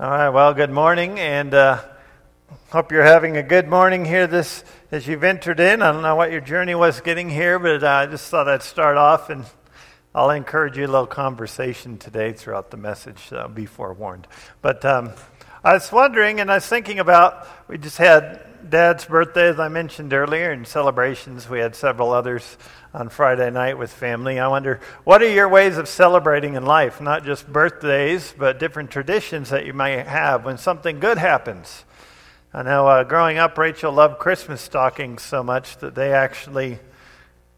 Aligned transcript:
All 0.00 0.08
right, 0.08 0.28
well, 0.28 0.54
good 0.54 0.70
morning, 0.70 1.18
and 1.18 1.52
uh, 1.52 1.82
hope 2.70 2.92
you're 2.92 3.02
having 3.02 3.36
a 3.36 3.42
good 3.42 3.66
morning 3.66 4.04
here 4.04 4.28
this 4.28 4.62
as 4.92 5.08
you've 5.08 5.24
entered 5.24 5.58
in. 5.58 5.82
I 5.82 5.90
don't 5.90 6.02
know 6.02 6.14
what 6.14 6.30
your 6.30 6.40
journey 6.40 6.76
was 6.76 7.00
getting 7.00 7.28
here, 7.28 7.58
but 7.58 7.82
uh, 7.82 7.88
I 7.88 8.06
just 8.06 8.30
thought 8.30 8.46
I'd 8.48 8.62
start 8.62 8.96
off, 8.96 9.28
and 9.28 9.44
I'll 10.14 10.30
encourage 10.30 10.78
you 10.78 10.84
a 10.84 10.86
little 10.86 11.08
conversation 11.08 11.98
today 11.98 12.32
throughout 12.32 12.70
the 12.70 12.76
message, 12.76 13.18
so 13.28 13.48
be 13.48 13.66
forewarned. 13.66 14.28
But 14.62 14.84
um, 14.84 15.14
I 15.64 15.72
was 15.72 15.90
wondering, 15.90 16.38
and 16.38 16.52
I 16.52 16.54
was 16.54 16.66
thinking 16.66 17.00
about, 17.00 17.44
we 17.66 17.78
just 17.78 17.98
had 17.98 18.40
Dad's 18.70 19.04
birthday, 19.04 19.48
as 19.48 19.58
I 19.58 19.66
mentioned 19.66 20.12
earlier, 20.12 20.52
and 20.52 20.64
celebrations. 20.64 21.48
We 21.48 21.58
had 21.58 21.74
several 21.74 22.12
others 22.12 22.56
on 22.94 23.08
Friday 23.08 23.50
night 23.50 23.76
with 23.76 23.92
family. 23.92 24.38
I 24.38 24.46
wonder, 24.46 24.78
what 25.02 25.20
are 25.20 25.28
your 25.28 25.48
ways 25.48 25.76
of 25.76 25.88
celebrating 25.88 26.54
in 26.54 26.64
life? 26.64 27.00
Not 27.00 27.24
just 27.24 27.52
birthdays, 27.52 28.32
but 28.38 28.60
different 28.60 28.92
traditions 28.92 29.50
that 29.50 29.66
you 29.66 29.72
might 29.72 30.06
have 30.06 30.44
when 30.44 30.58
something 30.58 31.00
good 31.00 31.18
happens. 31.18 31.84
I 32.54 32.62
know 32.62 32.86
uh, 32.86 33.02
growing 33.02 33.38
up, 33.38 33.58
Rachel 33.58 33.92
loved 33.92 34.20
Christmas 34.20 34.60
stockings 34.60 35.22
so 35.22 35.42
much 35.42 35.78
that 35.78 35.96
they 35.96 36.12
actually 36.12 36.78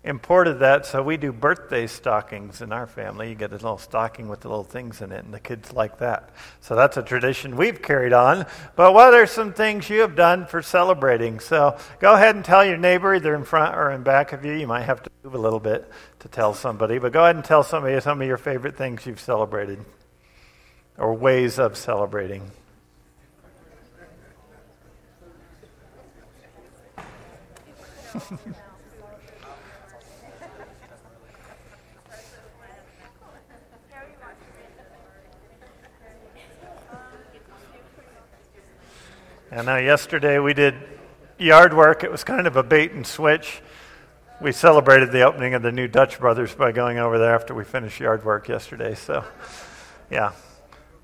imported 0.03 0.61
that, 0.61 0.87
so 0.87 1.03
we 1.03 1.19
do 1.19 1.31
birthday 1.31 1.87
stockings 1.87 2.63
in 2.63 2.73
our 2.73 2.87
family. 2.87 3.29
You 3.29 3.35
get 3.35 3.51
a 3.51 3.55
little 3.55 3.77
stocking 3.77 4.29
with 4.29 4.41
the 4.41 4.49
little 4.49 4.65
things 4.65 5.03
in 5.03 5.13
it, 5.13 5.25
and 5.25 5.35
the 5.35 5.41
kids 5.41 5.75
like 5.75 5.99
that. 5.99 6.31
So 6.61 6.75
that's 6.75 6.97
a 6.97 7.03
tradition 7.03 7.57
we've 7.57 7.83
carried 7.83 8.15
on. 8.15 8.47
But 8.77 8.95
what 8.95 9.13
are 9.13 9.27
some 9.27 9.53
things 9.53 9.91
you 9.91 10.01
have 10.01 10.17
done 10.17 10.47
for 10.47 10.63
celebrating? 10.63 11.39
So 11.39 11.77
go 11.99 12.15
ahead 12.15 12.35
and 12.35 12.45
tell 12.45 12.65
your 12.65 12.79
neighbor, 12.79 13.15
either 13.15 13.35
in 13.35 13.45
front 13.45 13.77
or 13.77 13.91
in 13.91 14.03
back 14.03 14.33
of 14.33 14.43
you. 14.45 14.55
You 14.55 14.67
might 14.67 14.85
have 14.85 15.03
to 15.03 15.11
move 15.23 15.35
a 15.35 15.39
little 15.39 15.61
bit 15.61 15.91
to 16.21 16.29
tell 16.29 16.55
somebody, 16.55 16.99
but 16.99 17.13
go 17.13 17.23
ahead 17.23 17.37
and 17.37 17.45
tell 17.45 17.63
somebody 17.63 18.01
some 18.01 18.23
of 18.23 18.27
your 18.27 18.39
favorite 18.39 18.77
things 18.77 19.05
you've 19.05 19.21
celebrated 19.21 19.85
or 20.97 21.13
ways 21.15 21.59
of 21.59 21.77
celebrating. 21.77 22.51
I 39.53 39.63
know 39.63 39.79
yesterday 39.79 40.39
we 40.39 40.55
did 40.55 40.77
yard 41.37 41.75
work. 41.75 42.05
It 42.05 42.13
was 42.13 42.23
kind 42.23 42.47
of 42.47 42.55
a 42.55 42.63
bait 42.63 42.93
and 42.93 43.05
switch. 43.05 43.61
We 44.41 44.53
celebrated 44.53 45.11
the 45.11 45.23
opening 45.23 45.55
of 45.55 45.63
the 45.63 45.73
new 45.73 45.89
Dutch 45.89 46.21
Brothers 46.21 46.55
by 46.55 46.71
going 46.71 46.99
over 46.99 47.19
there 47.19 47.35
after 47.35 47.53
we 47.53 47.65
finished 47.65 47.99
yard 47.99 48.25
work 48.25 48.49
yesterday. 48.49 48.95
So, 48.95 49.25
yeah, 50.09 50.35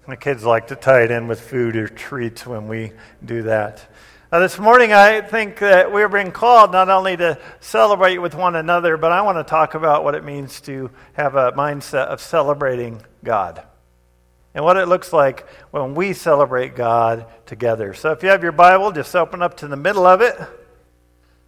the 0.07 0.17
kids 0.17 0.45
like 0.45 0.69
to 0.69 0.77
tie 0.77 1.03
it 1.03 1.11
in 1.11 1.27
with 1.27 1.41
food 1.41 1.75
or 1.75 1.89
treats 1.89 2.47
when 2.47 2.69
we 2.69 2.93
do 3.25 3.43
that. 3.43 3.85
Uh, 4.31 4.39
this 4.39 4.61
morning, 4.61 4.93
I 4.93 5.23
think 5.23 5.59
that 5.59 5.93
we're 5.93 6.09
being 6.09 6.31
called 6.31 6.71
not 6.71 6.89
only 6.89 7.17
to 7.17 7.41
celebrate 7.59 8.19
with 8.19 8.37
one 8.37 8.55
another, 8.55 8.97
but 8.97 9.11
I 9.11 9.23
want 9.23 9.39
to 9.39 9.45
talk 9.45 9.75
about 9.75 10.05
what 10.05 10.15
it 10.15 10.23
means 10.23 10.61
to 10.63 10.93
have 11.15 11.35
a 11.35 11.51
mindset 11.51 12.07
of 12.07 12.21
celebrating 12.21 13.03
God 13.25 13.65
and 14.57 14.65
what 14.65 14.79
it 14.79 14.89
looks 14.89 15.13
like 15.13 15.47
when 15.71 15.95
we 15.95 16.15
celebrate 16.15 16.75
God 16.75 17.27
together. 17.45 17.93
So 17.93 18.13
if 18.13 18.23
you 18.23 18.31
have 18.31 18.43
your 18.43 18.53
Bible, 18.53 18.91
just 18.91 19.15
open 19.15 19.43
up 19.43 19.59
to 19.59 19.69
the 19.69 19.77
middle 19.77 20.07
of 20.07 20.23
it 20.23 20.35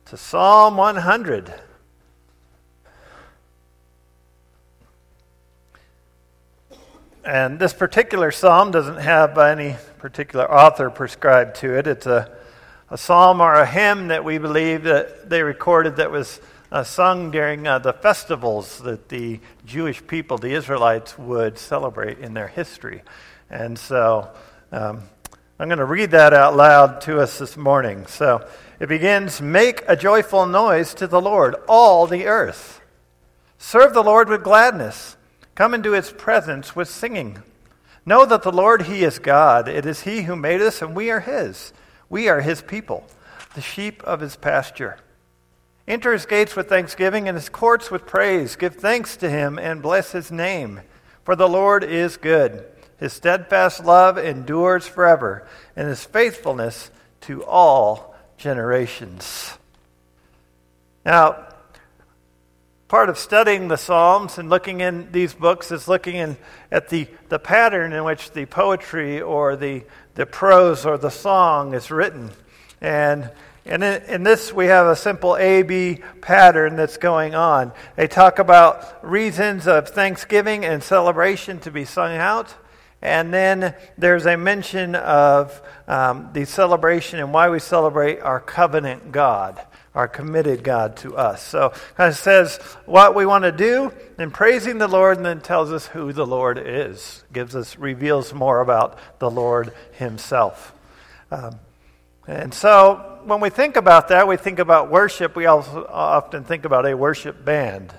to 0.04 0.18
Psalm 0.18 0.76
100. 0.76 1.54
And 7.24 7.58
this 7.58 7.72
particular 7.72 8.30
psalm 8.30 8.72
doesn't 8.72 8.98
have 8.98 9.38
any 9.38 9.76
particular 9.96 10.50
author 10.50 10.90
prescribed 10.90 11.56
to 11.56 11.78
it. 11.78 11.86
It's 11.86 12.04
a, 12.04 12.36
a 12.90 12.98
psalm 12.98 13.40
or 13.40 13.54
a 13.54 13.66
hymn 13.66 14.08
that 14.08 14.22
we 14.22 14.36
believe 14.36 14.82
that 14.84 15.30
they 15.30 15.42
recorded 15.42 15.96
that 15.96 16.10
was 16.10 16.42
uh, 16.70 16.84
sung 16.84 17.30
during 17.30 17.66
uh, 17.66 17.78
the 17.78 17.92
festivals 17.92 18.78
that 18.80 19.08
the 19.08 19.40
Jewish 19.64 20.06
people, 20.06 20.38
the 20.38 20.52
Israelites, 20.52 21.18
would 21.18 21.58
celebrate 21.58 22.18
in 22.18 22.34
their 22.34 22.48
history. 22.48 23.02
And 23.50 23.78
so 23.78 24.30
um, 24.70 25.02
I'm 25.58 25.68
going 25.68 25.78
to 25.78 25.84
read 25.84 26.10
that 26.10 26.34
out 26.34 26.56
loud 26.56 27.00
to 27.02 27.20
us 27.20 27.38
this 27.38 27.56
morning. 27.56 28.06
So 28.06 28.46
it 28.78 28.88
begins 28.88 29.40
Make 29.40 29.82
a 29.88 29.96
joyful 29.96 30.46
noise 30.46 30.94
to 30.94 31.06
the 31.06 31.20
Lord, 31.20 31.56
all 31.68 32.06
the 32.06 32.26
earth. 32.26 32.80
Serve 33.56 33.94
the 33.94 34.04
Lord 34.04 34.28
with 34.28 34.44
gladness. 34.44 35.16
Come 35.54 35.74
into 35.74 35.92
his 35.92 36.12
presence 36.12 36.76
with 36.76 36.88
singing. 36.88 37.42
Know 38.06 38.24
that 38.24 38.42
the 38.42 38.52
Lord, 38.52 38.82
he 38.82 39.02
is 39.02 39.18
God. 39.18 39.68
It 39.68 39.84
is 39.84 40.02
he 40.02 40.22
who 40.22 40.36
made 40.36 40.60
us, 40.60 40.80
and 40.80 40.94
we 40.94 41.10
are 41.10 41.20
his. 41.20 41.72
We 42.08 42.28
are 42.28 42.40
his 42.40 42.62
people, 42.62 43.04
the 43.54 43.60
sheep 43.60 44.02
of 44.04 44.20
his 44.20 44.36
pasture. 44.36 44.98
Enter 45.88 46.12
his 46.12 46.26
gates 46.26 46.54
with 46.54 46.68
thanksgiving 46.68 47.28
and 47.28 47.36
his 47.36 47.48
courts 47.48 47.90
with 47.90 48.04
praise. 48.04 48.56
Give 48.56 48.74
thanks 48.74 49.16
to 49.16 49.30
him 49.30 49.58
and 49.58 49.80
bless 49.80 50.12
his 50.12 50.30
name. 50.30 50.82
For 51.24 51.34
the 51.34 51.48
Lord 51.48 51.82
is 51.82 52.18
good. 52.18 52.66
His 52.98 53.14
steadfast 53.14 53.82
love 53.82 54.18
endures 54.18 54.86
forever, 54.86 55.48
and 55.74 55.88
his 55.88 56.04
faithfulness 56.04 56.90
to 57.22 57.42
all 57.44 58.14
generations. 58.36 59.56
Now, 61.06 61.46
part 62.88 63.08
of 63.08 63.16
studying 63.16 63.68
the 63.68 63.76
Psalms 63.76 64.36
and 64.36 64.50
looking 64.50 64.80
in 64.80 65.10
these 65.10 65.32
books 65.32 65.72
is 65.72 65.88
looking 65.88 66.16
in, 66.16 66.36
at 66.70 66.90
the, 66.90 67.08
the 67.30 67.38
pattern 67.38 67.94
in 67.94 68.04
which 68.04 68.32
the 68.32 68.44
poetry 68.44 69.22
or 69.22 69.56
the, 69.56 69.84
the 70.16 70.26
prose 70.26 70.84
or 70.84 70.98
the 70.98 71.10
song 71.10 71.72
is 71.72 71.90
written. 71.90 72.30
And 72.80 73.30
and 73.68 73.84
in, 73.84 74.02
in, 74.04 74.22
this, 74.22 74.52
we 74.52 74.66
have 74.66 74.86
a 74.86 74.96
simple 74.96 75.36
A 75.36 75.62
B 75.62 76.02
pattern 76.20 76.76
that's 76.76 76.96
going 76.96 77.34
on. 77.34 77.72
They 77.96 78.06
talk 78.08 78.38
about 78.38 79.08
reasons 79.08 79.66
of 79.66 79.88
thanksgiving 79.88 80.64
and 80.64 80.82
celebration 80.82 81.60
to 81.60 81.70
be 81.70 81.84
sung 81.84 82.16
out. 82.16 82.54
And 83.00 83.32
then 83.32 83.76
there's 83.96 84.26
a 84.26 84.36
mention 84.36 84.96
of 84.96 85.62
um, 85.86 86.30
the 86.32 86.44
celebration 86.44 87.20
and 87.20 87.32
why 87.32 87.48
we 87.48 87.60
celebrate 87.60 88.20
our 88.20 88.40
covenant 88.40 89.12
God, 89.12 89.64
our 89.94 90.08
committed 90.08 90.64
God 90.64 90.96
to 90.98 91.16
us. 91.16 91.40
So 91.40 91.72
of 91.96 92.18
says 92.18 92.56
what 92.86 93.14
we 93.14 93.24
want 93.24 93.44
to 93.44 93.52
do 93.52 93.92
in 94.18 94.32
praising 94.32 94.78
the 94.78 94.88
Lord, 94.88 95.16
and 95.16 95.24
then 95.24 95.40
tells 95.40 95.70
us 95.70 95.86
who 95.86 96.12
the 96.12 96.26
Lord 96.26 96.58
is. 96.58 97.22
Gives 97.32 97.54
us, 97.54 97.78
reveals 97.78 98.34
more 98.34 98.60
about 98.60 98.98
the 99.20 99.30
Lord 99.30 99.72
Himself. 99.92 100.72
Um, 101.30 101.60
and 102.26 102.52
so 102.52 103.17
when 103.28 103.40
we 103.40 103.50
think 103.50 103.76
about 103.76 104.08
that, 104.08 104.26
we 104.26 104.38
think 104.38 104.58
about 104.58 104.90
worship. 104.90 105.36
We 105.36 105.44
also 105.44 105.86
often 105.86 106.44
think 106.44 106.64
about 106.64 106.86
a 106.86 106.96
worship 106.96 107.44
band. 107.44 107.92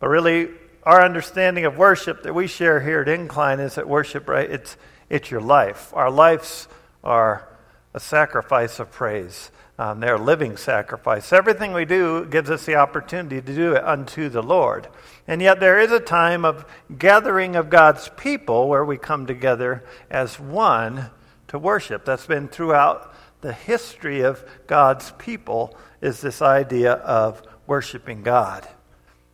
But 0.00 0.08
really, 0.08 0.48
our 0.82 1.04
understanding 1.04 1.66
of 1.66 1.76
worship 1.76 2.22
that 2.22 2.34
we 2.34 2.46
share 2.46 2.80
here 2.80 3.02
at 3.02 3.08
Incline 3.08 3.60
is 3.60 3.74
that 3.74 3.86
worship, 3.86 4.28
right? 4.28 4.50
It's, 4.50 4.78
it's 5.10 5.30
your 5.30 5.42
life. 5.42 5.92
Our 5.94 6.10
lives 6.10 6.68
are 7.04 7.46
a 7.92 8.00
sacrifice 8.00 8.80
of 8.80 8.90
praise. 8.90 9.50
Um, 9.78 10.00
they're 10.00 10.14
a 10.14 10.22
living 10.22 10.56
sacrifice. 10.56 11.34
Everything 11.34 11.74
we 11.74 11.84
do 11.84 12.24
gives 12.24 12.48
us 12.50 12.64
the 12.64 12.76
opportunity 12.76 13.42
to 13.42 13.54
do 13.54 13.74
it 13.74 13.84
unto 13.84 14.30
the 14.30 14.42
Lord. 14.42 14.88
And 15.28 15.42
yet, 15.42 15.60
there 15.60 15.78
is 15.78 15.92
a 15.92 16.00
time 16.00 16.46
of 16.46 16.64
gathering 16.98 17.56
of 17.56 17.68
God's 17.68 18.08
people 18.16 18.68
where 18.68 18.84
we 18.84 18.96
come 18.96 19.26
together 19.26 19.84
as 20.10 20.40
one 20.40 21.10
to 21.48 21.58
worship. 21.58 22.06
That's 22.06 22.26
been 22.26 22.48
throughout 22.48 23.14
the 23.42 23.52
history 23.52 24.20
of 24.20 24.44
God's 24.66 25.12
people 25.18 25.76
is 26.00 26.20
this 26.20 26.40
idea 26.40 26.92
of 26.92 27.42
worshiping 27.66 28.22
God. 28.22 28.66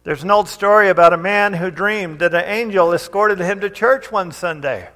There's 0.03 0.23
an 0.23 0.31
old 0.31 0.49
story 0.49 0.89
about 0.89 1.13
a 1.13 1.19
man 1.19 1.53
who 1.53 1.71
dreamed 1.71 2.21
that 2.21 2.35
an 2.35 2.45
angel 2.45 2.93
escorted 2.95 3.39
him 3.39 3.61
to 3.61 3.71
church 3.71 4.11
one 4.11 4.33
Sunday. 4.33 4.89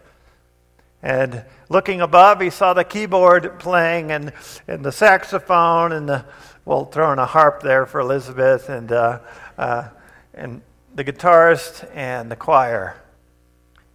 And 1.02 1.44
looking 1.69 2.00
above, 2.00 2.40
he 2.40 2.48
saw 2.48 2.72
the 2.72 2.84
keyboard 2.84 3.58
playing 3.58 4.10
and, 4.10 4.32
and 4.66 4.82
the 4.82 4.92
saxophone 4.92 5.92
and 5.92 6.08
the, 6.08 6.25
well, 6.64 6.86
throwing 6.86 7.19
a 7.19 7.26
harp 7.26 7.62
there 7.62 7.84
for 7.84 8.00
Elizabeth 8.00 8.70
and, 8.70 8.90
uh, 8.90 9.19
uh, 9.58 9.88
and 10.32 10.62
the 10.94 11.04
guitarist 11.04 11.88
and 11.94 12.31
the 12.31 12.36
choir 12.36 12.96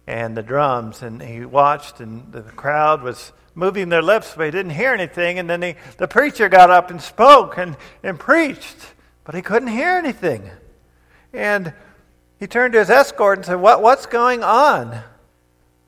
and 0.06 0.36
the 0.36 0.42
drums. 0.42 1.02
And 1.02 1.20
he 1.20 1.44
watched, 1.44 1.98
and 1.98 2.30
the 2.30 2.42
crowd 2.42 3.02
was 3.02 3.32
moving 3.58 3.88
their 3.88 4.02
lips, 4.02 4.34
but 4.36 4.44
he 4.44 4.50
didn't 4.52 4.70
hear 4.70 4.94
anything. 4.94 5.38
And 5.38 5.50
then 5.50 5.60
he, 5.60 5.74
the 5.96 6.06
preacher 6.06 6.48
got 6.48 6.70
up 6.70 6.90
and 6.90 7.02
spoke 7.02 7.58
and, 7.58 7.76
and 8.04 8.18
preached, 8.18 8.94
but 9.24 9.34
he 9.34 9.42
couldn't 9.42 9.68
hear 9.68 9.90
anything. 9.90 10.48
And 11.32 11.74
he 12.38 12.46
turned 12.46 12.72
to 12.74 12.78
his 12.78 12.88
escort 12.88 13.38
and 13.38 13.46
said, 13.46 13.56
what, 13.56 13.82
What's 13.82 14.06
going 14.06 14.44
on? 14.44 15.02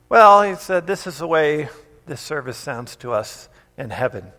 Well, 0.09 0.43
he 0.43 0.55
said, 0.55 0.85
This 0.85 1.07
is 1.07 1.19
the 1.19 1.27
way 1.27 1.69
this 2.05 2.19
service 2.19 2.57
sounds 2.57 2.97
to 2.97 3.13
us 3.13 3.47
in 3.77 3.89
heaven. 3.89 4.33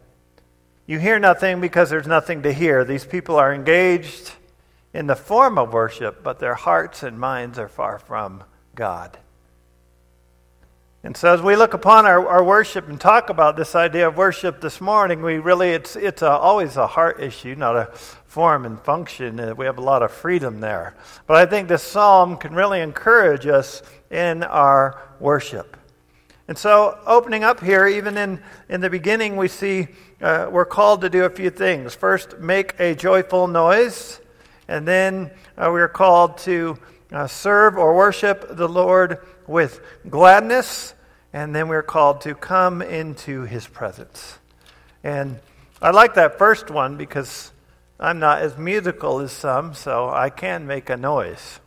You 0.87 0.99
hear 0.99 1.19
nothing 1.19 1.63
because 1.63 1.89
there's 1.89 2.07
nothing 2.07 2.43
to 2.43 2.53
hear. 2.53 2.85
These 2.85 3.07
people 3.07 3.37
are 3.37 3.55
engaged 3.55 4.33
in 4.93 5.07
the 5.07 5.17
form 5.17 5.57
of 5.57 5.73
worship, 5.73 6.23
but 6.23 6.39
their 6.39 6.55
hearts 6.55 7.03
and 7.03 7.19
minds 7.19 7.59
are 7.59 7.69
far 7.69 7.99
from 7.99 8.45
God. 8.75 9.17
And 11.05 11.17
so, 11.17 11.35
as 11.35 11.43
we 11.43 11.57
look 11.57 11.75
upon 11.75 12.07
our, 12.07 12.29
our 12.29 12.45
worship 12.45 12.89
and 12.89 13.01
talk 13.01 13.29
about 13.29 13.57
this 13.57 13.75
idea 13.75 14.07
of 14.07 14.17
worship 14.17 14.61
this 14.61 14.81
morning, 14.81 15.21
we 15.21 15.39
really, 15.39 15.71
it's, 15.71 15.97
it's 15.97 16.23
a, 16.23 16.31
always 16.31 16.77
a 16.77 16.87
heart 16.87 17.21
issue, 17.21 17.57
not 17.57 17.75
a 17.75 17.87
form 18.27 18.65
and 18.65 18.81
function. 18.81 19.41
Uh, 19.41 19.53
we 19.53 19.67
have 19.67 19.79
a 19.79 19.83
lot 19.83 20.05
of 20.05 20.13
freedom 20.13 20.61
there. 20.61 20.95
But 21.27 21.39
I 21.39 21.47
think 21.47 21.67
this 21.67 21.83
psalm 21.83 22.37
can 22.37 22.55
really 22.55 22.81
encourage 22.81 23.49
us 23.49 23.83
in 24.13 24.45
our 24.45 25.03
worship. 25.19 25.77
And 26.47 26.57
so, 26.57 26.97
opening 27.05 27.43
up 27.43 27.59
here, 27.59 27.89
even 27.89 28.17
in, 28.17 28.41
in 28.69 28.81
the 28.81 28.89
beginning, 28.89 29.35
we 29.35 29.49
see 29.49 29.89
uh, 30.21 30.51
we're 30.53 30.65
called 30.65 31.01
to 31.01 31.11
do 31.11 31.25
a 31.25 31.31
few 31.31 31.51
things. 31.51 31.97
First, 31.97 32.39
make 32.39 32.79
a 32.79 32.95
joyful 32.95 33.49
noise. 33.49 34.21
And 34.69 34.87
then 34.87 35.33
uh, 35.59 35.69
we 35.73 35.81
are 35.81 35.89
called 35.89 36.39
to 36.39 36.79
uh, 37.13 37.27
serve 37.27 37.77
or 37.77 37.95
worship 37.95 38.57
the 38.57 38.69
Lord 38.69 39.19
with 39.47 39.81
gladness, 40.09 40.95
and 41.33 41.55
then 41.55 41.69
we're 41.69 41.83
called 41.83 42.23
to 42.23 42.35
come 42.35 42.83
into 42.83 43.43
his 43.43 43.67
presence. 43.67 44.39
And 45.05 45.39
I 45.81 45.91
like 45.91 46.15
that 46.15 46.39
first 46.39 46.71
one 46.71 46.97
because 46.97 47.53
I'm 48.01 48.19
not 48.19 48.43
as 48.43 48.57
musical 48.57 49.21
as 49.21 49.33
some, 49.33 49.75
so 49.75 50.09
I 50.09 50.31
can 50.31 50.67
make 50.67 50.91
a 50.91 50.97
noise. 50.97 51.61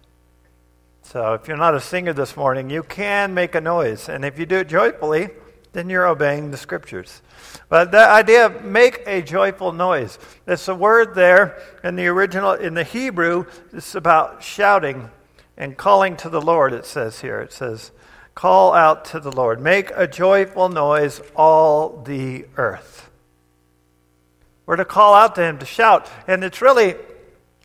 So 1.04 1.34
if 1.34 1.48
you're 1.48 1.58
not 1.58 1.76
a 1.76 1.80
singer 1.80 2.14
this 2.14 2.36
morning, 2.36 2.70
you 2.70 2.82
can 2.82 3.34
make 3.34 3.56
a 3.56 3.62
noise. 3.62 4.10
And 4.10 4.26
if 4.26 4.40
you 4.40 4.46
do 4.46 4.58
it 4.58 4.68
joyfully, 4.68 5.30
then 5.74 5.90
you're 5.90 6.08
obeying 6.08 6.52
the 6.52 6.58
scriptures. 6.58 7.22
But 7.70 7.92
the 7.92 8.08
idea 8.08 8.48
of 8.48 8.64
make 8.64 9.04
a 9.06 9.22
joyful 9.22 9.72
noise, 9.72 10.18
it's 10.48 10.68
a 10.68 10.76
word 10.76 11.14
there 11.14 11.62
in 11.84 11.96
the 11.96 12.08
original, 12.08 12.54
in 12.54 12.74
the 12.74 12.84
Hebrew, 12.84 13.46
it's 13.72 13.94
about 13.94 14.42
shouting 14.42 15.10
and 15.57 15.78
calling 15.78 16.18
to 16.18 16.30
the 16.30 16.42
Lord, 16.42 16.74
it 16.74 16.86
says 16.86 17.22
here. 17.22 17.40
It 17.40 17.54
says, 17.54 17.92
Call 18.36 18.74
out 18.74 19.06
to 19.06 19.19
the 19.22 19.31
Lord. 19.31 19.62
Make 19.62 19.92
a 19.96 20.07
joyful 20.07 20.68
noise, 20.68 21.22
all 21.36 22.02
the 22.04 22.46
earth. 22.57 23.10
We're 24.66 24.75
to 24.75 24.86
call 24.86 25.13
out 25.13 25.36
to 25.36 25.42
him, 25.42 25.60
to 25.60 25.66
shout. 25.66 26.12
And 26.28 26.44
it's 26.44 26.62
really 26.62 26.96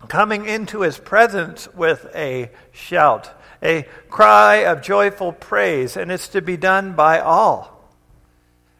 coming 0.06 0.46
into 0.46 0.82
his 0.82 0.96
presence 0.96 1.66
with 1.74 2.06
a 2.14 2.50
shout, 2.70 3.32
a 3.62 3.86
cry 4.08 4.66
of 4.66 4.80
joyful 4.80 5.32
praise. 5.32 5.96
And 5.96 6.12
it's 6.12 6.28
to 6.28 6.40
be 6.40 6.56
done 6.56 6.92
by 6.92 7.18
all. 7.18 7.80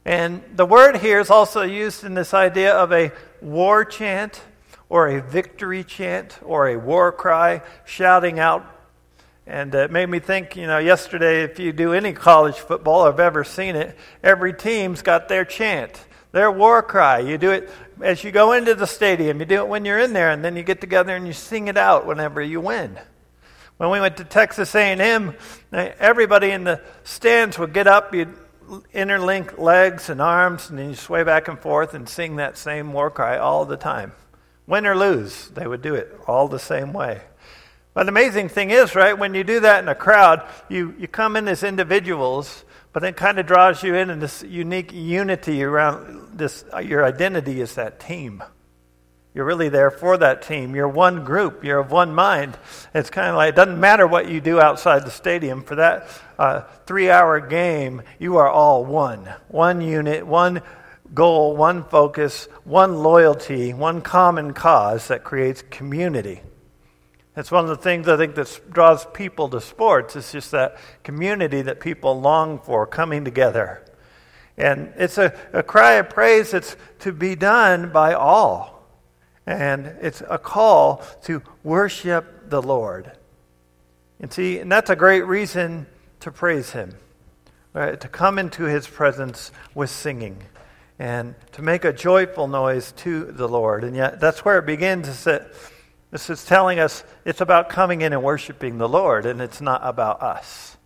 And 0.04 0.42
the 0.54 0.66
word 0.66 0.98
here 0.98 1.18
is 1.18 1.28
also 1.28 1.62
used 1.62 2.04
in 2.04 2.14
this 2.14 2.32
idea 2.32 2.72
of 2.72 2.92
a 2.92 3.10
war 3.40 3.84
chant 3.84 4.40
or 4.88 5.08
a 5.08 5.20
victory 5.20 5.82
chant 5.82 6.38
or 6.42 6.68
a 6.68 6.76
war 6.76 7.10
cry, 7.10 7.62
shouting 7.84 8.38
out 8.38 8.79
and 9.50 9.75
uh, 9.75 9.79
it 9.79 9.91
made 9.91 10.08
me 10.08 10.20
think, 10.20 10.55
you 10.55 10.69
know, 10.69 10.79
yesterday, 10.79 11.43
if 11.43 11.58
you 11.58 11.73
do 11.73 11.93
any 11.93 12.12
college 12.12 12.55
football, 12.55 13.02
I've 13.02 13.19
ever 13.19 13.43
seen 13.43 13.75
it, 13.75 13.97
every 14.23 14.55
team's 14.55 15.02
got 15.02 15.29
their 15.29 15.44
chant, 15.44 16.06
their 16.31 16.52
war 16.52 16.85
cry. 16.85 17.19
You 17.19 17.37
do 17.37 17.50
it 17.50 17.69
as 18.00 18.23
you 18.23 18.31
go 18.31 18.52
into 18.52 18.76
the 18.76 18.87
stadium, 18.87 19.41
you 19.41 19.47
do 19.47 19.56
it 19.56 19.69
when 19.69 19.85
you're 19.85 19.99
in 19.99 20.12
there, 20.12 20.31
and 20.31 20.44
then 20.44 20.55
you 20.55 20.62
get 20.62 20.81
together 20.81 21.17
and 21.17 21.26
you 21.26 21.32
sing 21.32 21.67
it 21.67 21.76
out 21.76 22.06
whenever 22.06 22.41
you 22.41 22.61
win. 22.61 22.97
When 23.76 23.91
we 23.91 24.00
went 24.00 24.19
to 24.19 24.25
Texas 24.25 24.73
A&M, 24.75 25.35
eh, 25.73 25.93
everybody 25.99 26.50
in 26.50 26.62
the 26.62 26.81
stands 27.02 27.58
would 27.58 27.73
get 27.73 27.88
up, 27.88 28.14
you'd 28.14 28.32
interlink 28.94 29.58
legs 29.58 30.11
and 30.11 30.23
arms, 30.23 30.70
and 30.70 30.79
then 30.79 30.91
you 30.91 30.94
sway 30.94 31.25
back 31.25 31.49
and 31.49 31.58
forth 31.58 31.93
and 31.94 32.08
sing 32.08 32.37
that 32.37 32.56
same 32.56 32.93
war 32.93 33.11
cry 33.11 33.37
all 33.37 33.64
the 33.64 33.76
time. 33.76 34.12
Win 34.69 34.87
or 34.87 34.97
lose, 34.97 35.49
they 35.49 35.67
would 35.67 35.82
do 35.82 35.97
it 35.97 36.17
all 36.29 36.47
the 36.47 36.61
same 36.61 36.93
way. 36.93 37.23
But 37.92 38.04
the 38.04 38.10
amazing 38.10 38.48
thing 38.48 38.70
is, 38.70 38.94
right, 38.94 39.19
when 39.19 39.34
you 39.34 39.42
do 39.42 39.60
that 39.60 39.82
in 39.82 39.88
a 39.88 39.94
crowd, 39.94 40.46
you, 40.69 40.94
you 40.98 41.08
come 41.08 41.37
in 41.37 41.48
as 41.48 41.64
individuals, 41.64 42.64
but 42.92 43.02
it 43.02 43.16
kind 43.16 43.38
of 43.38 43.46
draws 43.46 43.82
you 43.82 43.94
in 43.94 44.10
in 44.10 44.20
this 44.20 44.42
unique 44.42 44.92
unity 44.92 45.62
around 45.64 46.38
this. 46.38 46.64
Your 46.82 47.04
identity 47.04 47.60
is 47.60 47.75
that 47.75 47.98
team. 47.98 48.42
You're 49.34 49.44
really 49.44 49.69
there 49.69 49.90
for 49.90 50.16
that 50.19 50.42
team. 50.42 50.75
You're 50.75 50.88
one 50.88 51.25
group. 51.25 51.64
You're 51.64 51.78
of 51.78 51.92
one 51.92 52.14
mind. 52.14 52.58
It's 52.94 53.10
kind 53.10 53.28
of 53.28 53.37
like 53.37 53.50
it 53.50 53.56
doesn't 53.56 53.78
matter 53.78 54.06
what 54.06 54.28
you 54.28 54.40
do 54.40 54.60
outside 54.60 55.04
the 55.04 55.10
stadium. 55.10 55.62
For 55.62 55.76
that 55.76 56.08
uh, 56.38 56.62
three 56.87 57.10
hour 57.10 57.38
game, 57.40 58.02
you 58.19 58.38
are 58.38 58.48
all 58.48 58.84
one. 58.84 59.32
One 59.48 59.81
unit, 59.81 60.26
one 60.26 60.62
goal, 61.14 61.56
one 61.56 61.84
focus, 61.84 62.46
one 62.64 63.02
loyalty, 63.02 63.72
one 63.72 64.00
common 64.00 64.52
cause 64.52 65.08
that 65.08 65.22
creates 65.22 65.62
community. 65.70 66.42
It's 67.36 67.50
one 67.50 67.64
of 67.64 67.70
the 67.70 67.76
things 67.76 68.08
I 68.08 68.16
think 68.16 68.34
that 68.34 68.60
draws 68.70 69.06
people 69.06 69.48
to 69.50 69.60
sports. 69.60 70.16
It's 70.16 70.32
just 70.32 70.50
that 70.50 70.78
community 71.04 71.62
that 71.62 71.80
people 71.80 72.20
long 72.20 72.58
for 72.58 72.86
coming 72.86 73.24
together. 73.24 73.84
And 74.56 74.92
it's 74.96 75.16
a, 75.16 75.32
a 75.52 75.62
cry 75.62 75.92
of 75.94 76.10
praise 76.10 76.50
that's 76.50 76.76
to 77.00 77.12
be 77.12 77.36
done 77.36 77.90
by 77.90 78.14
all. 78.14 78.84
And 79.46 79.86
it's 80.00 80.22
a 80.28 80.38
call 80.38 81.02
to 81.22 81.42
worship 81.62 82.50
the 82.50 82.60
Lord. 82.60 83.12
And 84.20 84.32
see, 84.32 84.58
and 84.58 84.70
that's 84.70 84.90
a 84.90 84.96
great 84.96 85.22
reason 85.26 85.86
to 86.20 86.30
praise 86.30 86.70
Him, 86.72 86.94
right? 87.72 87.98
to 87.98 88.08
come 88.08 88.38
into 88.38 88.64
His 88.64 88.86
presence 88.86 89.50
with 89.74 89.88
singing 89.88 90.42
and 90.98 91.34
to 91.52 91.62
make 91.62 91.86
a 91.86 91.92
joyful 91.92 92.46
noise 92.46 92.92
to 92.92 93.24
the 93.24 93.48
Lord. 93.48 93.84
And 93.84 93.96
yet, 93.96 94.20
that's 94.20 94.44
where 94.44 94.58
it 94.58 94.66
begins. 94.66 95.08
Is 95.08 95.24
that 95.24 95.50
this 96.10 96.28
is 96.28 96.44
telling 96.44 96.78
us 96.78 97.04
it's 97.24 97.40
about 97.40 97.68
coming 97.68 98.00
in 98.00 98.12
and 98.12 98.22
worshiping 98.22 98.78
the 98.78 98.88
Lord, 98.88 99.26
and 99.26 99.40
it's 99.40 99.60
not 99.60 99.80
about 99.84 100.22
us. 100.22 100.76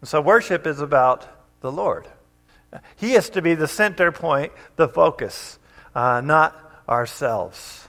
And 0.00 0.08
so, 0.08 0.20
worship 0.20 0.66
is 0.66 0.80
about 0.80 1.26
the 1.60 1.70
Lord. 1.70 2.08
He 2.96 3.14
is 3.14 3.30
to 3.30 3.42
be 3.42 3.54
the 3.54 3.68
center 3.68 4.10
point, 4.12 4.52
the 4.74 4.88
focus, 4.88 5.58
uh, 5.94 6.20
not 6.20 6.54
ourselves. 6.88 7.88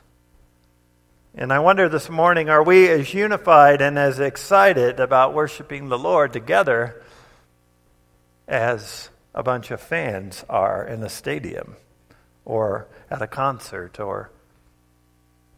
And 1.36 1.54
I 1.54 1.60
wonder 1.60 1.90
this 1.90 2.10
morning 2.10 2.50
are 2.50 2.64
we 2.64 2.88
as 2.90 3.14
unified 3.14 3.82
and 3.82 4.00
as 4.00 4.20
excited 4.20 5.00
about 5.00 5.34
worshiping 5.34 5.90
the 5.90 5.98
Lord 5.98 6.34
together 6.34 7.04
as 8.48 9.10
a 9.36 9.44
bunch 9.44 9.70
of 9.70 9.80
fans 9.80 10.44
are 10.50 10.84
in 10.84 11.04
a 11.04 11.10
stadium 11.10 11.76
or 12.44 12.88
at 13.12 13.22
a 13.22 13.28
concert 13.28 14.00
or 14.00 14.32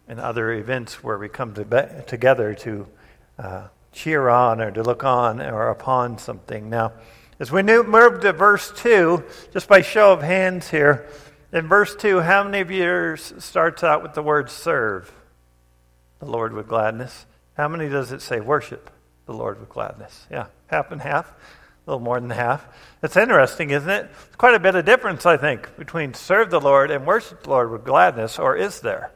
and 0.09 0.19
other 0.19 0.51
events 0.51 1.03
where 1.03 1.17
we 1.17 1.29
come 1.29 1.53
to 1.53 1.63
be- 1.63 2.03
together 2.07 2.55
to 2.55 2.87
uh, 3.37 3.67
cheer 3.93 4.27
on 4.27 4.59
or 4.59 4.71
to 4.71 4.83
look 4.83 5.03
on 5.03 5.39
or 5.39 5.69
upon 5.69 6.17
something. 6.17 6.69
Now, 6.69 6.93
as 7.39 7.51
we 7.51 7.61
move 7.63 8.19
to 8.21 8.33
verse 8.33 8.73
2, 8.75 9.23
just 9.53 9.69
by 9.69 9.81
show 9.81 10.11
of 10.11 10.21
hands 10.21 10.69
here, 10.69 11.07
in 11.53 11.67
verse 11.67 11.95
2, 11.95 12.19
how 12.19 12.43
many 12.43 12.59
of 12.59 12.71
you 12.71 13.15
starts 13.15 13.83
out 13.83 14.03
with 14.03 14.13
the 14.13 14.21
word 14.21 14.49
serve 14.49 15.11
the 16.19 16.25
Lord 16.25 16.53
with 16.53 16.67
gladness? 16.67 17.25
How 17.55 17.67
many 17.67 17.87
does 17.87 18.11
it 18.11 18.21
say 18.21 18.39
worship 18.39 18.89
the 19.25 19.33
Lord 19.33 19.59
with 19.59 19.69
gladness? 19.69 20.27
Yeah, 20.29 20.47
half 20.67 20.91
and 20.91 21.01
half, 21.01 21.29
a 21.29 21.89
little 21.91 22.03
more 22.03 22.19
than 22.19 22.31
half. 22.31 22.67
It's 23.03 23.15
interesting, 23.15 23.69
isn't 23.69 23.89
it? 23.89 24.09
It's 24.27 24.35
quite 24.35 24.55
a 24.55 24.59
bit 24.59 24.75
of 24.75 24.85
difference, 24.85 25.25
I 25.25 25.37
think, 25.37 25.77
between 25.77 26.13
serve 26.13 26.49
the 26.49 26.59
Lord 26.59 26.91
and 26.91 27.05
worship 27.05 27.43
the 27.43 27.51
Lord 27.51 27.71
with 27.71 27.85
gladness, 27.85 28.37
or 28.39 28.55
is 28.55 28.81
there? 28.81 29.11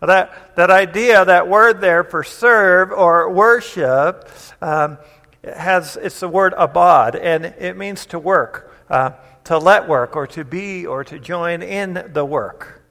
That, 0.00 0.54
that 0.56 0.70
idea, 0.70 1.24
that 1.24 1.48
word 1.48 1.80
there 1.80 2.04
for 2.04 2.22
serve 2.22 2.92
or 2.92 3.32
worship, 3.32 4.30
um, 4.62 4.98
has 5.42 5.96
it's 5.96 6.20
the 6.20 6.28
word 6.28 6.54
abad, 6.56 7.16
and 7.16 7.44
it 7.44 7.76
means 7.76 8.06
to 8.06 8.18
work, 8.18 8.74
uh, 8.88 9.10
to 9.44 9.58
let 9.58 9.88
work, 9.88 10.14
or 10.14 10.26
to 10.28 10.44
be, 10.44 10.86
or 10.86 11.02
to 11.04 11.18
join 11.18 11.62
in 11.62 12.10
the 12.12 12.24
work, 12.24 12.82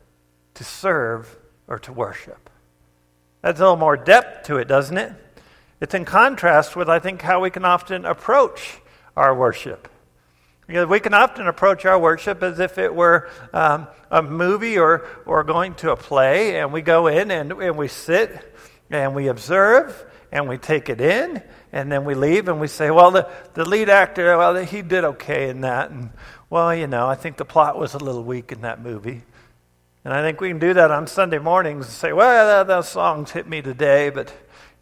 to 0.55 0.63
serve 0.63 1.37
or 1.67 1.79
to 1.79 1.93
worship. 1.93 2.49
That's 3.41 3.59
a 3.59 3.63
little 3.63 3.77
more 3.77 3.95
depth 3.95 4.47
to 4.47 4.57
it, 4.57 4.67
doesn't 4.67 4.97
it? 4.97 5.13
It's 5.79 5.93
in 5.93 6.05
contrast 6.05 6.75
with, 6.75 6.89
I 6.89 6.99
think, 6.99 7.21
how 7.21 7.39
we 7.39 7.49
can 7.49 7.63
often 7.63 8.05
approach 8.05 8.81
our 9.15 9.33
worship. 9.33 9.87
Because 10.67 10.87
we 10.87 10.99
can 10.99 11.13
often 11.13 11.47
approach 11.47 11.85
our 11.85 11.97
worship 11.97 12.43
as 12.43 12.59
if 12.59 12.77
it 12.77 12.93
were 12.93 13.29
um, 13.53 13.87
a 14.11 14.21
movie 14.21 14.77
or, 14.77 15.07
or 15.25 15.43
going 15.45 15.73
to 15.75 15.91
a 15.91 15.95
play, 15.95 16.59
and 16.59 16.73
we 16.73 16.81
go 16.81 17.07
in 17.07 17.31
and, 17.31 17.53
and 17.53 17.77
we 17.77 17.87
sit 17.87 18.53
and 18.89 19.15
we 19.15 19.27
observe 19.27 20.05
and 20.29 20.49
we 20.49 20.57
take 20.57 20.89
it 20.89 20.99
in, 20.99 21.41
and 21.71 21.89
then 21.89 22.03
we 22.03 22.15
leave 22.15 22.49
and 22.49 22.59
we 22.59 22.67
say, 22.67 22.91
well, 22.91 23.11
the, 23.11 23.29
the 23.53 23.63
lead 23.63 23.87
actor, 23.89 24.37
well, 24.37 24.55
he 24.55 24.81
did 24.81 25.05
okay 25.05 25.49
in 25.49 25.61
that. 25.61 25.89
And, 25.89 26.09
well, 26.49 26.75
you 26.75 26.87
know, 26.87 27.07
I 27.07 27.15
think 27.15 27.37
the 27.37 27.45
plot 27.45 27.79
was 27.79 27.93
a 27.93 27.97
little 27.97 28.23
weak 28.23 28.51
in 28.51 28.61
that 28.61 28.81
movie. 28.81 29.23
And 30.03 30.13
I 30.13 30.21
think 30.21 30.41
we 30.41 30.49
can 30.49 30.59
do 30.59 30.73
that 30.73 30.91
on 30.91 31.07
Sunday 31.07 31.39
mornings 31.39 31.85
and 31.85 31.93
say, 31.93 32.11
well, 32.11 32.65
those 32.65 32.89
songs 32.89 33.31
hit 33.31 33.47
me 33.47 33.61
today, 33.61 34.09
but 34.09 34.33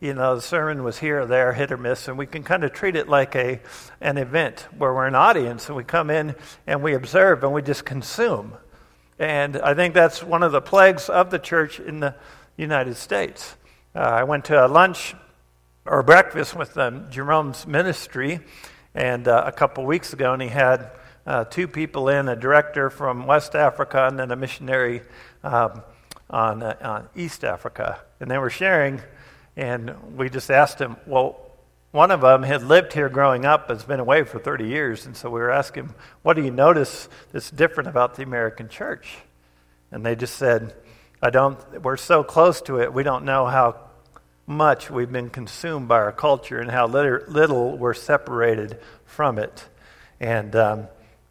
you 0.05 0.13
know, 0.13 0.35
the 0.35 0.41
sermon 0.41 0.83
was 0.83 0.99
here 0.99 1.21
or 1.21 1.25
there, 1.25 1.51
hit 1.53 1.71
or 1.71 1.77
miss, 1.77 2.07
and 2.07 2.15
we 2.15 2.27
can 2.27 2.43
kind 2.43 2.63
of 2.63 2.71
treat 2.71 2.95
it 2.95 3.09
like 3.09 3.35
a, 3.35 3.59
an 4.01 4.19
event 4.19 4.67
where 4.77 4.93
we're 4.93 5.07
an 5.07 5.15
audience 5.15 5.67
and 5.67 5.75
we 5.75 5.83
come 5.83 6.11
in 6.11 6.35
and 6.67 6.83
we 6.83 6.93
observe 6.93 7.43
and 7.43 7.51
we 7.51 7.63
just 7.63 7.85
consume. 7.85 8.53
And 9.17 9.57
I 9.57 9.73
think 9.73 9.95
that's 9.95 10.21
one 10.21 10.43
of 10.43 10.51
the 10.51 10.61
plagues 10.61 11.09
of 11.09 11.31
the 11.31 11.39
church 11.39 11.79
in 11.79 12.01
the 12.01 12.13
United 12.55 12.97
States. 12.97 13.55
Uh, 13.95 13.99
I 13.99 14.23
went 14.25 14.45
to 14.45 14.63
a 14.63 14.67
lunch 14.67 15.15
or 15.85 16.03
breakfast 16.03 16.55
with 16.55 16.77
um, 16.77 17.09
Jerome's 17.09 17.65
ministry, 17.65 18.41
and 18.93 19.27
uh, 19.27 19.43
a 19.47 19.51
couple 19.51 19.85
weeks 19.87 20.13
ago, 20.13 20.33
and 20.33 20.41
he 20.41 20.49
had 20.49 20.91
uh, 21.25 21.45
two 21.45 21.67
people 21.67 22.09
in 22.09 22.29
a 22.29 22.35
director 22.35 22.91
from 22.91 23.25
West 23.25 23.55
Africa 23.55 24.05
and 24.05 24.19
then 24.19 24.29
a 24.29 24.35
missionary 24.35 25.01
um, 25.43 25.81
on, 26.29 26.61
uh, 26.61 26.75
on 26.81 27.09
East 27.15 27.43
Africa. 27.43 28.01
And 28.19 28.29
they 28.29 28.37
were 28.37 28.51
sharing, 28.51 29.01
and 29.57 30.17
we 30.17 30.29
just 30.29 30.51
asked 30.51 30.79
him, 30.79 30.97
Well, 31.05 31.39
one 31.91 32.11
of 32.11 32.21
them 32.21 32.43
had 32.43 32.63
lived 32.63 32.93
here 32.93 33.07
growing 33.07 33.45
up, 33.45 33.69
has 33.69 33.83
been 33.83 33.99
away 33.99 34.23
for 34.23 34.37
30 34.37 34.67
years. 34.67 35.05
And 35.05 35.15
so 35.15 35.29
we 35.29 35.39
were 35.39 35.51
asking 35.51 35.93
What 36.21 36.35
do 36.35 36.43
you 36.43 36.51
notice 36.51 37.07
that's 37.31 37.49
different 37.51 37.89
about 37.89 38.15
the 38.15 38.23
American 38.23 38.69
church? 38.69 39.17
And 39.91 40.05
they 40.05 40.15
just 40.15 40.35
said, 40.35 40.75
I 41.21 41.29
don't, 41.29 41.83
we're 41.83 41.97
so 41.97 42.23
close 42.23 42.61
to 42.63 42.79
it, 42.81 42.93
we 42.93 43.03
don't 43.03 43.25
know 43.25 43.45
how 43.45 43.79
much 44.47 44.91
we've 44.91 45.11
been 45.11 45.29
consumed 45.29 45.87
by 45.87 45.97
our 45.97 46.11
culture 46.11 46.59
and 46.59 46.69
how 46.69 46.87
little, 46.87 47.19
little 47.27 47.77
we're 47.77 47.93
separated 47.93 48.79
from 49.05 49.39
it. 49.39 49.67
And 50.19 50.55
um, 50.55 50.87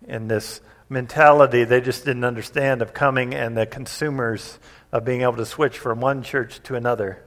in 0.07 0.29
this 0.29 0.61
mentality 0.89 1.65
they 1.65 1.81
just 1.81 2.05
didn't 2.05 2.25
understand 2.25 2.83
of 2.83 2.93
coming 2.93 3.35
and 3.35 3.57
the 3.57 3.67
consumers 3.67 4.59
of 4.93 5.05
being 5.05 5.23
able 5.23 5.37
to 5.37 5.47
switch 5.47 5.79
from 5.79 6.01
one 6.01 6.23
church 6.23 6.63
to 6.63 6.75
another. 6.75 7.24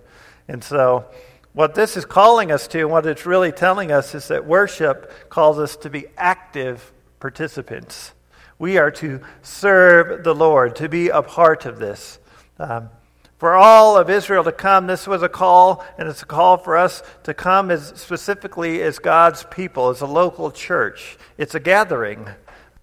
And 0.47 0.63
so, 0.63 1.05
what 1.53 1.75
this 1.75 1.97
is 1.97 2.05
calling 2.05 2.51
us 2.51 2.67
to, 2.67 2.81
and 2.81 2.91
what 2.91 3.05
it's 3.05 3.25
really 3.25 3.51
telling 3.51 3.91
us, 3.91 4.13
is 4.13 4.27
that 4.27 4.45
worship 4.45 5.29
calls 5.29 5.57
us 5.57 5.75
to 5.77 5.89
be 5.89 6.05
active 6.17 6.93
participants. 7.19 8.13
We 8.59 8.77
are 8.77 8.91
to 8.91 9.21
serve 9.41 10.23
the 10.23 10.35
Lord, 10.35 10.75
to 10.77 10.87
be 10.87 11.09
a 11.09 11.21
part 11.21 11.65
of 11.65 11.79
this. 11.79 12.19
Um, 12.59 12.89
for 13.37 13.55
all 13.55 13.97
of 13.97 14.09
Israel 14.09 14.43
to 14.45 14.51
come, 14.51 14.87
this 14.87 15.05
was 15.05 15.21
a 15.21 15.29
call, 15.29 15.85
and 15.97 16.07
it's 16.07 16.23
a 16.23 16.25
call 16.25 16.57
for 16.57 16.75
us 16.75 17.03
to 17.23 17.35
come 17.35 17.69
as 17.69 17.93
specifically 17.95 18.81
as 18.81 18.97
God's 18.97 19.43
people, 19.43 19.89
as 19.89 20.01
a 20.01 20.07
local 20.07 20.49
church. 20.49 21.17
It's 21.37 21.53
a 21.53 21.59
gathering, 21.59 22.27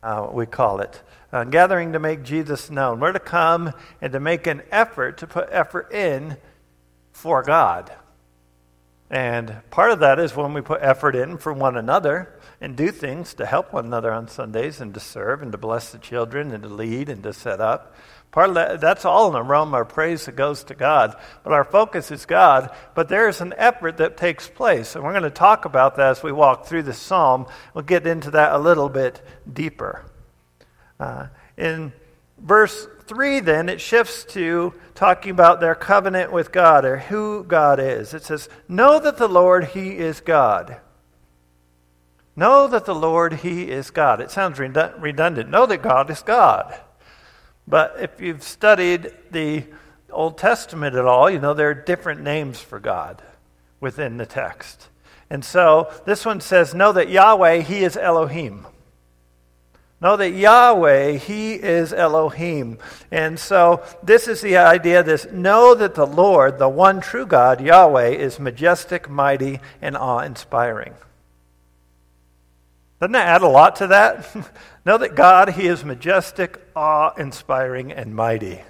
uh, 0.03 0.29
we 0.33 0.47
call 0.47 0.81
it. 0.81 1.03
A 1.33 1.45
gathering 1.45 1.93
to 1.95 1.99
make 1.99 2.23
Jesus 2.23 2.71
known. 2.71 3.01
We're 3.01 3.13
to 3.13 3.19
come 3.19 3.73
and 4.01 4.13
to 4.13 4.21
make 4.21 4.47
an 4.47 4.63
effort, 4.71 5.19
to 5.19 5.27
put 5.27 5.49
effort 5.51 5.93
in 5.93 6.37
for 7.25 7.43
God. 7.43 7.91
And 9.09 9.63
part 9.71 9.93
of 9.93 10.01
that 10.01 10.19
is 10.19 10.37
when 10.37 10.53
we 10.53 10.61
put 10.61 10.83
effort 10.83 11.17
in 11.17 11.39
for 11.39 11.55
one 11.55 11.75
another 11.75 12.39
and 12.61 12.77
do 12.77 12.91
things 12.91 13.33
to 13.35 13.47
help 13.47 13.73
one 13.73 13.87
another 13.87 14.13
on 14.13 14.29
Sundays 14.29 14.79
and 14.79 14.93
to 14.93 15.01
serve 15.01 15.41
and 15.41 15.51
to 15.51 15.57
bless 15.57 15.91
the 15.91 15.97
children 15.97 16.53
and 16.53 16.63
to 16.65 16.69
lead 16.69 17.09
and 17.09 17.23
to 17.23 17.33
set 17.33 17.63
up. 17.63 17.95
Part 18.31 18.51
of 18.51 18.55
that, 18.57 18.81
that's 18.83 19.07
all 19.07 19.35
an 19.35 19.41
aroma 19.41 19.81
of 19.81 19.89
praise 19.89 20.27
that 20.27 20.37
goes 20.37 20.65
to 20.65 20.75
God. 20.75 21.17
But 21.43 21.55
our 21.55 21.65
focus 21.65 22.11
is 22.11 22.27
God. 22.27 22.69
But 22.95 23.09
there's 23.09 23.41
an 23.41 23.55
effort 23.57 23.97
that 23.97 24.19
takes 24.19 24.47
place. 24.47 24.95
And 24.95 25.03
we're 25.03 25.13
going 25.13 25.23
to 25.23 25.31
talk 25.31 25.65
about 25.65 25.97
that 25.97 26.11
as 26.11 26.23
we 26.23 26.31
walk 26.31 26.67
through 26.67 26.83
the 26.83 26.93
psalm. 26.93 27.47
We'll 27.73 27.85
get 27.85 28.07
into 28.07 28.33
that 28.33 28.53
a 28.53 28.59
little 28.59 28.91
bit 28.91 29.23
deeper. 29.51 30.05
Uh, 31.01 31.29
in 31.57 31.95
verse 32.39 32.87
3, 33.07 33.41
then, 33.41 33.69
it 33.69 33.81
shifts 33.81 34.25
to 34.33 34.75
talking 34.95 35.31
about 35.31 35.61
their 35.61 35.75
covenant 35.75 36.33
with 36.33 36.53
God 36.53 36.85
or 36.85 36.99
who 36.99 37.45
God 37.45 37.79
is. 37.81 38.15
It 38.15 38.23
says, 38.23 38.49
Know 38.69 38.99
that 38.99 39.17
the 39.17 39.29
Lord, 39.29 39.65
He 39.67 39.99
is 39.99 40.21
God. 40.21 40.79
Know 42.37 42.67
that 42.67 42.85
the 42.85 42.95
Lord, 42.95 43.35
He 43.35 43.71
is 43.71 43.91
God. 43.91 44.21
It 44.21 44.31
sounds 44.31 44.59
redundant. 44.59 45.51
Know 45.51 45.67
that 45.67 45.83
God 45.83 46.11
is 46.11 46.23
God. 46.23 46.79
But 47.67 47.97
if 48.01 48.21
you've 48.21 48.43
studied 48.43 49.13
the 49.31 49.65
Old 50.11 50.37
Testament 50.37 50.97
at 50.97 51.07
all, 51.07 51.31
you 51.31 51.39
know 51.39 51.55
there 51.55 51.71
are 51.71 51.75
different 51.75 52.23
names 52.23 52.61
for 52.61 52.79
God 52.79 53.23
within 53.81 54.17
the 54.17 54.27
text. 54.27 54.89
And 55.31 55.45
so 55.45 55.93
this 56.05 56.25
one 56.25 56.41
says, 56.41 56.75
Know 56.75 56.93
that 56.93 57.09
Yahweh, 57.09 57.59
He 57.61 57.85
is 57.85 57.97
Elohim. 57.97 58.67
Know 60.05 60.19
that 60.19 60.33
Yahweh, 60.33 61.13
He 61.13 61.55
is 61.55 61.95
Elohim. 61.95 62.77
And 63.11 63.39
so 63.39 63.83
this 64.03 64.29
is 64.29 64.43
the 64.43 64.59
idea 64.59 65.03
this 65.03 65.27
know 65.33 65.75
that 65.75 65.95
the 65.95 66.07
Lord, 66.07 66.59
the 66.59 66.69
one 66.69 67.01
true 67.01 67.25
God, 67.25 67.63
Yahweh, 67.63 68.09
is 68.09 68.39
majestic, 68.39 69.09
mighty, 69.09 69.61
and 69.81 69.97
awe 69.97 70.19
inspiring. 70.19 70.93
Doesn't 73.01 73.13
that 73.13 73.29
add 73.29 73.41
a 73.41 73.49
lot 73.49 73.77
to 73.77 73.87
that? 73.87 74.53
know 74.85 74.99
that 74.99 75.15
God, 75.15 75.55
He 75.55 75.69
is 75.69 75.87
majestic, 75.87 76.61
awe 76.77 77.15
inspiring, 77.15 77.91
and 77.91 78.15
mighty. 78.15 78.61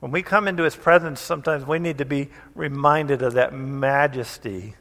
When 0.00 0.12
we 0.12 0.22
come 0.22 0.48
into 0.48 0.62
His 0.62 0.76
presence, 0.76 1.20
sometimes 1.20 1.66
we 1.66 1.78
need 1.78 1.98
to 1.98 2.06
be 2.06 2.30
reminded 2.54 3.20
of 3.20 3.34
that 3.34 3.52
majesty 3.52 4.76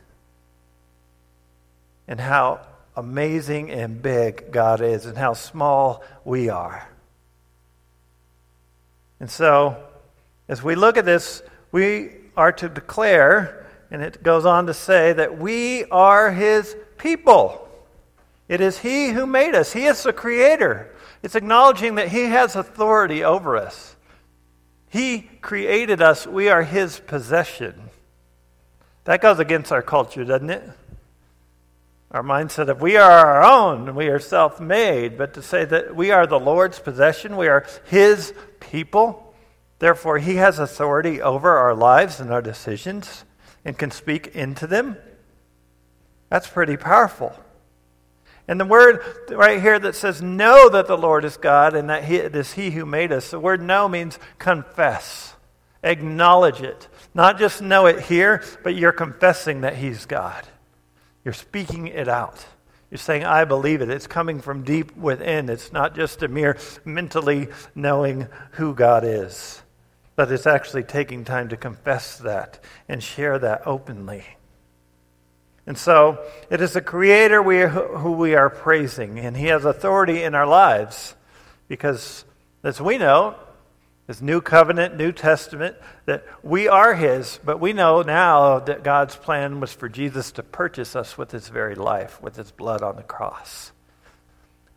and 2.07 2.21
how 2.21 2.61
amazing 2.95 3.71
and 3.71 4.01
big 4.01 4.51
God 4.51 4.81
is 4.81 5.05
and 5.05 5.17
how 5.17 5.33
small 5.33 6.03
we 6.25 6.49
are. 6.49 6.87
And 9.19 9.29
so, 9.29 9.77
as 10.47 10.63
we 10.63 10.75
look 10.75 10.97
at 10.97 11.05
this, 11.05 11.43
we 11.71 12.09
are 12.35 12.51
to 12.53 12.67
declare, 12.67 13.67
and 13.91 14.01
it 14.01 14.23
goes 14.23 14.45
on 14.45 14.65
to 14.65 14.73
say, 14.73 15.13
that 15.13 15.37
we 15.37 15.85
are 15.85 16.31
His 16.31 16.75
people. 16.97 17.69
It 18.47 18.61
is 18.61 18.79
He 18.79 19.09
who 19.09 19.25
made 19.25 19.55
us, 19.55 19.73
He 19.73 19.85
is 19.85 20.03
the 20.03 20.13
Creator. 20.13 20.93
It's 21.23 21.35
acknowledging 21.35 21.95
that 21.95 22.09
He 22.09 22.23
has 22.23 22.55
authority 22.55 23.23
over 23.23 23.55
us. 23.55 23.95
He 24.89 25.29
created 25.41 26.01
us, 26.01 26.25
we 26.25 26.49
are 26.49 26.63
His 26.63 26.99
possession. 26.99 27.75
That 29.05 29.21
goes 29.21 29.39
against 29.39 29.71
our 29.71 29.81
culture, 29.81 30.25
doesn't 30.25 30.49
it? 30.49 30.69
Our 32.11 32.23
mindset 32.23 32.67
of 32.67 32.81
we 32.81 32.97
are 32.97 33.09
our 33.09 33.41
own, 33.43 33.87
and 33.87 33.95
we 33.95 34.09
are 34.09 34.19
self 34.19 34.59
made, 34.59 35.17
but 35.17 35.33
to 35.35 35.41
say 35.41 35.63
that 35.63 35.95
we 35.95 36.11
are 36.11 36.27
the 36.27 36.39
Lord's 36.39 36.77
possession, 36.77 37.37
we 37.37 37.47
are 37.47 37.65
His 37.85 38.33
people, 38.59 39.33
therefore 39.79 40.17
He 40.17 40.35
has 40.35 40.59
authority 40.59 41.21
over 41.21 41.57
our 41.57 41.73
lives 41.73 42.19
and 42.19 42.29
our 42.29 42.41
decisions 42.41 43.23
and 43.63 43.77
can 43.77 43.91
speak 43.91 44.27
into 44.27 44.67
them. 44.67 44.97
That's 46.29 46.47
pretty 46.47 46.75
powerful. 46.75 47.33
And 48.45 48.59
the 48.59 48.65
word 48.65 48.99
right 49.29 49.61
here 49.61 49.79
that 49.79 49.95
says, 49.95 50.21
Know 50.21 50.67
that 50.67 50.87
the 50.87 50.97
Lord 50.97 51.23
is 51.23 51.37
God 51.37 51.75
and 51.75 51.89
that 51.89 52.03
he, 52.03 52.17
it 52.17 52.35
is 52.35 52.51
He 52.53 52.71
who 52.71 52.85
made 52.85 53.13
us, 53.13 53.31
the 53.31 53.39
word 53.39 53.61
know 53.61 53.87
means 53.87 54.19
confess, 54.37 55.33
acknowledge 55.81 56.61
it. 56.61 56.89
Not 57.13 57.39
just 57.39 57.61
know 57.61 57.85
it 57.85 58.01
here, 58.01 58.43
but 58.63 58.75
you're 58.75 58.91
confessing 58.91 59.61
that 59.61 59.77
He's 59.77 60.05
God. 60.05 60.45
You're 61.23 61.33
speaking 61.33 61.87
it 61.87 62.07
out. 62.07 62.45
You're 62.89 62.97
saying, 62.97 63.23
I 63.23 63.45
believe 63.45 63.81
it. 63.81 63.89
It's 63.89 64.07
coming 64.07 64.41
from 64.41 64.63
deep 64.63 64.95
within. 64.97 65.49
It's 65.49 65.71
not 65.71 65.95
just 65.95 66.23
a 66.23 66.27
mere 66.27 66.57
mentally 66.83 67.47
knowing 67.73 68.27
who 68.51 68.75
God 68.75 69.03
is, 69.05 69.61
but 70.15 70.31
it's 70.31 70.47
actually 70.47 70.83
taking 70.83 71.23
time 71.23 71.49
to 71.49 71.57
confess 71.57 72.17
that 72.17 72.59
and 72.89 73.01
share 73.01 73.39
that 73.39 73.65
openly. 73.65 74.25
And 75.65 75.77
so 75.77 76.21
it 76.49 76.59
is 76.59 76.73
the 76.73 76.81
Creator 76.81 77.41
we, 77.41 77.61
who 77.61 78.11
we 78.11 78.35
are 78.35 78.49
praising, 78.49 79.19
and 79.19 79.37
He 79.37 79.45
has 79.45 79.63
authority 79.63 80.23
in 80.23 80.35
our 80.35 80.47
lives 80.47 81.15
because, 81.67 82.25
as 82.63 82.81
we 82.81 82.97
know, 82.97 83.35
this 84.07 84.21
new 84.21 84.41
covenant, 84.41 84.97
New 84.97 85.11
Testament, 85.11 85.75
that 86.05 86.25
we 86.43 86.67
are 86.67 86.95
His, 86.95 87.39
but 87.43 87.59
we 87.59 87.71
know 87.71 88.01
now 88.01 88.59
that 88.59 88.83
God's 88.83 89.15
plan 89.15 89.59
was 89.59 89.71
for 89.73 89.87
Jesus 89.87 90.31
to 90.33 90.43
purchase 90.43 90.95
us 90.95 91.17
with 91.17 91.31
His 91.31 91.49
very 91.49 91.75
life, 91.75 92.21
with 92.21 92.35
His 92.35 92.51
blood 92.51 92.81
on 92.81 92.95
the 92.95 93.03
cross. 93.03 93.71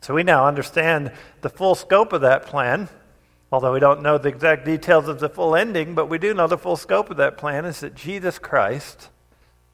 So 0.01 0.15
we 0.15 0.23
now 0.23 0.47
understand 0.47 1.13
the 1.41 1.49
full 1.49 1.75
scope 1.75 2.13
of 2.13 2.21
that 2.21 2.47
plan, 2.47 2.89
although 3.51 3.73
we 3.73 3.81
don't 3.81 4.03
know 4.03 4.19
the 4.19 4.29
exact 4.29 4.67
details 4.67 5.09
of 5.09 5.19
the 5.19 5.31
full 5.31 5.57
ending, 5.57 5.95
but 5.95 6.11
we 6.11 6.19
do 6.19 6.35
know 6.35 6.47
the 6.47 6.59
full 6.59 6.77
scope 6.77 7.11
of 7.11 7.17
that 7.17 7.39
plan 7.39 7.65
is 7.65 7.81
that 7.81 7.95
Jesus 7.95 8.39
Christ 8.39 9.09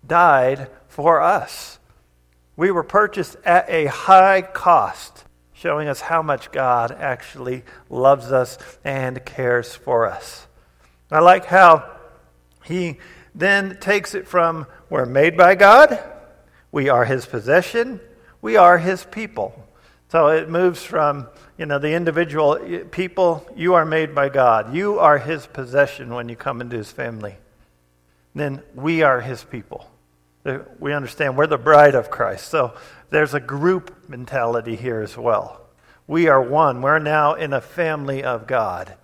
died 0.06 0.68
for 0.86 1.20
us. 1.20 1.78
We 2.56 2.70
were 2.70 2.84
purchased 2.84 3.36
at 3.44 3.68
a 3.68 3.86
high 3.86 4.42
cost 4.42 5.24
showing 5.60 5.88
us 5.88 6.00
how 6.00 6.22
much 6.22 6.50
God 6.52 6.90
actually 6.90 7.64
loves 7.90 8.32
us 8.32 8.56
and 8.82 9.22
cares 9.26 9.74
for 9.74 10.06
us. 10.06 10.46
I 11.10 11.20
like 11.20 11.44
how 11.44 11.90
he 12.64 12.96
then 13.34 13.76
takes 13.78 14.14
it 14.14 14.26
from 14.26 14.66
we're 14.88 15.04
made 15.04 15.36
by 15.36 15.56
God, 15.56 16.02
we 16.72 16.88
are 16.88 17.04
his 17.04 17.26
possession, 17.26 18.00
we 18.40 18.56
are 18.56 18.78
his 18.78 19.04
people. 19.04 19.54
So 20.08 20.28
it 20.28 20.48
moves 20.48 20.82
from, 20.82 21.28
you 21.58 21.66
know, 21.66 21.78
the 21.78 21.92
individual 21.92 22.58
people, 22.90 23.46
you 23.54 23.74
are 23.74 23.84
made 23.84 24.14
by 24.14 24.30
God. 24.30 24.74
You 24.74 24.98
are 24.98 25.18
his 25.18 25.46
possession 25.46 26.14
when 26.14 26.28
you 26.28 26.36
come 26.36 26.62
into 26.62 26.76
his 26.76 26.90
family. 26.90 27.36
Then 28.34 28.62
we 28.74 29.02
are 29.02 29.20
his 29.20 29.44
people. 29.44 29.89
We 30.44 30.92
understand 30.92 31.36
we're 31.36 31.46
the 31.46 31.58
bride 31.58 31.94
of 31.94 32.10
Christ. 32.10 32.48
So 32.48 32.74
there's 33.10 33.34
a 33.34 33.40
group 33.40 34.08
mentality 34.08 34.76
here 34.76 35.00
as 35.00 35.16
well. 35.16 35.60
We 36.06 36.28
are 36.28 36.42
one. 36.42 36.82
We're 36.82 36.98
now 36.98 37.34
in 37.34 37.52
a 37.52 37.60
family 37.60 38.24
of 38.24 38.46
God. 38.46 38.94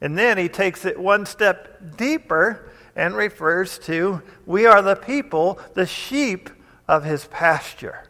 And 0.00 0.16
then 0.16 0.38
he 0.38 0.48
takes 0.48 0.84
it 0.84 0.98
one 0.98 1.26
step 1.26 1.96
deeper 1.96 2.70
and 2.96 3.14
refers 3.14 3.78
to 3.80 4.22
we 4.46 4.66
are 4.66 4.82
the 4.82 4.96
people, 4.96 5.60
the 5.74 5.86
sheep 5.86 6.50
of 6.86 7.04
his 7.04 7.26
pasture. 7.26 8.04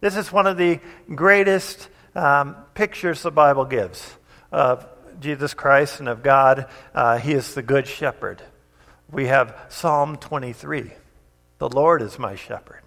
This 0.00 0.16
is 0.16 0.30
one 0.30 0.46
of 0.46 0.56
the 0.56 0.80
greatest 1.14 1.88
um, 2.14 2.56
pictures 2.74 3.22
the 3.22 3.30
Bible 3.30 3.64
gives 3.64 4.14
of 4.52 4.86
Jesus 5.20 5.52
Christ 5.52 5.98
and 5.98 6.08
of 6.08 6.22
God. 6.22 6.66
Uh, 6.94 7.18
he 7.18 7.32
is 7.32 7.54
the 7.54 7.62
Good 7.62 7.86
Shepherd. 7.86 8.42
We 9.10 9.26
have 9.26 9.56
Psalm 9.68 10.16
23 10.16 10.92
The 11.64 11.74
Lord 11.74 12.02
is 12.02 12.18
my 12.18 12.34
shepherd. 12.34 12.82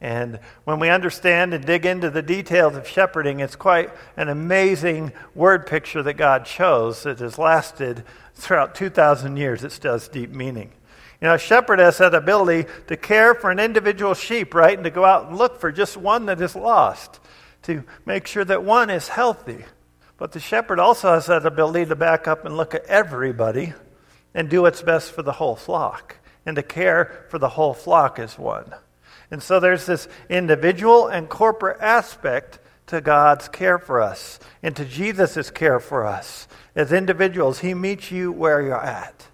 And 0.00 0.40
when 0.64 0.80
we 0.80 0.88
understand 0.90 1.54
and 1.54 1.64
dig 1.64 1.86
into 1.86 2.10
the 2.10 2.22
details 2.22 2.74
of 2.74 2.88
shepherding, 2.88 3.38
it's 3.38 3.54
quite 3.54 3.92
an 4.16 4.28
amazing 4.28 5.12
word 5.32 5.64
picture 5.68 6.02
that 6.02 6.14
God 6.14 6.44
chose 6.44 7.04
that 7.04 7.20
has 7.20 7.38
lasted 7.38 8.02
throughout 8.34 8.74
2,000 8.74 9.36
years. 9.36 9.62
It 9.62 9.70
still 9.70 9.92
has 9.92 10.08
deep 10.08 10.30
meaning. 10.30 10.72
You 11.20 11.28
know, 11.28 11.34
a 11.34 11.38
shepherd 11.38 11.78
has 11.78 11.98
that 11.98 12.16
ability 12.16 12.68
to 12.88 12.96
care 12.96 13.32
for 13.32 13.52
an 13.52 13.60
individual 13.60 14.14
sheep, 14.14 14.56
right? 14.56 14.76
And 14.76 14.82
to 14.82 14.90
go 14.90 15.04
out 15.04 15.28
and 15.28 15.38
look 15.38 15.60
for 15.60 15.70
just 15.70 15.96
one 15.96 16.26
that 16.26 16.40
is 16.40 16.56
lost, 16.56 17.20
to 17.62 17.84
make 18.04 18.26
sure 18.26 18.44
that 18.44 18.64
one 18.64 18.90
is 18.90 19.06
healthy. 19.06 19.64
But 20.16 20.32
the 20.32 20.40
shepherd 20.40 20.80
also 20.80 21.14
has 21.14 21.26
that 21.26 21.46
ability 21.46 21.86
to 21.86 21.94
back 21.94 22.26
up 22.26 22.44
and 22.44 22.56
look 22.56 22.74
at 22.74 22.86
everybody 22.86 23.72
and 24.34 24.50
do 24.50 24.62
what's 24.62 24.82
best 24.82 25.12
for 25.12 25.22
the 25.22 25.30
whole 25.30 25.54
flock 25.54 26.16
and 26.46 26.56
to 26.56 26.62
care 26.62 27.26
for 27.30 27.38
the 27.38 27.50
whole 27.50 27.74
flock 27.74 28.18
as 28.18 28.38
one. 28.38 28.74
And 29.30 29.42
so 29.42 29.60
there's 29.60 29.86
this 29.86 30.08
individual 30.28 31.08
and 31.08 31.28
corporate 31.28 31.80
aspect 31.80 32.58
to 32.86 33.00
God's 33.00 33.48
care 33.48 33.78
for 33.78 34.00
us 34.00 34.38
and 34.62 34.76
to 34.76 34.84
Jesus' 34.84 35.50
care 35.50 35.80
for 35.80 36.06
us. 36.06 36.46
As 36.74 36.92
individuals, 36.92 37.60
He 37.60 37.74
meets 37.74 38.10
you 38.10 38.30
where 38.30 38.60
you're 38.60 38.84
at. 38.84 39.28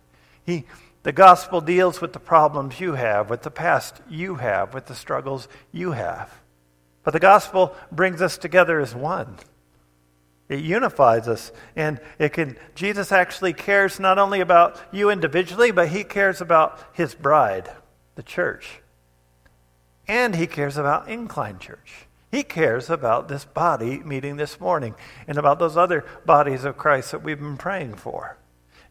He 0.44 0.64
the 1.02 1.12
gospel 1.12 1.62
deals 1.62 2.00
with 2.00 2.12
the 2.12 2.20
problems 2.20 2.78
you 2.78 2.92
have, 2.92 3.30
with 3.30 3.42
the 3.42 3.50
past 3.50 4.02
you 4.08 4.34
have, 4.34 4.74
with 4.74 4.86
the 4.86 4.94
struggles 4.94 5.48
you 5.72 5.92
have. 5.92 6.30
But 7.02 7.12
the 7.12 7.20
gospel 7.20 7.74
brings 7.90 8.20
us 8.20 8.36
together 8.36 8.78
as 8.80 8.94
one. 8.94 9.38
It 10.50 10.60
unifies 10.60 11.28
us. 11.28 11.52
And 11.76 12.00
it 12.18 12.32
can 12.34 12.56
Jesus 12.74 13.12
actually 13.12 13.52
cares 13.52 14.00
not 14.00 14.18
only 14.18 14.40
about 14.40 14.78
you 14.92 15.08
individually, 15.08 15.70
but 15.70 15.88
he 15.88 16.04
cares 16.04 16.40
about 16.40 16.78
his 16.92 17.14
bride, 17.14 17.70
the 18.16 18.22
church. 18.22 18.82
And 20.08 20.34
he 20.34 20.48
cares 20.48 20.76
about 20.76 21.08
Incline 21.08 21.60
Church. 21.60 22.06
He 22.32 22.42
cares 22.42 22.90
about 22.90 23.28
this 23.28 23.44
body 23.44 24.00
meeting 24.00 24.36
this 24.36 24.58
morning 24.58 24.96
and 25.28 25.38
about 25.38 25.60
those 25.60 25.76
other 25.76 26.04
bodies 26.26 26.64
of 26.64 26.76
Christ 26.76 27.12
that 27.12 27.22
we've 27.22 27.38
been 27.38 27.56
praying 27.56 27.94
for. 27.94 28.36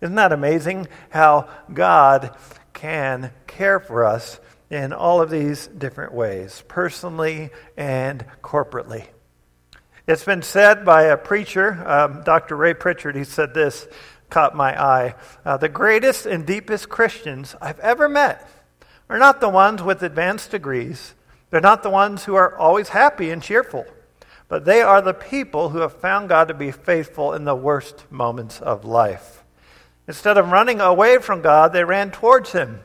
Isn't 0.02 0.16
that 0.16 0.32
amazing 0.32 0.88
how 1.10 1.50
God 1.74 2.38
can 2.72 3.32
care 3.48 3.82
for 3.82 4.06
us 4.06 4.40
in 4.70 4.94
all 4.94 5.22
of 5.22 5.30
these 5.30 5.68
different 5.68 6.14
ways, 6.14 6.64
personally 6.70 7.50
and 7.76 8.26
corporately? 8.42 9.08
It's 10.10 10.24
been 10.24 10.42
said 10.42 10.86
by 10.86 11.04
a 11.04 11.18
preacher, 11.18 11.84
um, 11.86 12.24
Dr. 12.24 12.56
Ray 12.56 12.74
Pritchard, 12.74 13.16
he 13.16 13.24
said 13.24 13.54
this, 13.54 13.88
caught 14.32 14.56
my 14.56 14.76
eye. 14.76 15.14
Uh, 15.46 15.58
the 15.58 15.70
greatest 15.70 16.26
and 16.26 16.48
deepest 16.48 16.90
Christians 16.90 17.56
I've 17.62 17.80
ever 17.80 18.10
met 18.10 18.50
are 19.08 19.20
not 19.20 19.40
the 19.40 19.50
ones 19.50 19.84
with 19.84 20.02
advanced 20.02 20.50
degrees. 20.50 21.14
They're 21.52 21.62
not 21.62 21.84
the 21.84 21.92
ones 21.92 22.24
who 22.24 22.34
are 22.34 22.58
always 22.58 22.90
happy 22.90 23.30
and 23.30 23.40
cheerful, 23.40 23.86
but 24.48 24.66
they 24.66 24.82
are 24.82 25.00
the 25.00 25.14
people 25.14 25.70
who 25.70 25.82
have 25.82 25.94
found 25.94 26.28
God 26.28 26.48
to 26.48 26.56
be 26.56 26.72
faithful 26.72 27.34
in 27.34 27.46
the 27.46 27.54
worst 27.54 28.12
moments 28.12 28.60
of 28.60 28.86
life. 28.86 29.44
Instead 30.08 30.40
of 30.40 30.50
running 30.50 30.82
away 30.82 31.20
from 31.20 31.44
God, 31.44 31.72
they 31.72 31.84
ran 31.84 32.10
towards 32.10 32.54
Him. 32.54 32.80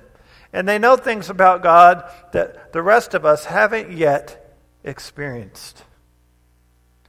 And 0.53 0.69
they 0.69 0.79
know 0.79 0.99
things 0.99 1.31
about 1.31 1.63
God 1.63 2.05
that 2.33 2.75
the 2.75 2.83
rest 2.83 3.15
of 3.15 3.25
us 3.25 3.47
haven't 3.47 3.93
yet 3.93 4.59
experienced. 4.85 5.85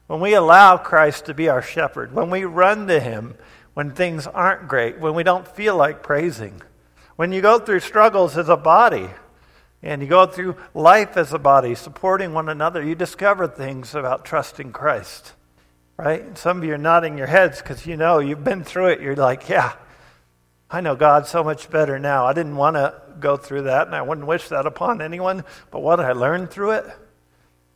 When 0.08 0.20
we 0.20 0.34
allow 0.34 0.78
Christ 0.78 1.26
to 1.26 1.34
be 1.34 1.50
our 1.50 1.62
shepherd, 1.62 2.14
when 2.14 2.30
we 2.30 2.44
run 2.46 2.88
to 2.88 3.00
Him 3.00 3.36
when 3.76 3.92
things 3.92 4.26
aren't 4.26 4.70
great, 4.70 5.00
when 5.00 5.14
we 5.14 5.24
don't 5.24 5.48
feel 5.48 5.76
like 5.76 6.02
praising, 6.02 6.62
when 7.18 7.32
you 7.32 7.42
go 7.42 7.60
through 7.60 7.82
struggles 7.82 8.38
as 8.38 8.50
a 8.50 8.58
body, 8.58 9.10
and 9.84 10.02
you 10.02 10.08
go 10.08 10.26
through 10.26 10.56
life 10.74 11.18
as 11.18 11.34
a 11.34 11.38
body, 11.38 11.76
supporting 11.76 12.34
one 12.34 12.50
another, 12.50 12.82
you 12.82 12.96
discover 12.96 13.48
things 13.48 13.94
about 13.94 14.26
trusting 14.26 14.72
Christ. 14.72 15.34
Right? 15.98 16.38
Some 16.38 16.58
of 16.58 16.64
you 16.64 16.74
are 16.74 16.78
nodding 16.78 17.18
your 17.18 17.28
heads 17.28 17.62
because 17.62 17.86
you 17.86 17.96
know 17.96 18.20
you've 18.20 18.44
been 18.44 18.64
through 18.64 18.88
it. 18.88 19.02
You're 19.02 19.16
like, 19.16 19.48
yeah, 19.48 19.74
I 20.72 20.82
know 20.82 20.96
God 20.96 21.28
so 21.28 21.44
much 21.44 21.70
better 21.70 22.00
now. 22.00 22.26
I 22.26 22.34
didn't 22.34 22.56
want 22.56 22.78
to 22.78 23.02
go 23.20 23.38
through 23.38 23.64
that, 23.64 23.88
and 23.88 23.96
I 23.96 24.02
wouldn't 24.02 24.26
wish 24.26 24.48
that 24.50 24.66
upon 24.66 25.02
anyone. 25.02 25.44
But 25.70 25.82
what 25.82 26.00
I 26.00 26.14
learned 26.14 26.50
through 26.50 26.72
it 26.72 26.86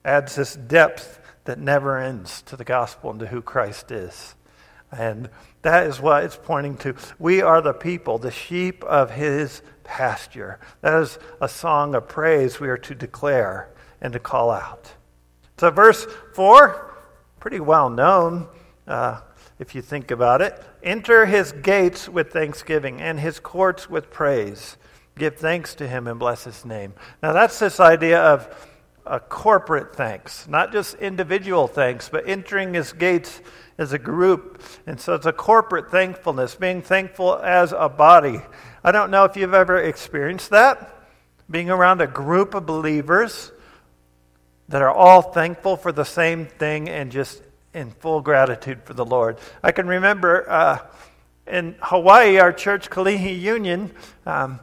adds 0.04 0.36
this 0.36 0.56
depth 0.56 1.20
that 1.50 1.58
never 1.58 1.98
ends 1.98 2.44
to 2.44 2.56
the 2.56 2.64
gospel 2.64 3.10
and 3.10 3.20
to 3.20 3.26
who 3.26 3.42
Christ 3.42 3.90
is. 3.90 4.36
And 4.92 5.32
that 5.64 5.88
is 5.88 6.00
what 6.00 6.24
it's 6.24 6.38
pointing 6.38 6.78
to. 6.78 6.94
We 7.18 7.42
are 7.42 7.60
the 7.60 7.74
people, 7.74 8.20
the 8.20 8.30
sheep 8.30 8.84
of 8.84 9.10
his 9.10 9.64
pasture. 9.84 10.60
That 10.82 11.02
is 11.02 11.18
a 11.42 11.50
song 11.50 11.96
of 11.96 12.08
praise 12.08 12.60
we 12.60 12.70
are 12.70 12.78
to 12.78 12.94
declare 12.94 13.70
and 14.00 14.14
to 14.14 14.20
call 14.20 14.52
out. 14.52 14.94
So, 15.58 15.72
verse 15.72 16.06
4, 16.36 16.96
pretty 17.40 17.60
well 17.60 17.90
known. 17.90 18.48
Uh, 18.88 19.22
if 19.58 19.74
you 19.74 19.82
think 19.82 20.12
about 20.12 20.44
it. 20.44 20.62
Enter 20.84 21.26
his 21.26 21.52
gates 21.52 22.08
with 22.08 22.32
thanksgiving 22.32 23.02
and 23.02 23.20
his 23.20 23.40
courts 23.40 23.90
with 23.90 24.12
praise. 24.12 24.78
Give 25.18 25.36
thanks 25.36 25.74
to 25.76 25.88
him 25.88 26.06
and 26.06 26.20
bless 26.20 26.44
his 26.44 26.64
name. 26.64 26.94
Now, 27.24 27.34
that's 27.34 27.58
this 27.58 27.80
idea 27.80 28.22
of 28.22 28.69
a 29.10 29.20
corporate 29.20 29.96
thanks, 29.96 30.48
not 30.48 30.72
just 30.72 30.94
individual 30.96 31.68
thanks, 31.68 32.10
but 32.10 32.28
entering 32.28 32.76
his 32.76 32.94
gates 32.94 33.42
as 33.78 33.92
a 33.92 33.98
group. 33.98 34.62
And 34.86 35.02
so 35.02 35.16
it's 35.16 35.26
a 35.26 35.34
corporate 35.34 35.90
thankfulness, 35.90 36.56
being 36.56 36.84
thankful 36.84 37.36
as 37.36 37.74
a 37.76 37.90
body. 37.90 38.42
I 38.84 38.92
don't 38.92 39.10
know 39.10 39.26
if 39.26 39.36
you've 39.36 39.56
ever 39.56 39.78
experienced 39.78 40.52
that, 40.52 40.96
being 41.50 41.72
around 41.72 42.02
a 42.02 42.08
group 42.08 42.54
of 42.54 42.68
believers 42.68 43.52
that 44.68 44.84
are 44.84 44.92
all 44.92 45.24
thankful 45.24 45.76
for 45.76 45.92
the 45.92 46.06
same 46.06 46.46
thing 46.46 46.88
and 46.88 47.12
just 47.12 47.42
in 47.74 47.90
full 47.90 48.22
gratitude 48.22 48.84
for 48.84 48.94
the 48.94 49.06
Lord. 49.06 49.40
I 49.64 49.72
can 49.72 49.88
remember 49.88 50.48
uh, 50.48 50.80
in 51.48 51.76
Hawaii, 51.82 52.38
our 52.38 52.54
church, 52.54 52.92
Kalihi 52.92 53.40
Union, 53.42 53.92
um, 54.28 54.60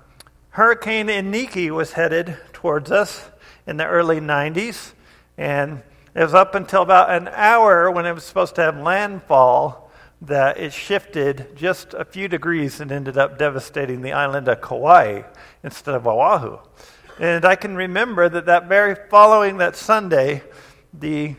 Hurricane 0.50 1.08
Iniki 1.08 1.70
was 1.70 1.92
headed 1.92 2.38
towards 2.52 2.92
us 2.92 3.28
in 3.66 3.76
the 3.76 3.86
early 3.86 4.20
90s. 4.20 4.92
And 5.36 5.82
it 6.14 6.22
was 6.22 6.34
up 6.34 6.54
until 6.54 6.82
about 6.82 7.10
an 7.10 7.28
hour 7.28 7.90
when 7.90 8.06
it 8.06 8.12
was 8.12 8.24
supposed 8.24 8.54
to 8.56 8.62
have 8.62 8.78
landfall 8.78 9.90
that 10.22 10.58
it 10.58 10.72
shifted 10.72 11.54
just 11.56 11.92
a 11.94 12.04
few 12.04 12.26
degrees 12.26 12.80
and 12.80 12.90
ended 12.90 13.18
up 13.18 13.38
devastating 13.38 14.00
the 14.00 14.12
island 14.12 14.48
of 14.48 14.60
Kauai 14.60 15.22
instead 15.62 15.94
of 15.94 16.06
Oahu. 16.06 16.58
And 17.18 17.44
I 17.44 17.56
can 17.56 17.76
remember 17.76 18.28
that 18.28 18.46
that 18.46 18.66
very 18.66 18.96
following 19.10 19.58
that 19.58 19.76
Sunday, 19.76 20.42
the 20.92 21.36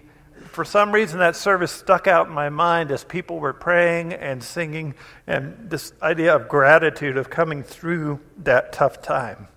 for 0.58 0.66
some 0.66 0.92
reason, 0.92 1.20
that 1.20 1.36
service 1.36 1.72
stuck 1.72 2.08
out 2.08 2.26
in 2.26 2.34
my 2.34 2.50
mind 2.50 2.90
as 2.90 3.04
people 3.04 3.40
were 3.40 3.54
praying 3.54 4.14
and 4.14 4.44
singing, 4.44 4.96
and 5.28 5.70
this 5.70 5.94
idea 6.02 6.36
of 6.36 6.48
gratitude 6.48 7.16
of 7.16 7.30
coming 7.30 7.62
through 7.62 8.20
that 8.40 8.74
tough 8.74 9.00
time. 9.04 9.50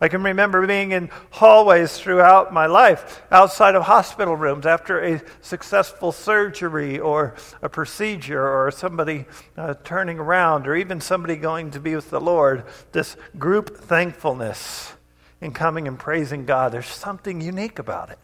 I 0.00 0.08
can 0.08 0.22
remember 0.22 0.66
being 0.66 0.92
in 0.92 1.10
hallways 1.30 1.98
throughout 1.98 2.52
my 2.52 2.66
life, 2.66 3.22
outside 3.30 3.74
of 3.74 3.84
hospital 3.84 4.36
rooms 4.36 4.66
after 4.66 5.02
a 5.02 5.22
successful 5.40 6.12
surgery 6.12 6.98
or 6.98 7.34
a 7.62 7.68
procedure 7.68 8.46
or 8.46 8.70
somebody 8.70 9.26
uh, 9.56 9.74
turning 9.84 10.18
around 10.18 10.66
or 10.66 10.76
even 10.76 11.00
somebody 11.00 11.36
going 11.36 11.70
to 11.70 11.80
be 11.80 11.94
with 11.94 12.10
the 12.10 12.20
Lord. 12.20 12.64
This 12.92 13.16
group 13.38 13.76
thankfulness 13.76 14.92
in 15.40 15.52
coming 15.52 15.86
and 15.86 15.98
praising 15.98 16.44
God. 16.44 16.72
There's 16.72 16.86
something 16.86 17.40
unique 17.40 17.78
about 17.78 18.10
it 18.10 18.18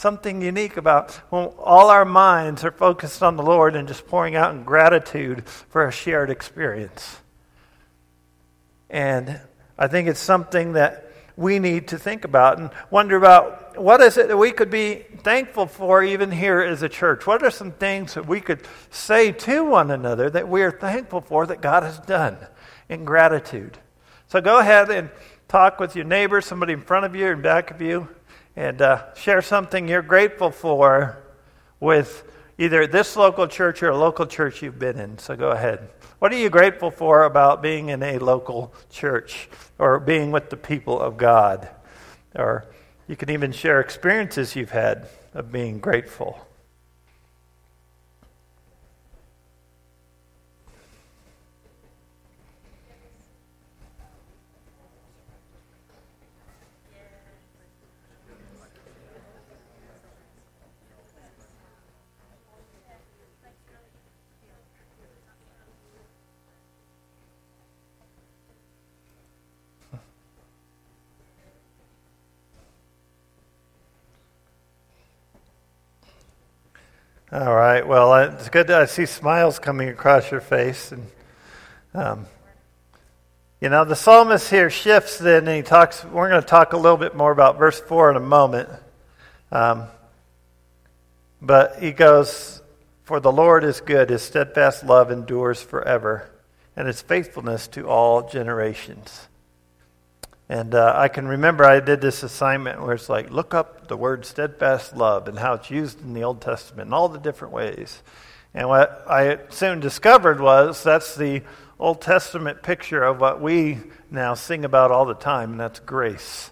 something 0.00 0.40
unique 0.40 0.78
about 0.78 1.12
when 1.28 1.44
all 1.58 1.90
our 1.90 2.06
minds 2.06 2.64
are 2.64 2.70
focused 2.70 3.22
on 3.22 3.36
the 3.36 3.42
Lord 3.42 3.76
and 3.76 3.86
just 3.86 4.06
pouring 4.06 4.34
out 4.34 4.54
in 4.54 4.64
gratitude 4.64 5.46
for 5.46 5.86
a 5.86 5.92
shared 5.92 6.30
experience. 6.30 7.18
And 8.88 9.42
I 9.80 9.88
think 9.88 10.08
it's 10.08 10.20
something 10.20 10.74
that 10.74 11.10
we 11.36 11.58
need 11.58 11.88
to 11.88 11.98
think 11.98 12.24
about 12.24 12.58
and 12.58 12.70
wonder 12.90 13.16
about 13.16 13.80
what 13.80 14.02
is 14.02 14.18
it 14.18 14.28
that 14.28 14.36
we 14.36 14.52
could 14.52 14.70
be 14.70 15.06
thankful 15.24 15.66
for 15.66 16.04
even 16.04 16.30
here 16.30 16.60
as 16.60 16.82
a 16.82 16.88
church? 16.88 17.26
What 17.26 17.42
are 17.42 17.50
some 17.50 17.72
things 17.72 18.12
that 18.12 18.28
we 18.28 18.42
could 18.42 18.60
say 18.90 19.32
to 19.32 19.64
one 19.64 19.90
another 19.90 20.28
that 20.28 20.48
we 20.48 20.62
are 20.62 20.70
thankful 20.70 21.22
for 21.22 21.46
that 21.46 21.62
God 21.62 21.82
has 21.82 21.98
done 22.00 22.36
in 22.90 23.06
gratitude? 23.06 23.78
So 24.28 24.42
go 24.42 24.58
ahead 24.58 24.90
and 24.90 25.08
talk 25.48 25.80
with 25.80 25.96
your 25.96 26.04
neighbor, 26.04 26.42
somebody 26.42 26.74
in 26.74 26.82
front 26.82 27.06
of 27.06 27.16
you 27.16 27.28
and 27.28 27.42
back 27.42 27.70
of 27.70 27.80
you 27.80 28.06
and 28.56 28.82
uh, 28.82 29.14
share 29.14 29.40
something 29.40 29.88
you're 29.88 30.02
grateful 30.02 30.50
for 30.50 31.18
with 31.80 32.29
either 32.60 32.86
this 32.86 33.16
local 33.16 33.48
church 33.48 33.82
or 33.82 33.88
a 33.88 33.96
local 33.96 34.26
church 34.26 34.62
you've 34.62 34.78
been 34.78 34.98
in. 34.98 35.16
So 35.16 35.34
go 35.34 35.48
ahead. 35.48 35.88
What 36.18 36.30
are 36.30 36.36
you 36.36 36.50
grateful 36.50 36.90
for 36.90 37.24
about 37.24 37.62
being 37.62 37.88
in 37.88 38.02
a 38.02 38.18
local 38.18 38.74
church 38.90 39.48
or 39.78 39.98
being 39.98 40.30
with 40.30 40.50
the 40.50 40.58
people 40.58 41.00
of 41.00 41.16
God? 41.16 41.70
Or 42.34 42.66
you 43.08 43.16
can 43.16 43.30
even 43.30 43.50
share 43.50 43.80
experiences 43.80 44.54
you've 44.54 44.72
had 44.72 45.08
of 45.32 45.50
being 45.50 45.80
grateful. 45.80 46.46
All 77.32 77.54
right. 77.54 77.86
Well, 77.86 78.12
it's 78.24 78.48
good 78.48 78.66
to 78.66 78.76
I 78.76 78.86
see 78.86 79.06
smiles 79.06 79.60
coming 79.60 79.88
across 79.88 80.32
your 80.32 80.40
face, 80.40 80.90
and 80.90 81.06
um, 81.94 82.26
you 83.60 83.68
know 83.68 83.84
the 83.84 83.94
psalmist 83.94 84.50
here 84.50 84.68
shifts. 84.68 85.18
Then 85.18 85.46
and 85.46 85.56
he 85.58 85.62
talks. 85.62 86.04
We're 86.04 86.28
going 86.28 86.42
to 86.42 86.48
talk 86.48 86.72
a 86.72 86.76
little 86.76 86.96
bit 86.96 87.14
more 87.14 87.30
about 87.30 87.56
verse 87.56 87.80
four 87.80 88.10
in 88.10 88.16
a 88.16 88.20
moment. 88.20 88.68
Um, 89.52 89.84
but 91.40 91.78
he 91.78 91.92
goes, 91.92 92.62
"For 93.04 93.20
the 93.20 93.30
Lord 93.30 93.62
is 93.62 93.80
good; 93.80 94.10
His 94.10 94.22
steadfast 94.22 94.82
love 94.82 95.12
endures 95.12 95.62
forever, 95.62 96.28
and 96.74 96.88
His 96.88 97.00
faithfulness 97.00 97.68
to 97.68 97.88
all 97.88 98.28
generations." 98.28 99.28
And 100.50 100.74
uh, 100.74 100.94
I 100.96 101.06
can 101.06 101.28
remember 101.28 101.64
I 101.64 101.78
did 101.78 102.00
this 102.00 102.24
assignment 102.24 102.82
where 102.82 102.94
it's 102.94 103.08
like, 103.08 103.30
look 103.30 103.54
up 103.54 103.86
the 103.86 103.96
word 103.96 104.26
steadfast 104.26 104.96
love 104.96 105.28
and 105.28 105.38
how 105.38 105.52
it's 105.52 105.70
used 105.70 106.02
in 106.02 106.12
the 106.12 106.24
Old 106.24 106.40
Testament 106.40 106.88
in 106.88 106.92
all 106.92 107.08
the 107.08 107.20
different 107.20 107.54
ways. 107.54 108.02
And 108.52 108.68
what 108.68 109.04
I 109.08 109.38
soon 109.50 109.78
discovered 109.78 110.40
was 110.40 110.82
that's 110.82 111.14
the 111.14 111.42
Old 111.78 112.00
Testament 112.00 112.64
picture 112.64 113.04
of 113.04 113.20
what 113.20 113.40
we 113.40 113.78
now 114.10 114.34
sing 114.34 114.64
about 114.64 114.90
all 114.90 115.04
the 115.04 115.14
time, 115.14 115.52
and 115.52 115.60
that's 115.60 115.78
grace. 115.78 116.50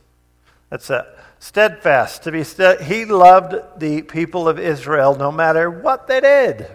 That's 0.70 0.86
that 0.86 1.16
steadfast. 1.40 2.22
To 2.22 2.30
be 2.30 2.44
stead- 2.44 2.82
he 2.82 3.04
loved 3.04 3.80
the 3.80 4.02
people 4.02 4.48
of 4.48 4.60
Israel 4.60 5.16
no 5.16 5.32
matter 5.32 5.68
what 5.68 6.06
they 6.06 6.20
did. 6.20 6.68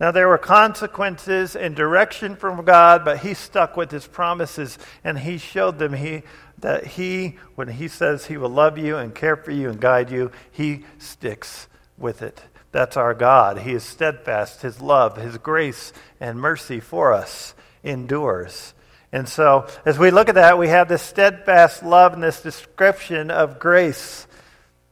Now, 0.00 0.12
there 0.12 0.28
were 0.28 0.38
consequences 0.38 1.56
and 1.56 1.74
direction 1.74 2.36
from 2.36 2.64
God, 2.64 3.04
but 3.04 3.18
he 3.18 3.34
stuck 3.34 3.76
with 3.76 3.90
his 3.90 4.06
promises 4.06 4.78
and 5.02 5.18
he 5.18 5.38
showed 5.38 5.78
them 5.78 5.92
he, 5.92 6.22
that 6.58 6.86
he, 6.86 7.38
when 7.56 7.66
he 7.66 7.88
says 7.88 8.26
he 8.26 8.36
will 8.36 8.48
love 8.48 8.78
you 8.78 8.96
and 8.96 9.12
care 9.12 9.36
for 9.36 9.50
you 9.50 9.70
and 9.70 9.80
guide 9.80 10.10
you, 10.10 10.30
he 10.52 10.84
sticks 10.98 11.66
with 11.96 12.22
it. 12.22 12.40
That's 12.70 12.96
our 12.96 13.14
God. 13.14 13.58
He 13.58 13.72
is 13.72 13.82
steadfast. 13.82 14.62
His 14.62 14.80
love, 14.80 15.16
his 15.16 15.38
grace, 15.38 15.92
and 16.20 16.38
mercy 16.38 16.78
for 16.78 17.12
us 17.12 17.54
endures. 17.82 18.74
And 19.10 19.28
so, 19.28 19.66
as 19.86 19.98
we 19.98 20.10
look 20.10 20.28
at 20.28 20.34
that, 20.34 20.58
we 20.58 20.68
have 20.68 20.88
this 20.88 21.02
steadfast 21.02 21.82
love 21.82 22.12
and 22.12 22.22
this 22.22 22.42
description 22.42 23.30
of 23.30 23.58
grace. 23.58 24.26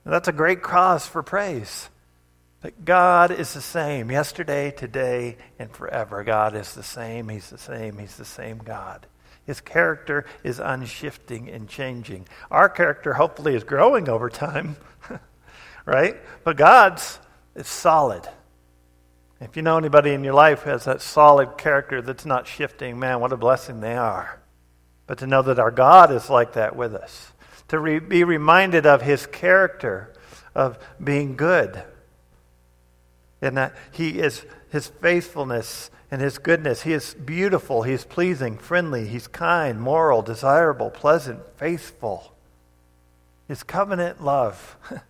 And 0.04 0.12
that's 0.12 0.28
a 0.28 0.32
great 0.32 0.62
cause 0.62 1.06
for 1.06 1.22
praise. 1.22 1.90
That 2.66 2.84
God 2.84 3.30
is 3.30 3.54
the 3.54 3.60
same 3.60 4.10
yesterday, 4.10 4.72
today, 4.72 5.36
and 5.56 5.70
forever. 5.70 6.24
God 6.24 6.56
is 6.56 6.74
the 6.74 6.82
same. 6.82 7.28
He's 7.28 7.48
the 7.48 7.58
same. 7.58 7.96
He's 7.96 8.16
the 8.16 8.24
same 8.24 8.58
God. 8.58 9.06
His 9.44 9.60
character 9.60 10.24
is 10.42 10.58
unshifting 10.58 11.48
and 11.48 11.68
changing. 11.68 12.26
Our 12.50 12.68
character, 12.68 13.12
hopefully, 13.12 13.54
is 13.54 13.62
growing 13.62 14.08
over 14.08 14.28
time, 14.28 14.78
right? 15.86 16.16
But 16.42 16.56
God's 16.56 17.20
is 17.54 17.68
solid. 17.68 18.28
If 19.40 19.54
you 19.54 19.62
know 19.62 19.78
anybody 19.78 20.12
in 20.12 20.24
your 20.24 20.34
life 20.34 20.62
who 20.62 20.70
has 20.70 20.86
that 20.86 21.00
solid 21.00 21.56
character 21.56 22.02
that's 22.02 22.26
not 22.26 22.48
shifting, 22.48 22.98
man, 22.98 23.20
what 23.20 23.32
a 23.32 23.36
blessing 23.36 23.78
they 23.78 23.94
are. 23.94 24.42
But 25.06 25.18
to 25.18 25.28
know 25.28 25.42
that 25.42 25.60
our 25.60 25.70
God 25.70 26.10
is 26.10 26.28
like 26.28 26.54
that 26.54 26.74
with 26.74 26.96
us, 26.96 27.30
to 27.68 27.78
re- 27.78 28.00
be 28.00 28.24
reminded 28.24 28.86
of 28.86 29.02
his 29.02 29.24
character 29.24 30.12
of 30.52 30.80
being 31.00 31.36
good, 31.36 31.84
and 33.46 33.56
that 33.56 33.74
he 33.92 34.18
is 34.18 34.44
his 34.70 34.88
faithfulness 34.88 35.90
and 36.10 36.20
his 36.20 36.38
goodness. 36.38 36.82
He 36.82 36.92
is 36.92 37.14
beautiful, 37.14 37.82
he 37.82 37.92
is 37.92 38.04
pleasing, 38.04 38.58
friendly, 38.58 39.06
he's 39.06 39.26
kind, 39.26 39.80
moral, 39.80 40.22
desirable, 40.22 40.90
pleasant, 40.90 41.40
faithful. 41.56 42.34
His 43.48 43.62
covenant 43.62 44.22
love 44.22 44.76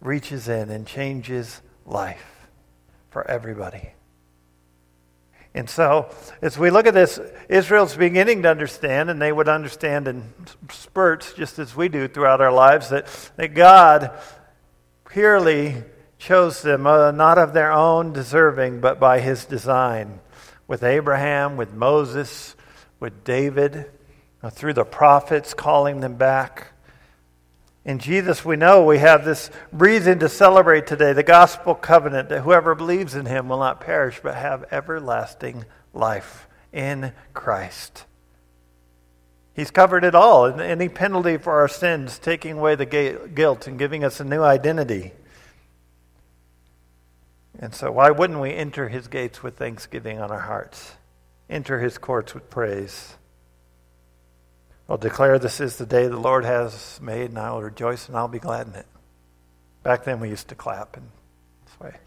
reaches 0.00 0.48
in 0.48 0.70
and 0.70 0.86
changes 0.86 1.62
life 1.84 2.48
for 3.10 3.28
everybody. 3.30 3.90
And 5.54 5.70
so, 5.70 6.14
as 6.42 6.58
we 6.58 6.68
look 6.68 6.86
at 6.86 6.92
this, 6.92 7.18
Israel's 7.48 7.96
beginning 7.96 8.42
to 8.42 8.50
understand, 8.50 9.08
and 9.08 9.22
they 9.22 9.32
would 9.32 9.48
understand 9.48 10.06
in 10.06 10.34
spurts, 10.70 11.32
just 11.32 11.58
as 11.58 11.74
we 11.74 11.88
do 11.88 12.08
throughout 12.08 12.42
our 12.42 12.52
lives, 12.52 12.90
that, 12.90 13.06
that 13.36 13.54
God 13.54 14.10
purely 15.08 15.82
chose 16.18 16.62
them, 16.62 16.86
uh, 16.86 17.10
not 17.10 17.38
of 17.38 17.52
their 17.52 17.72
own 17.72 18.12
deserving, 18.12 18.80
but 18.80 18.98
by 18.98 19.20
his 19.20 19.44
design. 19.44 20.20
With 20.66 20.82
Abraham, 20.82 21.56
with 21.56 21.72
Moses, 21.72 22.56
with 22.98 23.24
David, 23.24 23.90
uh, 24.42 24.50
through 24.50 24.74
the 24.74 24.84
prophets 24.84 25.54
calling 25.54 26.00
them 26.00 26.14
back. 26.14 26.68
In 27.84 28.00
Jesus, 28.00 28.44
we 28.44 28.56
know 28.56 28.84
we 28.84 28.98
have 28.98 29.24
this 29.24 29.50
reason 29.70 30.18
to 30.18 30.28
celebrate 30.28 30.88
today 30.88 31.12
the 31.12 31.22
gospel 31.22 31.74
covenant 31.74 32.30
that 32.30 32.42
whoever 32.42 32.74
believes 32.74 33.14
in 33.14 33.26
him 33.26 33.48
will 33.48 33.60
not 33.60 33.80
perish 33.80 34.18
but 34.20 34.34
have 34.34 34.64
everlasting 34.72 35.64
life 35.94 36.48
in 36.72 37.12
Christ. 37.32 38.05
He's 39.56 39.70
covered 39.70 40.04
it 40.04 40.14
all, 40.14 40.60
any 40.60 40.90
penalty 40.90 41.38
for 41.38 41.60
our 41.60 41.68
sins, 41.68 42.18
taking 42.18 42.58
away 42.58 42.74
the 42.74 42.84
guilt 43.34 43.66
and 43.66 43.78
giving 43.78 44.04
us 44.04 44.20
a 44.20 44.24
new 44.24 44.42
identity. 44.42 45.12
And 47.58 47.74
so, 47.74 47.90
why 47.90 48.10
wouldn't 48.10 48.38
we 48.38 48.52
enter 48.52 48.90
his 48.90 49.08
gates 49.08 49.42
with 49.42 49.56
thanksgiving 49.56 50.20
on 50.20 50.30
our 50.30 50.40
hearts? 50.40 50.96
Enter 51.48 51.80
his 51.80 51.96
courts 51.96 52.34
with 52.34 52.50
praise. 52.50 53.16
I'll 54.90 54.98
declare 54.98 55.38
this 55.38 55.58
is 55.58 55.78
the 55.78 55.86
day 55.86 56.06
the 56.06 56.18
Lord 56.18 56.44
has 56.44 57.00
made, 57.00 57.30
and 57.30 57.38
I 57.38 57.50
will 57.52 57.62
rejoice 57.62 58.08
and 58.08 58.16
I'll 58.16 58.28
be 58.28 58.38
glad 58.38 58.66
in 58.66 58.74
it. 58.74 58.86
Back 59.82 60.04
then, 60.04 60.20
we 60.20 60.28
used 60.28 60.48
to 60.48 60.54
clap, 60.54 60.98
and 60.98 61.08
that's 61.64 61.80
why 61.80 61.98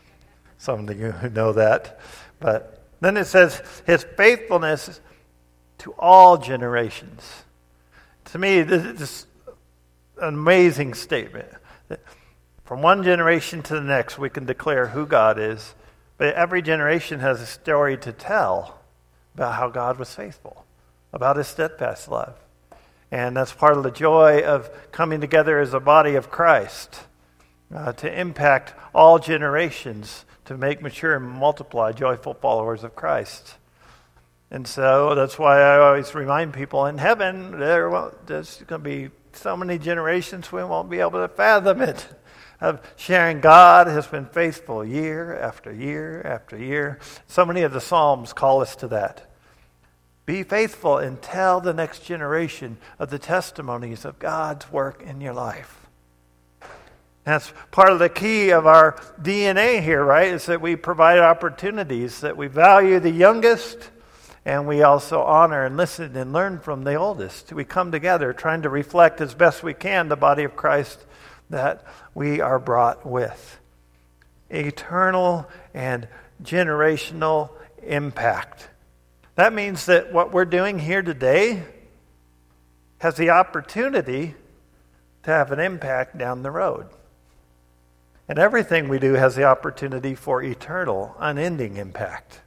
some 0.59 0.87
of 0.87 0.99
you 0.99 1.11
who 1.13 1.29
know 1.31 1.53
that. 1.53 1.99
But 2.39 2.83
then 3.01 3.17
it 3.17 3.25
says, 3.25 3.59
His 3.87 4.03
faithfulness 4.03 5.01
to 5.79 5.93
all 5.93 6.37
generations. 6.37 7.43
To 8.25 8.37
me, 8.37 8.61
this 8.61 9.01
is 9.01 9.25
an 10.17 10.33
amazing 10.35 10.93
statement. 10.93 11.49
From 12.63 12.81
one 12.81 13.03
generation 13.03 13.63
to 13.63 13.73
the 13.73 13.81
next, 13.81 14.19
we 14.19 14.29
can 14.29 14.45
declare 14.45 14.87
who 14.87 15.07
God 15.07 15.39
is, 15.39 15.73
but 16.17 16.35
every 16.35 16.61
generation 16.61 17.19
has 17.21 17.41
a 17.41 17.45
story 17.45 17.97
to 17.97 18.11
tell 18.11 18.81
about 19.33 19.55
how 19.55 19.69
God 19.69 19.97
was 19.97 20.13
faithful, 20.13 20.65
about 21.11 21.37
his 21.37 21.47
steadfast 21.47 22.07
love. 22.07 22.35
And 23.11 23.35
that's 23.35 23.53
part 23.53 23.77
of 23.77 23.83
the 23.83 23.91
joy 23.91 24.43
of 24.43 24.69
coming 24.91 25.19
together 25.19 25.59
as 25.59 25.73
a 25.73 25.79
body 25.79 26.13
of 26.15 26.29
Christ 26.29 26.99
uh, 27.73 27.93
to 27.93 28.19
impact 28.19 28.73
all 28.93 29.17
generations, 29.17 30.25
to 30.45 30.57
make 30.57 30.81
mature 30.81 31.15
and 31.15 31.27
multiply 31.27 31.91
joyful 31.91 32.35
followers 32.35 32.83
of 32.83 32.95
Christ. 32.95 33.55
And 34.51 34.67
so 34.67 35.13
that's 35.13 35.37
why 35.37 35.61
I 35.61 35.77
always 35.77 36.15
remind 36.15 36.53
people 36.53 36.85
in 36.87 36.97
heaven, 36.97 37.59
there 37.59 38.11
there's 38.25 38.63
going 38.67 38.83
to 38.83 38.89
be 38.89 39.09
so 39.33 39.55
many 39.55 39.77
generations 39.77 40.51
we 40.51 40.63
won't 40.63 40.89
be 40.89 40.99
able 40.99 41.19
to 41.19 41.27
fathom 41.27 41.81
it. 41.81 42.07
Of 42.61 42.81
sharing 42.97 43.39
God 43.39 43.87
has 43.87 44.05
been 44.05 44.25
faithful 44.25 44.83
year 44.83 45.33
after 45.33 45.73
year 45.73 46.21
after 46.23 46.57
year. 46.57 46.99
So 47.27 47.45
many 47.45 47.61
of 47.61 47.71
the 47.71 47.79
Psalms 47.79 48.33
call 48.33 48.61
us 48.61 48.75
to 48.77 48.89
that. 48.89 49.31
Be 50.25 50.43
faithful 50.43 50.97
and 50.97 51.21
tell 51.21 51.61
the 51.61 51.73
next 51.73 52.03
generation 52.03 52.77
of 52.99 53.11
the 53.11 53.17
testimonies 53.17 54.03
of 54.03 54.19
God's 54.19 54.69
work 54.73 55.01
in 55.01 55.21
your 55.21 55.33
life. 55.33 55.87
That's 57.23 57.53
part 57.71 57.91
of 57.91 57.99
the 57.99 58.09
key 58.09 58.49
of 58.49 58.67
our 58.67 58.93
DNA 59.21 59.81
here, 59.81 60.03
right? 60.03 60.27
Is 60.27 60.47
that 60.47 60.59
we 60.59 60.75
provide 60.75 61.19
opportunities, 61.19 62.19
that 62.21 62.35
we 62.35 62.47
value 62.47 62.99
the 62.99 63.09
youngest 63.09 63.89
and 64.45 64.67
we 64.67 64.81
also 64.81 65.21
honor 65.21 65.65
and 65.65 65.77
listen 65.77 66.15
and 66.15 66.33
learn 66.33 66.59
from 66.59 66.83
the 66.83 66.95
oldest. 66.95 67.51
We 67.51 67.65
come 67.65 67.91
together 67.91 68.33
trying 68.33 68.61
to 68.61 68.69
reflect 68.69 69.21
as 69.21 69.33
best 69.33 69.63
we 69.63 69.73
can 69.73 70.07
the 70.07 70.15
body 70.15 70.43
of 70.43 70.55
Christ 70.55 71.05
that 71.49 71.83
we 72.13 72.39
are 72.39 72.59
brought 72.59 73.05
with. 73.05 73.59
Eternal 74.49 75.47
and 75.73 76.07
generational 76.41 77.49
impact. 77.83 78.69
That 79.35 79.53
means 79.53 79.85
that 79.85 80.11
what 80.11 80.33
we're 80.33 80.45
doing 80.45 80.79
here 80.79 81.01
today 81.01 81.63
has 82.99 83.15
the 83.15 83.29
opportunity 83.29 84.35
to 85.23 85.31
have 85.31 85.51
an 85.51 85.59
impact 85.59 86.17
down 86.17 86.43
the 86.43 86.51
road. 86.51 86.87
And 88.27 88.37
everything 88.37 88.89
we 88.89 88.99
do 88.99 89.13
has 89.13 89.35
the 89.35 89.45
opportunity 89.45 90.13
for 90.15 90.43
eternal, 90.43 91.15
unending 91.19 91.77
impact. 91.77 92.41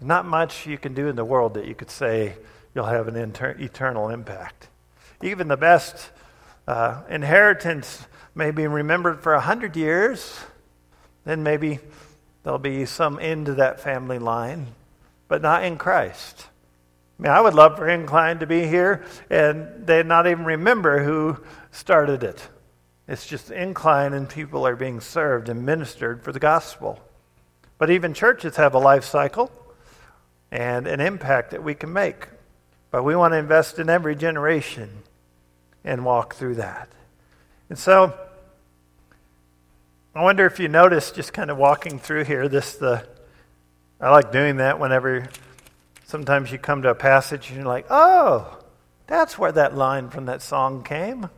Not 0.00 0.24
much 0.24 0.66
you 0.66 0.78
can 0.78 0.94
do 0.94 1.08
in 1.08 1.16
the 1.16 1.24
world 1.24 1.54
that 1.54 1.66
you 1.66 1.74
could 1.74 1.90
say 1.90 2.36
you'll 2.74 2.86
have 2.86 3.08
an 3.08 3.16
inter- 3.16 3.56
eternal 3.58 4.08
impact. 4.08 4.68
Even 5.22 5.48
the 5.48 5.56
best 5.56 6.10
uh, 6.66 7.02
inheritance 7.10 8.06
may 8.34 8.50
be 8.50 8.66
remembered 8.66 9.22
for 9.22 9.34
a 9.34 9.40
hundred 9.40 9.76
years, 9.76 10.40
then 11.24 11.42
maybe 11.42 11.80
there'll 12.42 12.58
be 12.58 12.86
some 12.86 13.18
end 13.20 13.46
to 13.46 13.54
that 13.54 13.80
family 13.80 14.18
line, 14.18 14.68
but 15.28 15.42
not 15.42 15.64
in 15.64 15.76
Christ. 15.76 16.46
I 17.18 17.22
mean, 17.22 17.32
I 17.32 17.40
would 17.42 17.52
love 17.52 17.76
for 17.76 17.86
Incline 17.86 18.38
to 18.38 18.46
be 18.46 18.66
here 18.66 19.04
and 19.28 19.86
they 19.86 20.02
not 20.02 20.26
even 20.26 20.46
remember 20.46 21.04
who 21.04 21.36
started 21.70 22.22
it. 22.22 22.48
It's 23.06 23.26
just 23.26 23.50
incline 23.50 24.14
and 24.14 24.26
people 24.26 24.66
are 24.66 24.76
being 24.76 25.00
served 25.00 25.50
and 25.50 25.66
ministered 25.66 26.22
for 26.22 26.32
the 26.32 26.38
gospel. 26.38 26.98
But 27.76 27.90
even 27.90 28.14
churches 28.14 28.56
have 28.56 28.74
a 28.74 28.78
life 28.78 29.04
cycle 29.04 29.50
and 30.50 30.86
an 30.86 31.00
impact 31.00 31.50
that 31.52 31.62
we 31.62 31.74
can 31.74 31.92
make. 31.92 32.28
But 32.90 33.04
we 33.04 33.14
want 33.14 33.32
to 33.32 33.38
invest 33.38 33.78
in 33.78 33.88
every 33.88 34.16
generation 34.16 35.02
and 35.84 36.04
walk 36.04 36.34
through 36.34 36.56
that. 36.56 36.88
And 37.68 37.78
so 37.78 38.12
I 40.14 40.22
wonder 40.22 40.44
if 40.44 40.58
you 40.58 40.68
notice 40.68 41.12
just 41.12 41.32
kind 41.32 41.50
of 41.50 41.56
walking 41.56 41.98
through 41.98 42.24
here 42.24 42.48
this 42.48 42.74
the 42.74 43.06
I 44.00 44.10
like 44.10 44.32
doing 44.32 44.56
that 44.56 44.80
whenever 44.80 45.28
sometimes 46.06 46.50
you 46.50 46.58
come 46.58 46.82
to 46.82 46.90
a 46.90 46.94
passage 46.94 47.48
and 47.48 47.58
you're 47.58 47.66
like, 47.66 47.86
"Oh, 47.90 48.58
that's 49.06 49.38
where 49.38 49.52
that 49.52 49.76
line 49.76 50.08
from 50.08 50.26
that 50.26 50.42
song 50.42 50.82
came." 50.82 51.28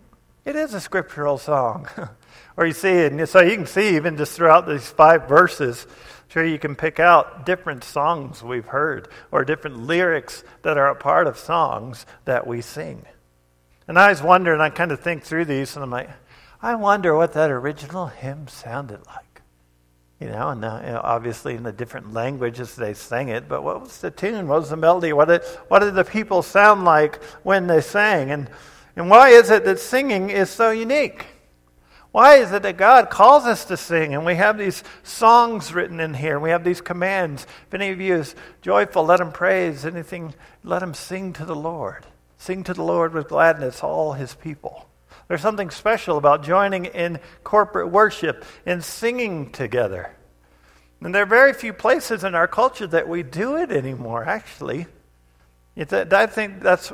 It 0.44 0.56
is 0.56 0.72
a 0.72 0.80
scriptural 0.80 1.38
song. 1.38 1.88
or 2.56 2.66
you 2.66 2.72
see 2.72 2.90
it, 2.90 3.12
and 3.12 3.28
so 3.28 3.40
you 3.40 3.56
can 3.56 3.66
see 3.66 3.96
even 3.96 4.16
just 4.16 4.34
throughout 4.34 4.66
these 4.66 4.88
five 4.88 5.28
verses, 5.28 5.86
sure 6.32 6.44
you 6.44 6.58
can 6.58 6.74
pick 6.74 6.98
out 6.98 7.44
different 7.44 7.84
songs 7.84 8.42
we've 8.42 8.66
heard 8.66 9.08
or 9.30 9.44
different 9.44 9.86
lyrics 9.86 10.44
that 10.62 10.78
are 10.78 10.88
a 10.88 10.94
part 10.94 11.26
of 11.26 11.36
songs 11.36 12.06
that 12.24 12.46
we 12.46 12.62
sing. 12.62 13.04
And 13.86 13.98
I 13.98 14.04
always 14.04 14.22
wonder, 14.22 14.52
and 14.52 14.62
I 14.62 14.70
kind 14.70 14.92
of 14.92 15.00
think 15.00 15.24
through 15.24 15.44
these, 15.44 15.76
and 15.76 15.82
I'm 15.82 15.90
like, 15.90 16.08
I 16.62 16.74
wonder 16.74 17.14
what 17.14 17.34
that 17.34 17.50
original 17.50 18.06
hymn 18.06 18.48
sounded 18.48 19.00
like. 19.06 19.42
You 20.20 20.28
know, 20.28 20.50
and 20.50 20.64
uh, 20.64 20.80
you 20.82 20.92
know, 20.92 21.00
obviously 21.02 21.54
in 21.54 21.64
the 21.64 21.72
different 21.72 22.14
languages 22.14 22.76
they 22.76 22.94
sang 22.94 23.28
it, 23.28 23.48
but 23.48 23.62
what 23.62 23.82
was 23.82 23.98
the 23.98 24.10
tune? 24.10 24.48
What 24.48 24.60
was 24.60 24.70
the 24.70 24.76
melody? 24.76 25.12
What 25.12 25.28
did, 25.28 25.42
what 25.68 25.80
did 25.80 25.94
the 25.94 26.04
people 26.04 26.42
sound 26.42 26.84
like 26.84 27.22
when 27.42 27.66
they 27.66 27.80
sang? 27.80 28.30
And 28.30 28.48
and 28.96 29.10
why 29.10 29.30
is 29.30 29.50
it 29.50 29.64
that 29.64 29.80
singing 29.80 30.30
is 30.30 30.48
so 30.50 30.70
unique? 30.70 31.26
Why 32.12 32.36
is 32.36 32.52
it 32.52 32.62
that 32.62 32.76
God 32.76 33.08
calls 33.08 33.44
us 33.44 33.64
to 33.64 33.76
sing 33.76 34.14
and 34.14 34.26
we 34.26 34.34
have 34.34 34.58
these 34.58 34.84
songs 35.02 35.72
written 35.72 35.98
in 35.98 36.12
here? 36.12 36.38
We 36.38 36.50
have 36.50 36.62
these 36.62 36.82
commands. 36.82 37.46
If 37.66 37.74
any 37.74 37.88
of 37.88 38.00
you 38.00 38.16
is 38.16 38.34
joyful, 38.60 39.04
let 39.04 39.20
him 39.20 39.32
praise. 39.32 39.86
Anything, 39.86 40.34
let 40.62 40.82
him 40.82 40.92
sing 40.92 41.32
to 41.32 41.46
the 41.46 41.56
Lord. 41.56 42.06
Sing 42.36 42.64
to 42.64 42.74
the 42.74 42.82
Lord 42.82 43.14
with 43.14 43.28
gladness, 43.28 43.82
all 43.82 44.12
his 44.12 44.34
people. 44.34 44.86
There's 45.28 45.40
something 45.40 45.70
special 45.70 46.18
about 46.18 46.44
joining 46.44 46.84
in 46.84 47.18
corporate 47.44 47.90
worship 47.90 48.44
and 48.66 48.84
singing 48.84 49.50
together. 49.50 50.14
And 51.00 51.14
there 51.14 51.22
are 51.22 51.26
very 51.26 51.54
few 51.54 51.72
places 51.72 52.24
in 52.24 52.34
our 52.34 52.46
culture 52.46 52.86
that 52.88 53.08
we 53.08 53.22
do 53.22 53.56
it 53.56 53.72
anymore, 53.72 54.24
actually. 54.24 54.86
I 55.78 56.26
think 56.26 56.60
that's 56.60 56.92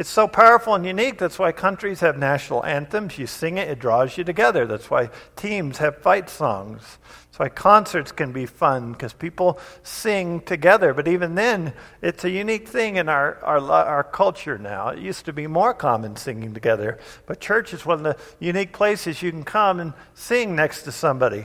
it's 0.00 0.08
so 0.08 0.26
powerful 0.26 0.74
and 0.74 0.86
unique. 0.86 1.18
That's 1.18 1.38
why 1.38 1.52
countries 1.52 2.00
have 2.00 2.16
national 2.16 2.64
anthems. 2.64 3.18
You 3.18 3.26
sing 3.26 3.58
it, 3.58 3.68
it 3.68 3.78
draws 3.78 4.16
you 4.16 4.24
together. 4.24 4.66
That's 4.66 4.90
why 4.90 5.10
teams 5.36 5.76
have 5.76 5.98
fight 5.98 6.30
songs. 6.30 6.96
That's 7.26 7.38
why 7.38 7.50
concerts 7.50 8.10
can 8.10 8.32
be 8.32 8.46
fun 8.46 8.92
because 8.92 9.12
people 9.12 9.60
sing 9.82 10.40
together. 10.40 10.94
But 10.94 11.06
even 11.06 11.34
then, 11.34 11.74
it's 12.00 12.24
a 12.24 12.30
unique 12.30 12.66
thing 12.66 12.96
in 12.96 13.10
our, 13.10 13.44
our, 13.44 13.60
our 13.60 14.02
culture 14.02 14.56
now. 14.56 14.88
It 14.88 15.00
used 15.00 15.26
to 15.26 15.34
be 15.34 15.46
more 15.46 15.74
common 15.74 16.16
singing 16.16 16.54
together. 16.54 16.98
But 17.26 17.42
church 17.42 17.74
is 17.74 17.84
one 17.84 17.98
of 17.98 18.04
the 18.04 18.16
unique 18.42 18.72
places 18.72 19.20
you 19.20 19.30
can 19.30 19.44
come 19.44 19.80
and 19.80 19.92
sing 20.14 20.56
next 20.56 20.84
to 20.84 20.92
somebody. 20.92 21.44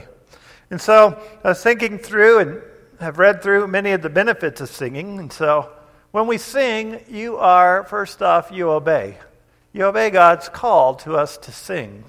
And 0.70 0.80
so 0.80 1.22
I 1.44 1.48
was 1.48 1.62
thinking 1.62 1.98
through 1.98 2.38
and 2.38 2.62
have 3.00 3.18
read 3.18 3.42
through 3.42 3.66
many 3.66 3.90
of 3.90 4.00
the 4.00 4.08
benefits 4.08 4.62
of 4.62 4.70
singing. 4.70 5.18
And 5.18 5.30
so 5.30 5.75
when 6.16 6.28
we 6.28 6.38
sing, 6.38 6.98
you 7.10 7.36
are, 7.36 7.84
first 7.84 8.22
off, 8.22 8.50
you 8.50 8.70
obey. 8.70 9.18
You 9.74 9.84
obey 9.84 10.08
God's 10.08 10.48
call 10.48 10.94
to 10.94 11.14
us 11.14 11.36
to 11.36 11.52
sing. 11.52 12.04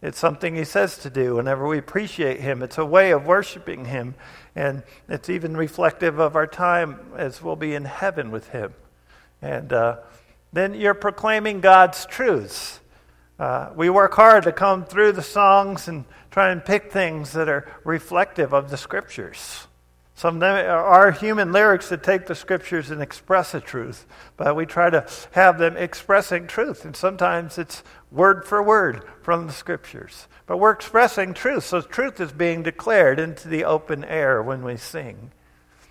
It's 0.00 0.20
something 0.20 0.54
He 0.54 0.62
says 0.62 0.98
to 0.98 1.10
do 1.10 1.34
whenever 1.34 1.66
we 1.66 1.78
appreciate 1.78 2.38
Him. 2.38 2.62
It's 2.62 2.78
a 2.78 2.86
way 2.86 3.10
of 3.10 3.26
worshiping 3.26 3.86
Him, 3.86 4.14
and 4.54 4.84
it's 5.08 5.28
even 5.28 5.56
reflective 5.56 6.20
of 6.20 6.36
our 6.36 6.46
time 6.46 7.00
as 7.16 7.42
we'll 7.42 7.56
be 7.56 7.74
in 7.74 7.86
heaven 7.86 8.30
with 8.30 8.50
Him. 8.50 8.72
And 9.42 9.72
uh, 9.72 9.96
then 10.52 10.72
you're 10.74 10.94
proclaiming 10.94 11.60
God's 11.60 12.06
truths. 12.06 12.78
Uh, 13.36 13.70
we 13.74 13.90
work 13.90 14.14
hard 14.14 14.44
to 14.44 14.52
come 14.52 14.84
through 14.84 15.10
the 15.10 15.22
songs 15.22 15.88
and 15.88 16.04
try 16.30 16.52
and 16.52 16.64
pick 16.64 16.92
things 16.92 17.32
that 17.32 17.48
are 17.48 17.66
reflective 17.82 18.54
of 18.54 18.70
the 18.70 18.76
Scriptures. 18.76 19.66
Some 20.22 20.40
are 20.40 21.10
human 21.10 21.50
lyrics 21.50 21.88
that 21.88 22.04
take 22.04 22.26
the 22.26 22.36
scriptures 22.36 22.92
and 22.92 23.02
express 23.02 23.54
a 23.54 23.60
truth, 23.60 24.06
but 24.36 24.54
we 24.54 24.66
try 24.66 24.88
to 24.88 25.04
have 25.32 25.58
them 25.58 25.76
expressing 25.76 26.46
truth. 26.46 26.84
And 26.84 26.94
sometimes 26.94 27.58
it's 27.58 27.82
word 28.12 28.44
for 28.44 28.62
word 28.62 29.02
from 29.22 29.48
the 29.48 29.52
scriptures. 29.52 30.28
But 30.46 30.58
we're 30.58 30.70
expressing 30.70 31.34
truth, 31.34 31.64
so 31.64 31.80
truth 31.80 32.20
is 32.20 32.30
being 32.30 32.62
declared 32.62 33.18
into 33.18 33.48
the 33.48 33.64
open 33.64 34.04
air 34.04 34.40
when 34.40 34.62
we 34.62 34.76
sing. 34.76 35.32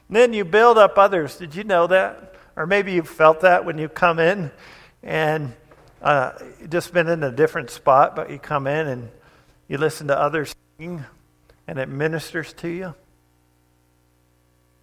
And 0.08 0.16
then 0.16 0.32
you 0.32 0.46
build 0.46 0.78
up 0.78 0.98
others. 0.98 1.36
Did 1.36 1.54
you 1.54 1.66
know 1.66 1.88
that? 1.88 2.36
Or 2.56 2.66
maybe 2.66 2.94
you 2.94 3.02
felt 3.02 3.42
that 3.42 3.66
when 3.66 3.78
you 3.78 3.90
come 3.90 4.18
in 4.18 4.50
and 5.04 5.52
uh, 6.02 6.32
just 6.70 6.94
been 6.94 7.10
in 7.10 7.22
a 7.24 7.34
different 7.34 7.70
spot, 7.70 8.16
but 8.16 8.30
you 8.30 8.40
come 8.40 8.66
in 8.66 8.88
and 8.88 9.10
you 9.68 9.78
listen 9.78 10.08
to 10.08 10.18
others 10.18 10.56
sing 10.80 11.04
and 11.68 11.78
it 11.78 11.90
ministers 11.90 12.54
to 12.54 12.70
you. 12.70 12.96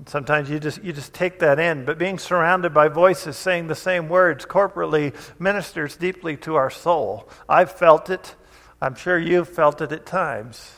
Sometimes 0.07 0.49
you 0.49 0.61
just, 0.61 0.83
you 0.83 0.93
just 0.93 1.13
take 1.13 1.41
that 1.41 1.59
in, 1.59 1.85
but 1.85 1.99
being 1.99 2.19
surrounded 2.19 2.73
by 2.73 2.89
voices 2.89 3.37
saying 3.37 3.67
the 3.67 3.75
same 3.75 4.09
words 4.09 4.47
corporately 4.47 5.15
ministers 5.41 5.97
deeply 5.97 6.37
to 6.39 6.55
our 6.55 6.71
soul. 6.71 7.29
I've 7.49 7.73
felt 7.73 8.09
it. 8.09 8.37
I'm 8.81 8.95
sure 8.95 9.19
you've 9.19 9.49
felt 9.49 9.81
it 9.81 9.91
at 9.91 10.07
times. 10.07 10.73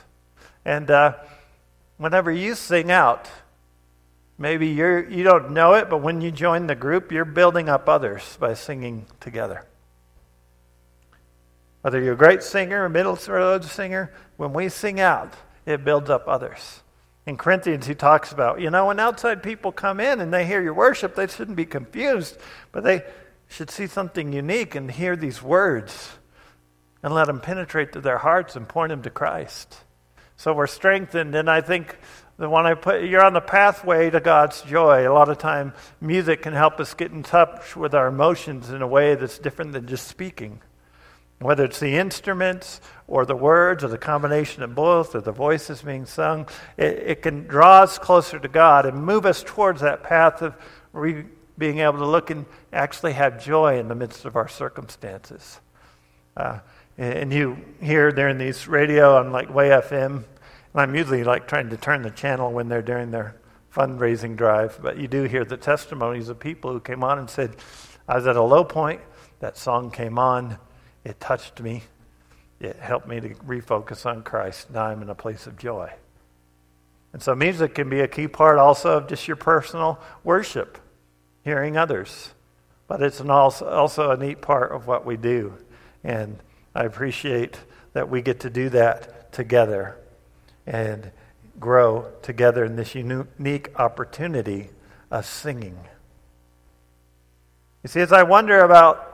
And 0.64 0.90
uh, 0.90 1.14
whenever 1.98 2.32
you 2.32 2.54
sing 2.54 2.90
out, 2.90 3.30
maybe 4.38 4.68
you're, 4.68 5.08
you 5.08 5.22
don't 5.22 5.50
know 5.50 5.74
it, 5.74 5.90
but 5.90 5.98
when 5.98 6.22
you 6.22 6.30
join 6.30 6.66
the 6.66 6.74
group, 6.74 7.12
you're 7.12 7.26
building 7.26 7.68
up 7.68 7.90
others 7.90 8.38
by 8.40 8.54
singing 8.54 9.04
together. 9.20 9.66
Whether 11.82 12.00
you're 12.00 12.14
a 12.14 12.16
great 12.16 12.42
singer, 12.42 12.86
a 12.86 12.90
middle 12.90 13.18
road 13.28 13.64
singer, 13.64 14.12
when 14.38 14.54
we 14.54 14.70
sing 14.70 14.98
out, 14.98 15.34
it 15.66 15.84
builds 15.84 16.08
up 16.08 16.26
others. 16.26 16.80
In 17.30 17.36
Corinthians, 17.36 17.86
he 17.86 17.94
talks 17.94 18.32
about, 18.32 18.60
you 18.60 18.70
know, 18.70 18.86
when 18.86 18.98
outside 18.98 19.40
people 19.40 19.70
come 19.70 20.00
in 20.00 20.20
and 20.20 20.34
they 20.34 20.44
hear 20.44 20.60
your 20.60 20.74
worship, 20.74 21.14
they 21.14 21.28
shouldn't 21.28 21.56
be 21.56 21.64
confused, 21.64 22.36
but 22.72 22.82
they 22.82 23.04
should 23.46 23.70
see 23.70 23.86
something 23.86 24.32
unique 24.32 24.74
and 24.74 24.90
hear 24.90 25.14
these 25.14 25.40
words 25.40 26.18
and 27.04 27.14
let 27.14 27.28
them 27.28 27.38
penetrate 27.38 27.92
to 27.92 28.00
their 28.00 28.18
hearts 28.18 28.56
and 28.56 28.68
point 28.68 28.90
them 28.90 29.02
to 29.02 29.10
Christ. 29.10 29.76
So 30.36 30.52
we're 30.52 30.66
strengthened, 30.66 31.36
and 31.36 31.48
I 31.48 31.60
think 31.60 31.96
the 32.36 32.50
one 32.50 32.66
I 32.66 32.74
put, 32.74 33.04
you're 33.04 33.24
on 33.24 33.34
the 33.34 33.40
pathway 33.40 34.10
to 34.10 34.18
God's 34.18 34.62
joy. 34.62 35.08
A 35.08 35.14
lot 35.14 35.28
of 35.28 35.38
time, 35.38 35.72
music 36.00 36.42
can 36.42 36.52
help 36.52 36.80
us 36.80 36.94
get 36.94 37.12
in 37.12 37.22
touch 37.22 37.76
with 37.76 37.94
our 37.94 38.08
emotions 38.08 38.70
in 38.70 38.82
a 38.82 38.88
way 38.88 39.14
that's 39.14 39.38
different 39.38 39.70
than 39.70 39.86
just 39.86 40.08
speaking. 40.08 40.62
Whether 41.40 41.64
it's 41.64 41.80
the 41.80 41.96
instruments 41.96 42.82
or 43.08 43.24
the 43.24 43.34
words 43.34 43.82
or 43.82 43.88
the 43.88 43.98
combination 43.98 44.62
of 44.62 44.74
both 44.74 45.14
or 45.14 45.22
the 45.22 45.32
voices 45.32 45.80
being 45.80 46.04
sung, 46.04 46.46
it, 46.76 46.98
it 46.98 47.22
can 47.22 47.46
draw 47.46 47.82
us 47.82 47.98
closer 47.98 48.38
to 48.38 48.48
God 48.48 48.84
and 48.84 49.02
move 49.02 49.24
us 49.24 49.42
towards 49.42 49.80
that 49.80 50.02
path 50.02 50.42
of 50.42 50.54
re- 50.92 51.24
being 51.56 51.78
able 51.78 51.98
to 51.98 52.06
look 52.06 52.30
and 52.30 52.44
actually 52.74 53.14
have 53.14 53.42
joy 53.42 53.78
in 53.78 53.88
the 53.88 53.94
midst 53.94 54.26
of 54.26 54.36
our 54.36 54.48
circumstances. 54.48 55.60
Uh, 56.36 56.58
and 56.98 57.32
you 57.32 57.56
hear 57.80 58.10
during 58.12 58.36
these 58.36 58.68
radio 58.68 59.16
on 59.16 59.32
like 59.32 59.52
Way 59.52 59.70
FM, 59.70 60.16
and 60.16 60.24
I'm 60.74 60.94
usually 60.94 61.24
like 61.24 61.48
trying 61.48 61.70
to 61.70 61.76
turn 61.78 62.02
the 62.02 62.10
channel 62.10 62.52
when 62.52 62.68
they're 62.68 62.82
doing 62.82 63.10
their 63.10 63.36
fundraising 63.74 64.36
drive, 64.36 64.78
but 64.82 64.98
you 64.98 65.08
do 65.08 65.22
hear 65.24 65.46
the 65.46 65.56
testimonies 65.56 66.28
of 66.28 66.38
people 66.38 66.72
who 66.72 66.80
came 66.80 67.02
on 67.02 67.18
and 67.18 67.30
said, 67.30 67.56
I 68.06 68.16
was 68.16 68.26
at 68.26 68.36
a 68.36 68.42
low 68.42 68.64
point, 68.64 69.00
that 69.38 69.56
song 69.56 69.90
came 69.90 70.18
on 70.18 70.58
it 71.04 71.20
touched 71.20 71.60
me. 71.60 71.84
It 72.60 72.76
helped 72.76 73.08
me 73.08 73.20
to 73.20 73.30
refocus 73.30 74.04
on 74.04 74.22
Christ. 74.22 74.70
Now 74.70 74.84
I'm 74.84 75.02
in 75.02 75.08
a 75.08 75.14
place 75.14 75.46
of 75.46 75.56
joy. 75.56 75.92
And 77.12 77.22
so 77.22 77.34
music 77.34 77.74
can 77.74 77.88
be 77.88 78.00
a 78.00 78.08
key 78.08 78.28
part 78.28 78.58
also 78.58 78.98
of 78.98 79.08
just 79.08 79.26
your 79.26 79.36
personal 79.36 79.98
worship, 80.22 80.78
hearing 81.42 81.76
others. 81.76 82.30
but 82.90 83.00
it's 83.00 83.20
also, 83.20 83.68
also 83.68 84.10
a 84.10 84.16
neat 84.16 84.40
part 84.40 84.72
of 84.72 84.88
what 84.88 85.06
we 85.06 85.16
do. 85.16 85.54
And 86.02 86.40
I 86.74 86.82
appreciate 86.82 87.56
that 87.92 88.10
we 88.10 88.20
get 88.20 88.40
to 88.40 88.50
do 88.50 88.68
that 88.70 89.32
together 89.32 89.96
and 90.66 91.12
grow 91.60 92.10
together 92.20 92.64
in 92.64 92.74
this 92.74 92.96
unique 92.96 93.70
opportunity 93.78 94.70
of 95.08 95.24
singing. 95.24 95.78
You 97.84 97.88
see, 97.88 98.00
as 98.00 98.12
I 98.12 98.24
wonder 98.24 98.58
about 98.58 99.09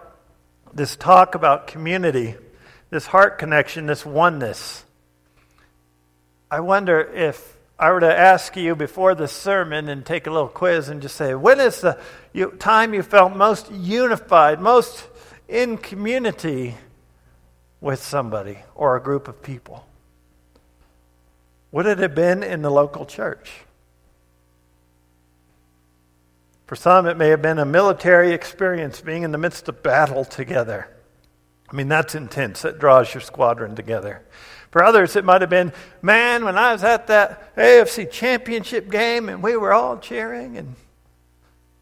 this 0.76 0.94
talk 0.94 1.34
about 1.34 1.66
community, 1.66 2.34
this 2.90 3.06
heart 3.06 3.38
connection, 3.38 3.86
this 3.86 4.04
oneness, 4.04 4.84
I 6.50 6.60
wonder 6.60 7.00
if 7.00 7.56
I 7.78 7.90
were 7.90 8.00
to 8.00 8.18
ask 8.18 8.56
you 8.56 8.76
before 8.76 9.14
the 9.14 9.26
sermon 9.26 9.88
and 9.88 10.06
take 10.06 10.26
a 10.26 10.30
little 10.30 10.48
quiz 10.48 10.88
and 10.88 11.02
just 11.02 11.16
say, 11.16 11.34
when 11.34 11.60
is 11.60 11.80
the 11.80 11.98
time 12.58 12.94
you 12.94 13.02
felt 13.02 13.34
most 13.34 13.70
unified, 13.72 14.60
most 14.60 15.08
in 15.48 15.76
community 15.76 16.76
with 17.80 18.02
somebody 18.02 18.58
or 18.74 18.96
a 18.96 19.02
group 19.02 19.28
of 19.28 19.42
people? 19.42 19.86
Would 21.72 21.86
it 21.86 21.98
have 21.98 22.14
been 22.14 22.42
in 22.42 22.62
the 22.62 22.70
local 22.70 23.04
church? 23.04 23.65
For 26.66 26.74
some, 26.74 27.07
it 27.07 27.16
may 27.16 27.29
have 27.29 27.42
been 27.42 27.59
a 27.59 27.64
military 27.64 28.33
experience, 28.33 29.00
being 29.00 29.22
in 29.22 29.31
the 29.31 29.38
midst 29.38 29.68
of 29.68 29.83
battle 29.83 30.24
together. 30.24 30.88
I 31.70 31.76
mean, 31.76 31.88
that's 31.88 32.14
intense. 32.14 32.62
That 32.62 32.79
draws 32.79 33.14
your 33.14 33.20
squadron 33.20 33.76
together. 33.76 34.22
For 34.72 34.83
others, 34.83 35.16
it 35.16 35.24
might 35.24 35.40
have 35.40 35.50
been, 35.50 35.72
man, 36.02 36.44
when 36.44 36.59
I 36.59 36.72
was 36.72 36.85
at 36.85 37.07
that 37.07 37.55
AFC 37.57 38.11
championship 38.11 38.90
game 38.90 39.29
and 39.29 39.42
we 39.42 39.57
were 39.57 39.72
all 39.72 39.96
cheering, 39.98 40.59
and 40.59 40.74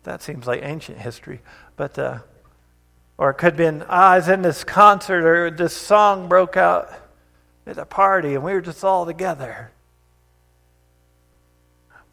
that 0.04 0.22
seems 0.22 0.46
like 0.46 0.62
ancient 0.62 0.98
history. 0.98 1.40
But, 1.76 1.98
uh, 1.98 2.18
or 3.16 3.30
it 3.30 3.34
could 3.34 3.52
have 3.52 3.56
been, 3.56 3.84
ah, 3.88 4.10
I 4.12 4.16
was 4.16 4.28
in 4.28 4.42
this 4.42 4.64
concert 4.64 5.24
or 5.24 5.50
this 5.50 5.74
song 5.74 6.28
broke 6.28 6.56
out 6.56 6.92
at 7.66 7.78
a 7.78 7.86
party 7.86 8.34
and 8.34 8.44
we 8.44 8.52
were 8.52 8.60
just 8.60 8.84
all 8.84 9.06
together. 9.06 9.70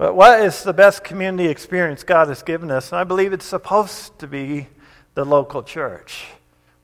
But 0.01 0.15
what 0.15 0.41
is 0.41 0.63
the 0.63 0.73
best 0.73 1.03
community 1.03 1.47
experience 1.47 2.03
God 2.03 2.29
has 2.29 2.41
given 2.41 2.71
us? 2.71 2.91
And 2.91 2.97
I 2.97 3.03
believe 3.03 3.33
it's 3.33 3.45
supposed 3.45 4.17
to 4.17 4.25
be 4.25 4.65
the 5.13 5.23
local 5.23 5.61
church, 5.61 6.25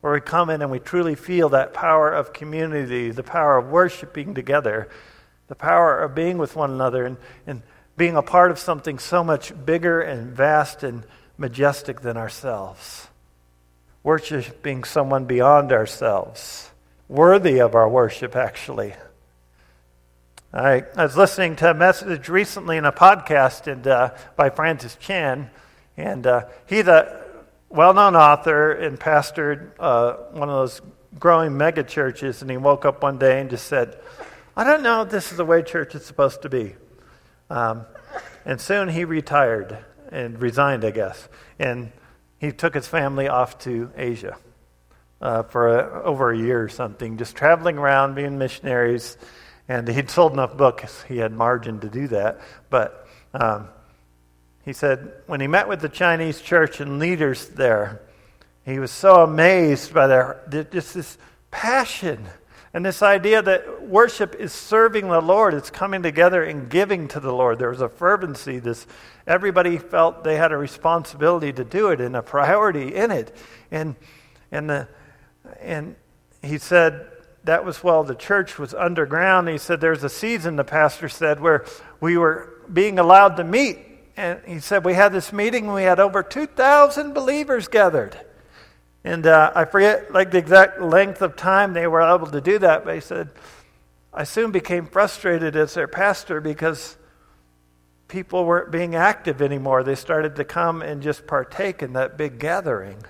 where 0.01 0.13
we 0.13 0.21
come 0.21 0.51
in 0.51 0.61
and 0.61 0.69
we 0.69 0.77
truly 0.77 1.15
feel 1.15 1.49
that 1.49 1.73
power 1.73 2.11
of 2.11 2.31
community, 2.31 3.09
the 3.09 3.23
power 3.23 3.57
of 3.57 3.69
worshiping 3.69 4.35
together, 4.35 4.87
the 5.47 5.55
power 5.55 5.99
of 5.99 6.13
being 6.13 6.37
with 6.37 6.55
one 6.55 6.69
another, 6.69 7.07
and, 7.07 7.17
and 7.47 7.63
being 7.97 8.15
a 8.15 8.21
part 8.21 8.51
of 8.51 8.59
something 8.59 8.99
so 8.99 9.23
much 9.23 9.51
bigger 9.65 9.99
and 9.99 10.31
vast 10.33 10.83
and 10.83 11.03
majestic 11.39 12.01
than 12.01 12.17
ourselves. 12.17 13.07
Worshiping 14.03 14.83
someone 14.83 15.25
beyond 15.25 15.71
ourselves, 15.71 16.69
worthy 17.09 17.59
of 17.61 17.73
our 17.73 17.89
worship, 17.89 18.35
actually. 18.35 18.93
I, 20.57 20.85
I 20.95 21.03
was 21.03 21.15
listening 21.15 21.55
to 21.57 21.69
a 21.69 21.73
message 21.75 22.29
recently 22.29 22.77
in 22.77 22.85
a 22.85 22.91
podcast 22.91 23.71
and, 23.71 23.85
uh, 23.85 24.15
by 24.35 24.49
Francis 24.49 24.95
Chan, 24.95 25.51
and 25.97 26.25
uh, 26.25 26.45
he's 26.65 26.87
a 26.87 27.23
well 27.69 27.93
known 27.93 28.15
author 28.15 28.71
and 28.71 28.99
pastored 28.99 29.69
uh, 29.79 30.13
one 30.31 30.49
of 30.49 30.55
those 30.55 30.81
growing 31.19 31.55
mega 31.55 31.83
churches. 31.83 32.41
And 32.41 32.49
he 32.49 32.57
woke 32.57 32.85
up 32.85 33.03
one 33.03 33.19
day 33.19 33.39
and 33.39 33.51
just 33.51 33.67
said, 33.67 33.99
I 34.55 34.63
don't 34.63 34.81
know 34.81 35.03
if 35.03 35.11
this 35.11 35.31
is 35.31 35.37
the 35.37 35.45
way 35.45 35.61
church 35.61 35.93
is 35.93 36.03
supposed 36.03 36.41
to 36.41 36.49
be. 36.49 36.75
Um, 37.51 37.85
and 38.43 38.59
soon 38.59 38.89
he 38.89 39.05
retired 39.05 39.77
and 40.11 40.41
resigned, 40.41 40.83
I 40.83 40.89
guess. 40.89 41.29
And 41.59 41.91
he 42.39 42.51
took 42.51 42.73
his 42.73 42.87
family 42.87 43.27
off 43.27 43.59
to 43.59 43.91
Asia 43.95 44.35
uh, 45.21 45.43
for 45.43 45.77
a, 45.77 46.03
over 46.03 46.31
a 46.31 46.37
year 46.37 46.63
or 46.63 46.69
something, 46.69 47.17
just 47.17 47.35
traveling 47.35 47.77
around, 47.77 48.15
being 48.15 48.39
missionaries 48.39 49.19
and 49.67 49.87
he'd 49.87 50.09
sold 50.09 50.33
enough 50.33 50.55
books, 50.55 51.03
he 51.03 51.17
had 51.17 51.31
margin 51.33 51.79
to 51.81 51.89
do 51.89 52.07
that. 52.07 52.39
But 52.69 53.07
um, 53.33 53.67
he 54.63 54.73
said 54.73 55.11
when 55.27 55.41
he 55.41 55.47
met 55.47 55.67
with 55.67 55.81
the 55.81 55.89
Chinese 55.89 56.41
church 56.41 56.79
and 56.79 56.99
leaders 56.99 57.47
there, 57.49 58.01
he 58.65 58.79
was 58.79 58.91
so 58.91 59.23
amazed 59.23 59.93
by 59.93 60.07
their 60.07 60.65
just 60.71 60.93
this 60.93 61.17
passion 61.51 62.27
and 62.73 62.85
this 62.85 63.01
idea 63.01 63.41
that 63.41 63.87
worship 63.87 64.35
is 64.35 64.51
serving 64.51 65.07
the 65.07 65.21
Lord. 65.21 65.53
It's 65.53 65.69
coming 65.69 66.03
together 66.03 66.43
and 66.43 66.69
giving 66.69 67.07
to 67.07 67.19
the 67.19 67.31
Lord. 67.31 67.59
There 67.59 67.69
was 67.69 67.81
a 67.81 67.89
fervency. 67.89 68.59
This 68.59 68.85
everybody 69.25 69.77
felt 69.77 70.23
they 70.23 70.35
had 70.35 70.51
a 70.51 70.57
responsibility 70.57 71.53
to 71.53 71.63
do 71.63 71.89
it 71.89 72.01
and 72.01 72.15
a 72.15 72.21
priority 72.21 72.93
in 72.93 73.09
it. 73.09 73.35
And 73.71 73.95
and 74.51 74.69
the 74.69 74.87
and 75.61 75.95
he 76.43 76.57
said 76.57 77.07
that 77.47 77.65
was 77.65 77.83
while 77.83 78.03
the 78.03 78.15
church 78.15 78.59
was 78.59 78.73
underground. 78.73 79.49
He 79.49 79.57
said 79.57 79.81
there's 79.81 80.03
a 80.03 80.09
season, 80.09 80.55
the 80.55 80.63
pastor 80.63 81.09
said, 81.09 81.39
where 81.39 81.65
we 81.99 82.17
were 82.17 82.53
being 82.71 82.99
allowed 82.99 83.37
to 83.37 83.43
meet. 83.43 83.79
And 84.15 84.39
he 84.45 84.59
said 84.59 84.85
we 84.85 84.93
had 84.93 85.11
this 85.11 85.33
meeting, 85.33 85.65
and 85.65 85.73
we 85.73 85.83
had 85.83 85.99
over 85.99 86.23
2,000 86.23 87.13
believers 87.13 87.67
gathered. 87.67 88.17
And 89.03 89.25
uh, 89.25 89.51
I 89.55 89.65
forget 89.65 90.11
like 90.11 90.31
the 90.31 90.37
exact 90.37 90.81
length 90.81 91.21
of 91.21 91.35
time 91.35 91.73
they 91.73 91.87
were 91.87 92.01
able 92.01 92.27
to 92.27 92.41
do 92.41 92.59
that, 92.59 92.83
but 92.85 92.95
he 92.95 93.01
said, 93.01 93.29
I 94.13 94.23
soon 94.23 94.51
became 94.51 94.87
frustrated 94.87 95.55
as 95.55 95.73
their 95.73 95.87
pastor 95.87 96.41
because 96.41 96.97
people 98.07 98.45
weren't 98.45 98.71
being 98.71 98.95
active 98.95 99.41
anymore. 99.41 99.83
They 99.83 99.95
started 99.95 100.35
to 100.37 100.43
come 100.43 100.81
and 100.81 101.01
just 101.01 101.27
partake 101.27 101.81
in 101.81 101.93
that 101.93 102.17
big 102.17 102.39
gathering. 102.39 103.03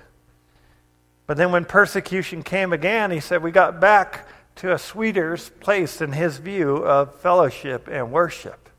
But 1.28 1.36
then 1.36 1.52
when 1.52 1.66
persecution 1.66 2.42
came 2.42 2.72
again, 2.72 3.10
he 3.10 3.20
said 3.20 3.42
we 3.42 3.50
got 3.50 3.80
back 3.80 4.26
to 4.56 4.72
a 4.72 4.78
sweeter 4.78 5.36
place 5.60 6.00
in 6.00 6.12
his 6.12 6.38
view 6.38 6.78
of 6.78 7.20
fellowship 7.20 7.86
and 7.86 8.10
worship. 8.10 8.70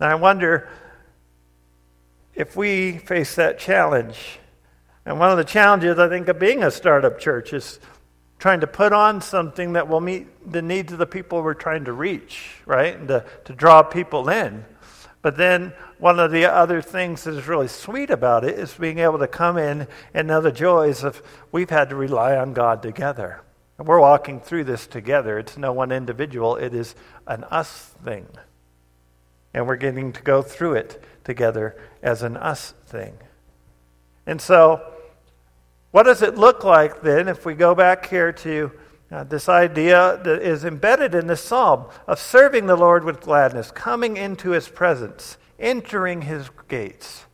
And 0.00 0.10
I 0.10 0.16
wonder 0.16 0.68
if 2.34 2.56
we 2.56 2.98
face 2.98 3.36
that 3.36 3.60
challenge. 3.60 4.40
And 5.06 5.20
one 5.20 5.30
of 5.30 5.36
the 5.36 5.44
challenges, 5.44 6.00
I 6.00 6.08
think, 6.08 6.26
of 6.26 6.40
being 6.40 6.64
a 6.64 6.70
startup 6.70 7.20
church 7.20 7.52
is 7.52 7.78
trying 8.40 8.58
to 8.60 8.66
put 8.66 8.92
on 8.92 9.20
something 9.20 9.74
that 9.74 9.86
will 9.86 10.00
meet 10.00 10.50
the 10.50 10.62
needs 10.62 10.92
of 10.92 10.98
the 10.98 11.06
people 11.06 11.42
we're 11.42 11.54
trying 11.54 11.84
to 11.84 11.92
reach, 11.92 12.56
right? 12.66 12.98
And 12.98 13.06
to, 13.06 13.24
to 13.44 13.52
draw 13.52 13.84
people 13.84 14.28
in. 14.28 14.64
But 15.26 15.36
then 15.36 15.72
one 15.98 16.20
of 16.20 16.30
the 16.30 16.44
other 16.44 16.80
things 16.80 17.24
that 17.24 17.34
is 17.34 17.48
really 17.48 17.66
sweet 17.66 18.10
about 18.10 18.44
it 18.44 18.56
is 18.56 18.74
being 18.74 19.00
able 19.00 19.18
to 19.18 19.26
come 19.26 19.58
in 19.58 19.88
and 20.14 20.28
know 20.28 20.40
the 20.40 20.52
joys 20.52 21.02
of 21.02 21.20
we've 21.50 21.68
had 21.68 21.90
to 21.90 21.96
rely 21.96 22.36
on 22.36 22.52
God 22.52 22.80
together. 22.80 23.42
And 23.76 23.88
we're 23.88 23.98
walking 23.98 24.38
through 24.38 24.62
this 24.62 24.86
together. 24.86 25.40
It's 25.40 25.58
no 25.58 25.72
one 25.72 25.90
individual, 25.90 26.54
it 26.54 26.72
is 26.72 26.94
an 27.26 27.42
us 27.42 27.92
thing. 28.04 28.28
And 29.52 29.66
we're 29.66 29.74
getting 29.74 30.12
to 30.12 30.22
go 30.22 30.42
through 30.42 30.74
it 30.74 31.02
together 31.24 31.76
as 32.04 32.22
an 32.22 32.36
us 32.36 32.74
thing. 32.86 33.18
And 34.26 34.40
so, 34.40 34.80
what 35.90 36.04
does 36.04 36.22
it 36.22 36.38
look 36.38 36.62
like 36.62 37.02
then 37.02 37.26
if 37.26 37.44
we 37.44 37.54
go 37.54 37.74
back 37.74 38.08
here 38.08 38.30
to 38.30 38.70
uh, 39.10 39.24
this 39.24 39.48
idea 39.48 40.20
that 40.24 40.42
is 40.42 40.64
embedded 40.64 41.14
in 41.14 41.26
this 41.26 41.40
psalm 41.40 41.86
of 42.06 42.18
serving 42.18 42.66
the 42.66 42.76
Lord 42.76 43.04
with 43.04 43.20
gladness, 43.20 43.70
coming 43.70 44.16
into 44.16 44.50
his 44.50 44.68
presence, 44.68 45.36
entering 45.58 46.22
his 46.22 46.50
gates. 46.68 47.24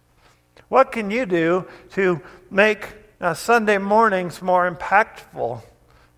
What 0.68 0.92
can 0.92 1.10
you 1.10 1.26
do 1.26 1.66
to 1.92 2.20
make 2.50 2.88
uh, 3.20 3.34
Sunday 3.34 3.78
mornings 3.78 4.42
more 4.42 4.70
impactful 4.70 5.62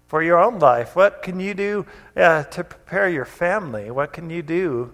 for 0.06 0.22
your 0.22 0.38
own 0.38 0.58
life? 0.58 0.94
What 0.96 1.22
can 1.22 1.40
you 1.40 1.54
do 1.54 1.86
uh, 2.16 2.44
to 2.44 2.64
prepare 2.64 3.08
your 3.08 3.24
family? 3.24 3.90
What 3.90 4.12
can 4.12 4.30
you 4.30 4.42
do 4.42 4.92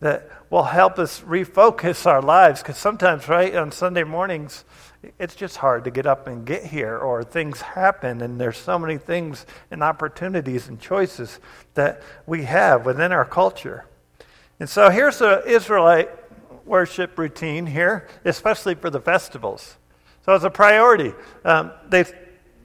that 0.00 0.28
will 0.50 0.64
help 0.64 0.98
us 0.98 1.20
refocus 1.20 2.06
our 2.06 2.22
lives? 2.22 2.60
Because 2.60 2.76
sometimes, 2.76 3.28
right, 3.28 3.54
on 3.54 3.72
Sunday 3.72 4.04
mornings, 4.04 4.64
it's 5.18 5.34
just 5.34 5.58
hard 5.58 5.84
to 5.84 5.90
get 5.90 6.06
up 6.06 6.26
and 6.26 6.44
get 6.44 6.64
here, 6.64 6.96
or 6.96 7.22
things 7.22 7.60
happen, 7.60 8.20
and 8.20 8.40
there's 8.40 8.56
so 8.56 8.78
many 8.78 8.98
things 8.98 9.46
and 9.70 9.82
opportunities 9.82 10.68
and 10.68 10.80
choices 10.80 11.38
that 11.74 12.02
we 12.26 12.44
have 12.44 12.84
within 12.84 13.12
our 13.12 13.24
culture. 13.24 13.86
And 14.60 14.68
so 14.68 14.90
here's 14.90 15.18
the 15.18 15.42
Israelite 15.46 16.10
worship 16.66 17.18
routine 17.18 17.66
here, 17.66 18.08
especially 18.24 18.74
for 18.74 18.90
the 18.90 19.00
festivals. 19.00 19.76
So 20.24 20.34
it's 20.34 20.44
a 20.44 20.50
priority. 20.50 21.14
Um, 21.44 21.70
they, 21.88 22.04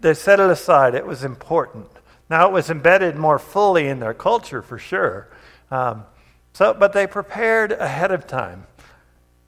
they 0.02 0.14
set 0.14 0.40
it 0.40 0.50
aside, 0.50 0.96
it 0.96 1.06
was 1.06 1.24
important. 1.24 1.88
Now, 2.30 2.48
it 2.48 2.52
was 2.52 2.70
embedded 2.70 3.16
more 3.16 3.38
fully 3.38 3.88
in 3.88 4.00
their 4.00 4.14
culture 4.14 4.62
for 4.62 4.80
sure. 4.80 5.30
Um, 5.70 6.06
so, 6.54 6.74
but 6.74 6.94
they 6.94 7.06
prepared 7.06 7.72
ahead 7.72 8.12
of 8.12 8.26
time. 8.26 8.66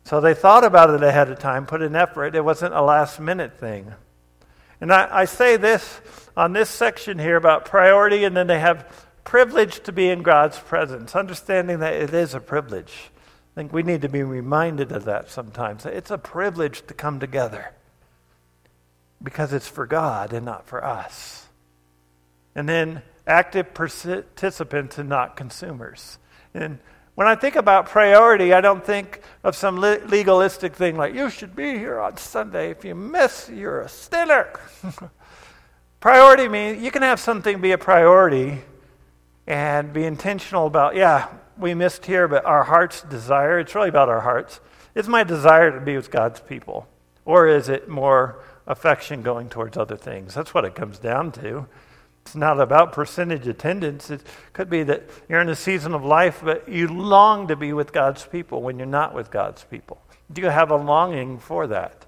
So 0.06 0.22
they 0.22 0.34
thought 0.34 0.64
about 0.64 0.92
it 0.92 1.04
ahead 1.04 1.30
of 1.30 1.40
time, 1.40 1.66
put 1.66 1.82
in 1.82 1.96
effort. 1.96 2.36
It 2.36 2.46
wasn't 2.46 2.74
a 2.74 2.82
last 2.82 3.20
minute 3.20 3.60
thing. 3.60 3.94
And 4.80 4.94
I, 4.94 5.10
I 5.12 5.26
say 5.26 5.58
this 5.58 6.00
on 6.38 6.54
this 6.54 6.70
section 6.70 7.20
here 7.20 7.36
about 7.36 7.66
priority, 7.66 8.24
and 8.24 8.38
then 8.38 8.48
they 8.48 8.60
have 8.60 8.86
privilege 9.24 9.82
to 9.84 9.92
be 9.92 10.10
in 10.10 10.22
God's 10.22 10.60
presence, 10.60 11.16
understanding 11.16 11.80
that 11.80 11.94
it 11.94 12.14
is 12.14 12.34
a 12.34 12.40
privilege. 12.40 13.10
I 13.56 13.56
think 13.56 13.74
we 13.74 13.84
need 13.84 14.04
to 14.04 14.10
be 14.10 14.22
reminded 14.22 14.92
of 14.92 15.06
that 15.06 15.30
sometimes. 15.30 15.86
It's 15.86 16.12
a 16.12 16.18
privilege 16.18 16.86
to 16.88 16.94
come 16.94 17.20
together. 17.20 17.72
because 19.26 19.54
it's 19.54 19.68
for 19.68 19.86
God 19.86 20.34
and 20.34 20.46
not 20.46 20.68
for 20.68 20.84
us. 20.84 21.48
And 22.54 22.70
then 22.70 23.02
active 23.28 23.74
participants 23.74 24.98
and 24.98 25.10
not 25.10 25.36
consumers. 25.36 26.20
And 26.54 26.80
when 27.16 27.28
I 27.28 27.36
think 27.36 27.56
about 27.56 27.88
priority, 27.88 28.54
I 28.54 28.60
don't 28.60 28.86
think 28.86 29.22
of 29.44 29.56
some 29.56 29.78
legalistic 29.78 30.76
thing 30.76 30.98
like, 30.98 31.16
you 31.16 31.30
should 31.30 31.56
be 31.56 31.78
here 31.78 32.00
on 32.00 32.18
Sunday. 32.18 32.72
If 32.72 32.84
you 32.84 32.94
miss, 32.94 33.50
you're 33.50 33.82
a 33.82 33.90
sinner. 33.90 34.60
priority 36.02 36.50
means 36.50 36.84
you 36.84 36.92
can 36.92 37.02
have 37.02 37.20
something 37.20 37.62
be 37.62 37.72
a 37.72 37.78
priority 37.78 38.60
and 39.48 39.94
be 39.94 40.04
intentional 40.04 40.68
about, 40.68 40.96
yeah, 40.96 41.28
we 41.58 41.74
missed 41.74 42.06
here, 42.06 42.28
but 42.28 42.44
our 42.44 42.66
heart's 42.66 43.02
desire, 43.04 43.60
it's 43.60 43.74
really 43.74 43.90
about 43.90 44.10
our 44.10 44.22
hearts. 44.22 44.60
Is 44.94 45.08
my 45.08 45.24
desire 45.24 45.72
to 45.72 45.80
be 45.80 45.96
with 45.96 46.12
God's 46.12 46.42
people? 46.42 46.88
Or 47.24 47.48
is 47.48 47.70
it 47.70 47.88
more 47.88 48.44
affection 48.68 49.22
going 49.22 49.48
towards 49.48 49.78
other 49.78 49.96
things? 49.96 50.34
That's 50.34 50.54
what 50.54 50.66
it 50.66 50.76
comes 50.76 51.00
down 51.00 51.32
to. 51.34 51.68
It's 52.26 52.36
not 52.36 52.60
about 52.60 52.92
percentage 52.92 53.48
attendance. 53.48 54.10
It 54.10 54.22
could 54.52 54.70
be 54.70 54.82
that 54.84 55.04
you're 55.30 55.42
in 55.42 55.50
a 55.50 55.56
season 55.56 55.94
of 55.94 56.04
life, 56.04 56.42
but 56.44 56.68
you 56.68 56.88
long 56.88 57.48
to 57.50 57.56
be 57.56 57.72
with 57.72 57.94
God's 57.94 58.26
people 58.26 58.64
when 58.64 58.80
you're 58.80 58.88
not 58.88 59.14
with 59.14 59.30
God's 59.30 59.64
people. 59.64 60.02
Do 60.34 60.42
you 60.42 60.50
have 60.50 60.72
a 60.72 60.76
longing 60.76 61.38
for 61.38 61.68
that? 61.68 62.06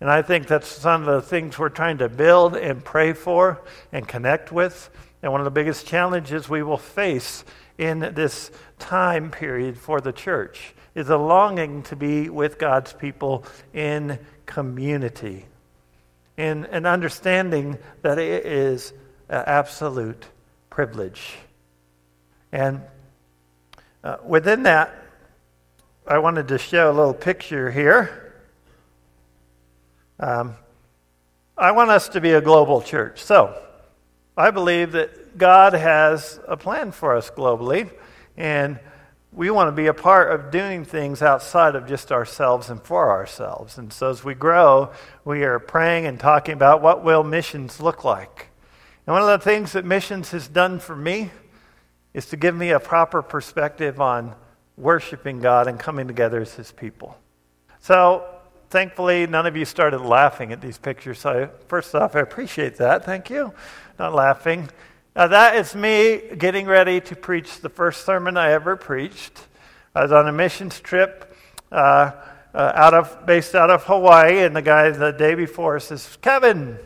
And 0.00 0.10
I 0.10 0.20
think 0.20 0.48
that's 0.48 0.68
some 0.68 1.08
of 1.08 1.14
the 1.14 1.22
things 1.22 1.58
we're 1.58 1.70
trying 1.70 1.98
to 1.98 2.10
build 2.10 2.56
and 2.56 2.84
pray 2.84 3.14
for 3.14 3.62
and 3.90 4.06
connect 4.06 4.52
with. 4.52 4.90
And 5.22 5.32
one 5.32 5.40
of 5.40 5.44
the 5.46 5.50
biggest 5.50 5.86
challenges 5.86 6.48
we 6.48 6.62
will 6.62 6.76
face 6.76 7.44
in 7.78 8.00
this 8.00 8.50
time 8.78 9.30
period 9.30 9.78
for 9.78 10.00
the 10.00 10.12
church 10.12 10.74
is 10.94 11.08
a 11.08 11.16
longing 11.16 11.84
to 11.84 11.96
be 11.96 12.28
with 12.28 12.58
God's 12.58 12.92
people 12.92 13.46
in 13.72 14.18
community, 14.44 15.46
in 16.36 16.66
an 16.66 16.84
understanding 16.84 17.78
that 18.02 18.18
it 18.18 18.44
is 18.44 18.92
absolute 19.34 20.24
privilege. 20.70 21.36
And 22.50 22.82
uh, 24.04 24.16
within 24.24 24.64
that, 24.64 24.94
I 26.06 26.18
wanted 26.18 26.48
to 26.48 26.58
show 26.58 26.90
a 26.90 26.94
little 26.94 27.14
picture 27.14 27.70
here. 27.70 28.34
Um, 30.18 30.56
I 31.56 31.72
want 31.72 31.90
us 31.90 32.08
to 32.10 32.20
be 32.20 32.32
a 32.32 32.40
global 32.40 32.82
church. 32.82 33.22
So, 33.22 33.56
I 34.36 34.50
believe 34.50 34.92
that 34.92 35.36
God 35.36 35.74
has 35.74 36.40
a 36.48 36.56
plan 36.56 36.90
for 36.90 37.16
us 37.16 37.30
globally, 37.30 37.90
and 38.36 38.78
we 39.32 39.50
want 39.50 39.68
to 39.68 39.72
be 39.72 39.86
a 39.86 39.94
part 39.94 40.32
of 40.32 40.50
doing 40.50 40.84
things 40.84 41.22
outside 41.22 41.74
of 41.74 41.86
just 41.86 42.12
ourselves 42.12 42.68
and 42.68 42.82
for 42.82 43.10
ourselves. 43.10 43.78
And 43.78 43.92
so 43.92 44.10
as 44.10 44.24
we 44.24 44.34
grow, 44.34 44.92
we 45.24 45.44
are 45.44 45.58
praying 45.58 46.06
and 46.06 46.18
talking 46.20 46.54
about 46.54 46.82
what 46.82 47.02
will 47.02 47.24
missions 47.24 47.80
look 47.80 48.04
like. 48.04 48.48
And 49.06 49.14
one 49.14 49.22
of 49.22 49.28
the 49.28 49.44
things 49.44 49.72
that 49.72 49.84
missions 49.84 50.30
has 50.30 50.46
done 50.46 50.78
for 50.78 50.94
me 50.94 51.30
is 52.14 52.26
to 52.26 52.36
give 52.36 52.54
me 52.54 52.70
a 52.70 52.80
proper 52.80 53.22
perspective 53.22 54.00
on 54.00 54.34
worshiping 54.76 55.40
God 55.40 55.66
and 55.66 55.78
coming 55.78 56.06
together 56.06 56.40
as 56.40 56.54
His 56.54 56.70
people. 56.70 57.16
So, 57.80 58.24
thankfully, 58.70 59.26
none 59.26 59.46
of 59.46 59.56
you 59.56 59.64
started 59.64 60.00
laughing 60.00 60.52
at 60.52 60.60
these 60.60 60.78
pictures. 60.78 61.18
So, 61.18 61.50
first 61.66 61.94
off, 61.94 62.14
I 62.14 62.20
appreciate 62.20 62.76
that. 62.76 63.04
Thank 63.04 63.28
you. 63.28 63.52
Not 63.98 64.14
laughing. 64.14 64.68
Now, 65.16 65.26
that 65.26 65.56
is 65.56 65.74
me 65.74 66.22
getting 66.38 66.66
ready 66.66 67.00
to 67.00 67.16
preach 67.16 67.60
the 67.60 67.68
first 67.68 68.06
sermon 68.06 68.36
I 68.36 68.52
ever 68.52 68.76
preached. 68.76 69.40
I 69.94 70.02
was 70.02 70.12
on 70.12 70.28
a 70.28 70.32
missions 70.32 70.80
trip. 70.80 71.36
Uh, 71.70 72.12
uh, 72.54 72.72
out 72.74 72.94
of 72.94 73.24
based 73.24 73.54
out 73.54 73.70
of 73.70 73.84
Hawaii, 73.84 74.40
and 74.40 74.54
the 74.54 74.62
guy 74.62 74.90
the 74.90 75.10
day 75.10 75.34
before 75.34 75.80
says, 75.80 76.18
"Kevin, 76.20 76.78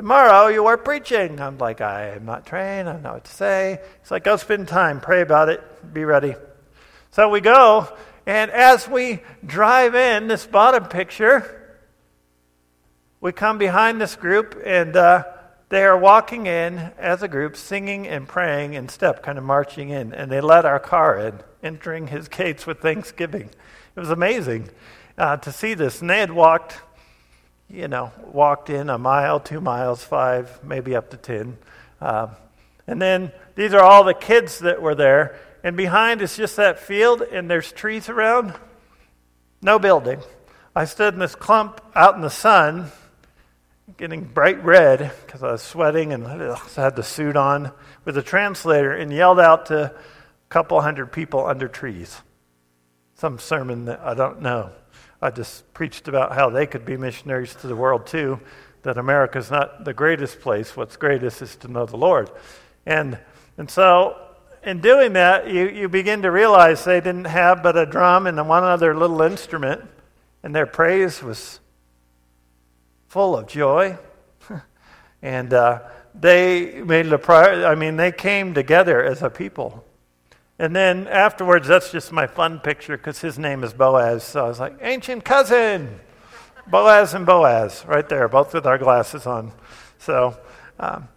Tomorrow 0.00 0.46
you 0.46 0.64
are 0.64 0.78
preaching. 0.78 1.42
I'm 1.42 1.58
like, 1.58 1.82
I 1.82 2.12
am 2.12 2.24
not 2.24 2.46
trained. 2.46 2.88
I 2.88 2.94
don't 2.94 3.02
know 3.02 3.12
what 3.12 3.24
to 3.24 3.30
say. 3.30 3.80
He's 4.00 4.10
like, 4.10 4.24
go 4.24 4.38
spend 4.38 4.66
time, 4.66 4.98
pray 4.98 5.20
about 5.20 5.50
it, 5.50 5.60
be 5.92 6.06
ready. 6.06 6.36
So 7.10 7.28
we 7.28 7.42
go, 7.42 7.86
and 8.24 8.50
as 8.50 8.88
we 8.88 9.20
drive 9.44 9.94
in 9.94 10.26
this 10.26 10.46
bottom 10.46 10.86
picture, 10.86 11.76
we 13.20 13.32
come 13.32 13.58
behind 13.58 14.00
this 14.00 14.16
group, 14.16 14.58
and 14.64 14.96
uh, 14.96 15.24
they 15.68 15.84
are 15.84 15.98
walking 15.98 16.46
in 16.46 16.78
as 16.96 17.22
a 17.22 17.28
group, 17.28 17.54
singing 17.54 18.08
and 18.08 18.26
praying 18.26 18.72
in 18.72 18.88
step, 18.88 19.22
kind 19.22 19.36
of 19.36 19.44
marching 19.44 19.90
in. 19.90 20.14
And 20.14 20.32
they 20.32 20.40
let 20.40 20.64
our 20.64 20.80
car 20.80 21.18
in, 21.18 21.40
entering 21.62 22.06
his 22.06 22.26
gates 22.28 22.66
with 22.66 22.80
thanksgiving. 22.80 23.50
It 23.94 24.00
was 24.00 24.08
amazing 24.08 24.70
uh, 25.18 25.36
to 25.36 25.52
see 25.52 25.74
this. 25.74 26.00
And 26.00 26.08
they 26.08 26.20
had 26.20 26.32
walked 26.32 26.80
you 27.70 27.88
know, 27.88 28.12
walked 28.32 28.70
in 28.70 28.90
a 28.90 28.98
mile, 28.98 29.40
two 29.40 29.60
miles, 29.60 30.02
five, 30.02 30.62
maybe 30.64 30.96
up 30.96 31.10
to 31.10 31.16
10. 31.16 31.56
Uh, 32.00 32.28
and 32.86 33.00
then 33.00 33.32
these 33.54 33.72
are 33.72 33.82
all 33.82 34.04
the 34.04 34.14
kids 34.14 34.60
that 34.60 34.82
were 34.82 34.94
there. 34.94 35.38
And 35.62 35.76
behind 35.76 36.22
is 36.22 36.36
just 36.36 36.56
that 36.56 36.80
field, 36.80 37.22
and 37.22 37.48
there's 37.48 37.70
trees 37.70 38.08
around. 38.08 38.54
No 39.62 39.78
building. 39.78 40.20
I 40.74 40.86
stood 40.86 41.14
in 41.14 41.20
this 41.20 41.34
clump 41.34 41.80
out 41.94 42.14
in 42.14 42.22
the 42.22 42.30
sun, 42.30 42.90
getting 43.96 44.24
bright 44.24 44.64
red 44.64 45.12
because 45.26 45.42
I 45.42 45.52
was 45.52 45.62
sweating 45.62 46.12
and 46.12 46.26
I 46.26 46.56
had 46.76 46.96
the 46.96 47.02
suit 47.02 47.36
on 47.36 47.72
with 48.04 48.16
a 48.16 48.22
translator 48.22 48.92
and 48.92 49.12
yelled 49.12 49.40
out 49.40 49.66
to 49.66 49.86
a 49.86 49.92
couple 50.48 50.80
hundred 50.80 51.12
people 51.12 51.44
under 51.44 51.68
trees. 51.68 52.20
Some 53.16 53.38
sermon 53.38 53.84
that 53.86 54.00
I 54.00 54.14
don't 54.14 54.40
know. 54.40 54.70
I 55.22 55.30
just 55.30 55.72
preached 55.74 56.08
about 56.08 56.34
how 56.34 56.48
they 56.48 56.66
could 56.66 56.84
be 56.84 56.96
missionaries 56.96 57.54
to 57.56 57.66
the 57.66 57.76
world 57.76 58.06
too, 58.06 58.40
that 58.82 58.96
America 58.96 59.38
is 59.38 59.50
not 59.50 59.84
the 59.84 59.92
greatest 59.92 60.40
place. 60.40 60.76
What's 60.76 60.96
greatest 60.96 61.42
is 61.42 61.56
to 61.56 61.68
know 61.68 61.84
the 61.84 61.98
Lord. 61.98 62.30
And, 62.86 63.18
and 63.58 63.70
so, 63.70 64.16
in 64.62 64.80
doing 64.80 65.12
that, 65.14 65.50
you, 65.50 65.68
you 65.68 65.88
begin 65.88 66.22
to 66.22 66.30
realize 66.30 66.84
they 66.84 67.00
didn't 67.00 67.26
have 67.26 67.62
but 67.62 67.76
a 67.76 67.86
drum 67.86 68.26
and 68.26 68.48
one 68.48 68.64
other 68.64 68.96
little 68.96 69.22
instrument, 69.22 69.82
and 70.42 70.54
their 70.54 70.66
praise 70.66 71.22
was 71.22 71.60
full 73.08 73.36
of 73.36 73.46
joy. 73.46 73.98
and 75.22 75.52
uh, 75.52 75.80
they 76.14 76.82
made 76.82 77.06
it 77.06 77.12
a 77.12 77.18
priority. 77.18 77.64
I 77.64 77.74
mean, 77.74 77.96
they 77.96 78.12
came 78.12 78.54
together 78.54 79.02
as 79.02 79.22
a 79.22 79.30
people. 79.30 79.84
And 80.60 80.76
then 80.76 81.08
afterwards, 81.08 81.66
that's 81.68 81.90
just 81.90 82.12
my 82.12 82.26
fun 82.26 82.58
picture 82.58 82.94
because 82.98 83.18
his 83.18 83.38
name 83.38 83.64
is 83.64 83.72
Boaz. 83.72 84.22
So 84.24 84.44
I 84.44 84.48
was 84.48 84.60
like, 84.60 84.76
ancient 84.82 85.24
cousin, 85.24 85.98
Boaz 86.66 87.14
and 87.14 87.24
Boaz, 87.24 87.82
right 87.86 88.06
there, 88.06 88.28
both 88.28 88.52
with 88.52 88.66
our 88.66 88.76
glasses 88.76 89.26
on. 89.26 89.52
So, 89.96 90.36
um, 90.78 91.08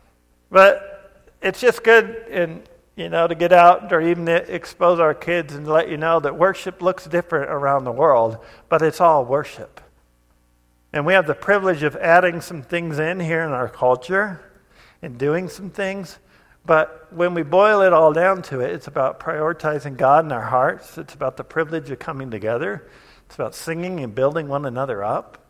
but 0.49 1.27
it's 1.41 1.59
just 1.59 1.83
good, 1.83 2.25
and 2.31 2.63
you 2.95 3.09
know, 3.09 3.27
to 3.27 3.35
get 3.35 3.51
out 3.51 3.91
or 3.91 3.99
even 3.99 4.29
expose 4.29 5.01
our 5.01 5.13
kids 5.13 5.53
and 5.53 5.67
let 5.67 5.89
you 5.89 5.97
know 5.97 6.21
that 6.21 6.37
worship 6.37 6.81
looks 6.81 7.05
different 7.05 7.51
around 7.51 7.83
the 7.83 7.91
world, 7.91 8.37
but 8.69 8.81
it's 8.81 9.01
all 9.01 9.25
worship. 9.25 9.81
And 10.93 11.05
we 11.05 11.11
have 11.11 11.27
the 11.27 11.35
privilege 11.35 11.83
of 11.83 11.97
adding 11.97 12.39
some 12.39 12.61
things 12.61 12.97
in 12.97 13.19
here 13.19 13.41
in 13.41 13.51
our 13.51 13.67
culture 13.67 14.39
and 15.01 15.17
doing 15.17 15.49
some 15.49 15.69
things. 15.69 16.17
But 16.65 17.11
when 17.11 17.33
we 17.33 17.43
boil 17.43 17.81
it 17.81 17.91
all 17.91 18.13
down 18.13 18.41
to 18.43 18.61
it, 18.61 18.71
it's 18.71 18.87
about 18.87 19.19
prioritizing 19.19 19.97
God 19.97 20.25
in 20.25 20.31
our 20.31 20.45
hearts. 20.45 20.97
It's 20.97 21.13
about 21.13 21.35
the 21.35 21.43
privilege 21.43 21.89
of 21.91 21.99
coming 21.99 22.31
together. 22.31 22.87
It's 23.25 23.35
about 23.35 23.55
singing 23.55 23.99
and 23.99 24.15
building 24.15 24.47
one 24.47 24.65
another 24.65 25.03
up, 25.03 25.45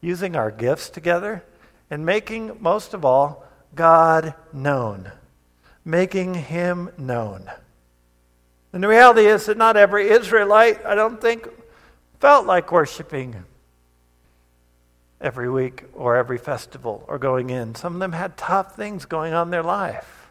using 0.00 0.36
our 0.36 0.50
gifts 0.50 0.88
together, 0.88 1.44
and 1.90 2.06
making, 2.06 2.56
most 2.60 2.94
of 2.94 3.04
all, 3.04 3.44
God 3.74 4.34
known. 4.52 5.10
Making 5.84 6.34
Him 6.34 6.90
known. 6.96 7.50
And 8.72 8.82
the 8.82 8.88
reality 8.88 9.26
is 9.26 9.46
that 9.46 9.58
not 9.58 9.76
every 9.76 10.08
Israelite, 10.08 10.84
I 10.84 10.94
don't 10.94 11.20
think, 11.20 11.46
felt 12.20 12.46
like 12.46 12.72
worshiping 12.72 13.44
every 15.20 15.48
week 15.50 15.84
or 15.92 16.16
every 16.16 16.38
festival 16.38 17.04
or 17.06 17.18
going 17.18 17.50
in. 17.50 17.74
Some 17.74 17.94
of 17.94 18.00
them 18.00 18.12
had 18.12 18.36
tough 18.36 18.76
things 18.76 19.04
going 19.04 19.34
on 19.34 19.48
in 19.48 19.50
their 19.50 19.62
life. 19.62 20.23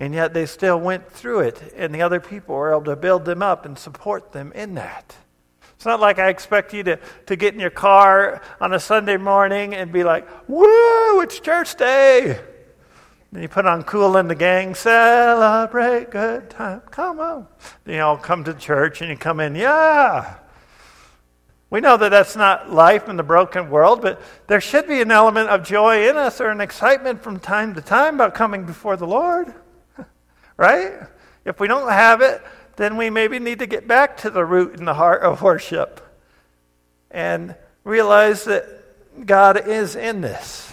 And 0.00 0.14
yet 0.14 0.32
they 0.32 0.46
still 0.46 0.80
went 0.80 1.12
through 1.12 1.40
it, 1.40 1.74
and 1.76 1.94
the 1.94 2.00
other 2.00 2.20
people 2.20 2.54
were 2.54 2.72
able 2.72 2.84
to 2.84 2.96
build 2.96 3.26
them 3.26 3.42
up 3.42 3.66
and 3.66 3.78
support 3.78 4.32
them 4.32 4.50
in 4.52 4.74
that. 4.74 5.14
It's 5.76 5.84
not 5.84 6.00
like 6.00 6.18
I 6.18 6.30
expect 6.30 6.72
you 6.72 6.82
to, 6.84 6.98
to 7.26 7.36
get 7.36 7.52
in 7.52 7.60
your 7.60 7.68
car 7.68 8.40
on 8.62 8.72
a 8.72 8.80
Sunday 8.80 9.18
morning 9.18 9.74
and 9.74 9.92
be 9.92 10.02
like, 10.02 10.26
woo, 10.48 11.20
it's 11.20 11.38
church 11.38 11.76
day. 11.76 12.40
Then 13.30 13.42
you 13.42 13.48
put 13.48 13.66
on 13.66 13.82
Kool 13.82 14.16
and 14.16 14.28
the 14.28 14.34
Gang, 14.34 14.74
celebrate 14.74 16.10
good 16.10 16.48
time. 16.48 16.80
Come 16.90 17.20
on. 17.20 17.46
Then 17.84 17.96
you 17.96 18.00
all 18.00 18.16
come 18.16 18.42
to 18.44 18.54
church 18.54 19.02
and 19.02 19.10
you 19.10 19.18
come 19.18 19.38
in, 19.38 19.54
yeah. 19.54 20.36
We 21.68 21.82
know 21.82 21.98
that 21.98 22.08
that's 22.08 22.36
not 22.36 22.72
life 22.72 23.06
in 23.10 23.16
the 23.16 23.22
broken 23.22 23.68
world, 23.68 24.00
but 24.00 24.20
there 24.46 24.62
should 24.62 24.88
be 24.88 25.02
an 25.02 25.10
element 25.10 25.50
of 25.50 25.62
joy 25.62 26.08
in 26.08 26.16
us 26.16 26.40
or 26.40 26.48
an 26.48 26.62
excitement 26.62 27.22
from 27.22 27.38
time 27.38 27.74
to 27.74 27.82
time 27.82 28.14
about 28.14 28.34
coming 28.34 28.64
before 28.64 28.96
the 28.96 29.06
Lord 29.06 29.54
right? 30.60 30.92
If 31.46 31.58
we 31.58 31.68
don't 31.68 31.90
have 31.90 32.20
it, 32.20 32.42
then 32.76 32.98
we 32.98 33.08
maybe 33.08 33.38
need 33.38 33.60
to 33.60 33.66
get 33.66 33.88
back 33.88 34.18
to 34.18 34.30
the 34.30 34.44
root 34.44 34.78
and 34.78 34.86
the 34.86 34.92
heart 34.92 35.22
of 35.22 35.40
worship 35.40 36.06
and 37.10 37.56
realize 37.82 38.44
that 38.44 38.66
God 39.24 39.66
is 39.66 39.96
in 39.96 40.20
this. 40.20 40.70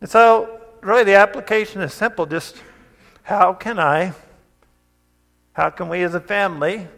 And 0.00 0.10
so, 0.10 0.60
really, 0.80 1.04
the 1.04 1.14
application 1.14 1.80
is 1.80 1.94
simple. 1.94 2.26
Just 2.26 2.56
how 3.22 3.52
can 3.52 3.78
I, 3.78 4.14
how 5.52 5.70
can 5.70 5.88
we 5.88 6.02
as 6.02 6.14
a 6.14 6.20
family, 6.20 6.88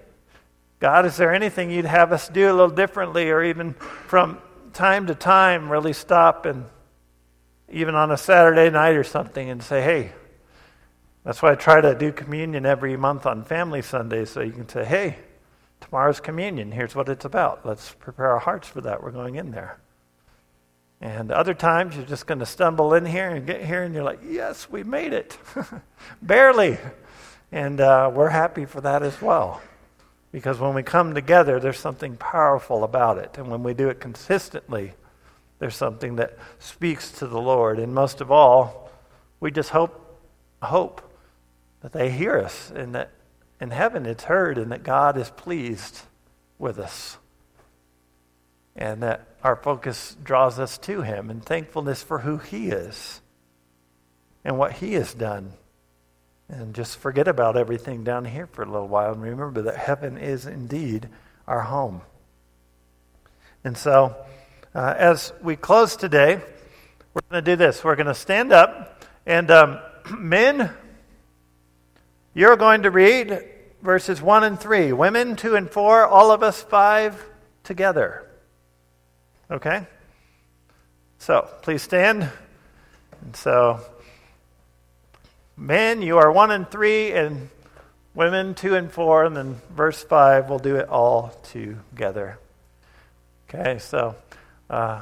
God, 0.81 1.05
is 1.05 1.19
there 1.19 1.35
anything 1.35 1.71
you'd 1.71 1.85
have 1.85 2.12
us 2.12 2.31
do 2.31 2.47
a 2.47 2.55
little 2.55 2.71
differently, 2.71 3.29
or 3.29 3.45
even 3.45 3.75
from 3.75 4.39
time 4.73 5.07
to 5.09 5.14
time, 5.14 5.71
really 5.71 5.93
stop 5.93 6.47
and 6.47 6.64
even 7.71 7.95
on 7.95 8.11
a 8.11 8.17
Saturday 8.17 8.71
night 8.71 8.97
or 8.97 9.05
something 9.05 9.51
and 9.51 9.62
say, 9.62 9.83
hey, 9.83 10.12
that's 11.27 11.43
why 11.43 11.51
I 11.51 11.55
try 11.57 11.81
to 11.81 11.93
do 11.93 12.12
communion 12.12 12.64
every 12.64 12.97
month 12.97 13.27
on 13.27 13.43
Family 13.43 13.83
Sunday 13.83 14.24
so 14.27 14.43
you 14.43 14.53
can 14.53 14.68
say, 14.68 14.85
hey, 14.85 15.18
tomorrow's 15.81 16.20
communion. 16.20 16.70
Here's 16.70 16.95
what 16.95 17.09
it's 17.09 17.24
about. 17.24 17.66
Let's 17.66 17.91
prepare 17.99 18.31
our 18.31 18.39
hearts 18.39 18.68
for 18.68 18.81
that. 18.83 19.03
We're 19.03 19.11
going 19.11 19.35
in 19.35 19.51
there. 19.51 19.81
And 21.01 21.33
other 21.33 21.53
times 21.53 21.97
you're 21.97 22.05
just 22.05 22.29
going 22.29 22.39
to 22.39 22.47
stumble 22.47 22.95
in 22.95 23.05
here 23.05 23.29
and 23.29 23.45
get 23.45 23.64
here 23.64 23.83
and 23.83 23.93
you're 23.93 24.05
like, 24.05 24.20
yes, 24.24 24.70
we 24.70 24.85
made 24.85 25.12
it. 25.12 25.37
Barely. 26.22 26.79
And 27.51 27.81
uh, 27.81 28.09
we're 28.14 28.29
happy 28.29 28.64
for 28.64 28.81
that 28.83 29.03
as 29.03 29.20
well. 29.20 29.61
Because 30.31 30.61
when 30.61 30.74
we 30.74 30.85
come 30.85 31.12
together, 31.12 31.59
there's 31.59 31.81
something 31.81 32.16
powerful 32.16 32.85
about 32.85 33.18
it. 33.18 33.37
And 33.37 33.49
when 33.49 33.64
we 33.64 33.74
do 33.74 33.89
it 33.89 33.99
consistently, 33.99 34.93
there's 35.59 35.74
something 35.74 36.14
that 36.16 36.39
speaks 36.61 37.11
to 37.18 37.27
the 37.27 37.41
Lord. 37.41 37.81
And 37.81 37.93
most 37.93 38.20
of 38.20 38.31
all, 38.31 38.93
we 39.41 39.51
just 39.51 39.70
hope, 39.70 40.20
hope 40.62 41.03
that 41.81 41.93
they 41.93 42.11
hear 42.11 42.39
us 42.39 42.72
and 42.74 42.95
that 42.95 43.11
in 43.61 43.70
heaven 43.70 44.07
it's 44.07 44.24
heard 44.24 44.59
and 44.59 44.72
that 44.72 44.83
God 44.83 45.16
is 45.16 45.31
pleased 45.31 46.01
with 46.59 46.79
us. 46.79 47.18
And 48.74 49.03
that 49.03 49.27
our 49.43 49.57
focus 49.57 50.16
draws 50.22 50.59
us 50.59 50.77
to 50.79 51.03
Him 51.03 51.31
and 51.31 51.43
thankfulness 51.43 52.03
for 52.03 52.18
who 52.18 52.39
He 52.39 52.68
is 52.68 53.20
and 54.45 54.59
what 54.59 54.72
He 54.72 54.95
has 54.95 55.14
done. 55.14 55.53
And 56.49 56.74
just 56.74 56.99
forget 56.99 57.27
about 57.27 57.57
everything 57.57 58.05
down 58.05 58.24
here 58.24 58.47
for 58.47 58.62
a 58.62 58.70
little 58.70 58.89
while 58.89 59.12
and 59.12 59.22
remember 59.22 59.62
that 59.62 59.77
heaven 59.77 60.18
is 60.18 60.47
indeed 60.47 61.09
our 61.47 61.62
home. 61.62 62.03
And 63.64 63.77
so, 63.77 64.14
uh, 64.74 64.95
as 64.97 65.33
we 65.43 65.57
close 65.57 65.97
today, 65.97 66.41
we're 67.14 67.22
going 67.31 67.45
to 67.45 67.51
do 67.51 67.57
this. 67.57 67.83
We're 67.83 67.97
going 67.97 68.07
to 68.07 68.14
stand 68.14 68.53
up, 68.53 69.03
and 69.24 69.51
um, 69.51 69.81
men, 70.18 70.70
you're 72.37 72.57
going 72.57 72.82
to 72.82 72.91
read 72.91 73.43
verses 73.80 74.20
1 74.20 74.45
and 74.45 74.61
3. 74.61 74.93
Women, 74.93 75.37
2 75.37 75.57
and 75.57 75.70
4. 75.70 76.07
All 76.07 76.30
of 76.30 76.43
us, 76.43 76.62
5 76.62 77.24
together. 77.64 78.28
Okay? 79.51 79.87
So, 81.16 81.49
please 81.62 81.80
stand. 81.80 82.30
And 83.22 83.34
so, 83.34 83.80
men, 85.57 86.03
you 86.03 86.18
are 86.18 86.30
1 86.30 86.51
and 86.51 86.70
3, 86.70 87.12
and 87.12 87.49
women, 88.14 88.55
2 88.55 88.74
and 88.74 88.93
4. 88.93 89.24
And 89.24 89.34
then 89.34 89.61
verse 89.74 90.05
5, 90.05 90.51
we'll 90.51 90.59
do 90.59 90.76
it 90.76 90.91
all 90.91 91.34
together. 91.43 92.39
Okay, 93.49 93.78
so. 93.78 94.14
Uh, 94.68 95.01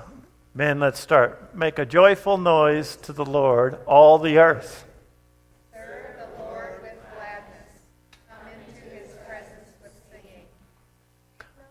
men, 0.55 0.79
let's 0.79 1.01
start. 1.01 1.53
Make 1.53 1.81
a 1.81 1.85
joyful 1.85 2.39
noise 2.39 2.95
to 3.03 3.13
the 3.13 3.25
Lord, 3.25 3.77
all 3.87 4.21
the 4.21 4.39
earth. 4.39 4.85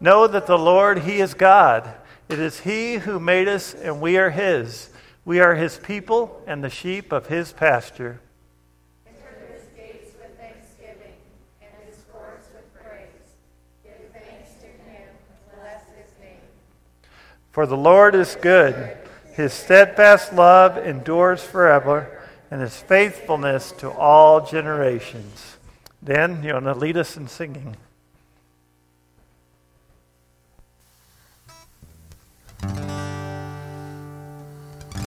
Know 0.04 0.28
that 0.28 0.48
the 0.48 0.58
Lord, 0.58 1.04
He 1.04 1.22
is 1.22 1.34
God. 1.34 1.90
It 2.28 2.38
is 2.38 2.60
He 2.60 2.96
who 2.96 3.22
made 3.22 3.48
us, 3.48 3.74
and 3.74 4.02
we 4.02 4.18
are 4.18 4.32
His. 4.32 4.90
We 5.24 5.40
are 5.40 5.56
His 5.56 5.78
people 5.78 6.44
and 6.46 6.62
the 6.62 6.70
sheep 6.70 7.14
of 7.14 7.28
His 7.28 7.54
pasture. 7.54 8.20
Enter 9.08 9.54
his 9.54 9.64
gates 9.78 10.12
with 10.20 10.38
thanksgiving 10.38 11.16
and 11.62 11.72
his 11.88 12.04
courts 12.12 12.50
with 12.54 12.84
praise. 12.84 13.08
Give 13.82 13.94
thanks 14.12 14.52
to 14.60 14.68
him. 14.68 15.08
Bless 15.56 15.84
his 15.96 16.20
name. 16.20 16.42
For 17.52 17.66
the 17.66 17.78
Lord 17.78 18.14
is 18.14 18.36
good. 18.42 18.98
His 19.32 19.54
steadfast 19.54 20.34
love 20.34 20.78
endures 20.78 21.46
forever, 21.46 22.22
and 22.52 22.60
His 22.60 22.76
faithfulness 22.76 23.72
to 23.78 23.90
all 23.90 24.46
generations. 24.46 25.56
Dan, 26.04 26.44
you 26.44 26.52
want 26.52 26.66
to 26.66 26.74
lead 26.74 26.98
us 26.98 27.16
in 27.16 27.30
singing? 27.30 27.78
Thank 32.64 32.88
you. 32.88 32.93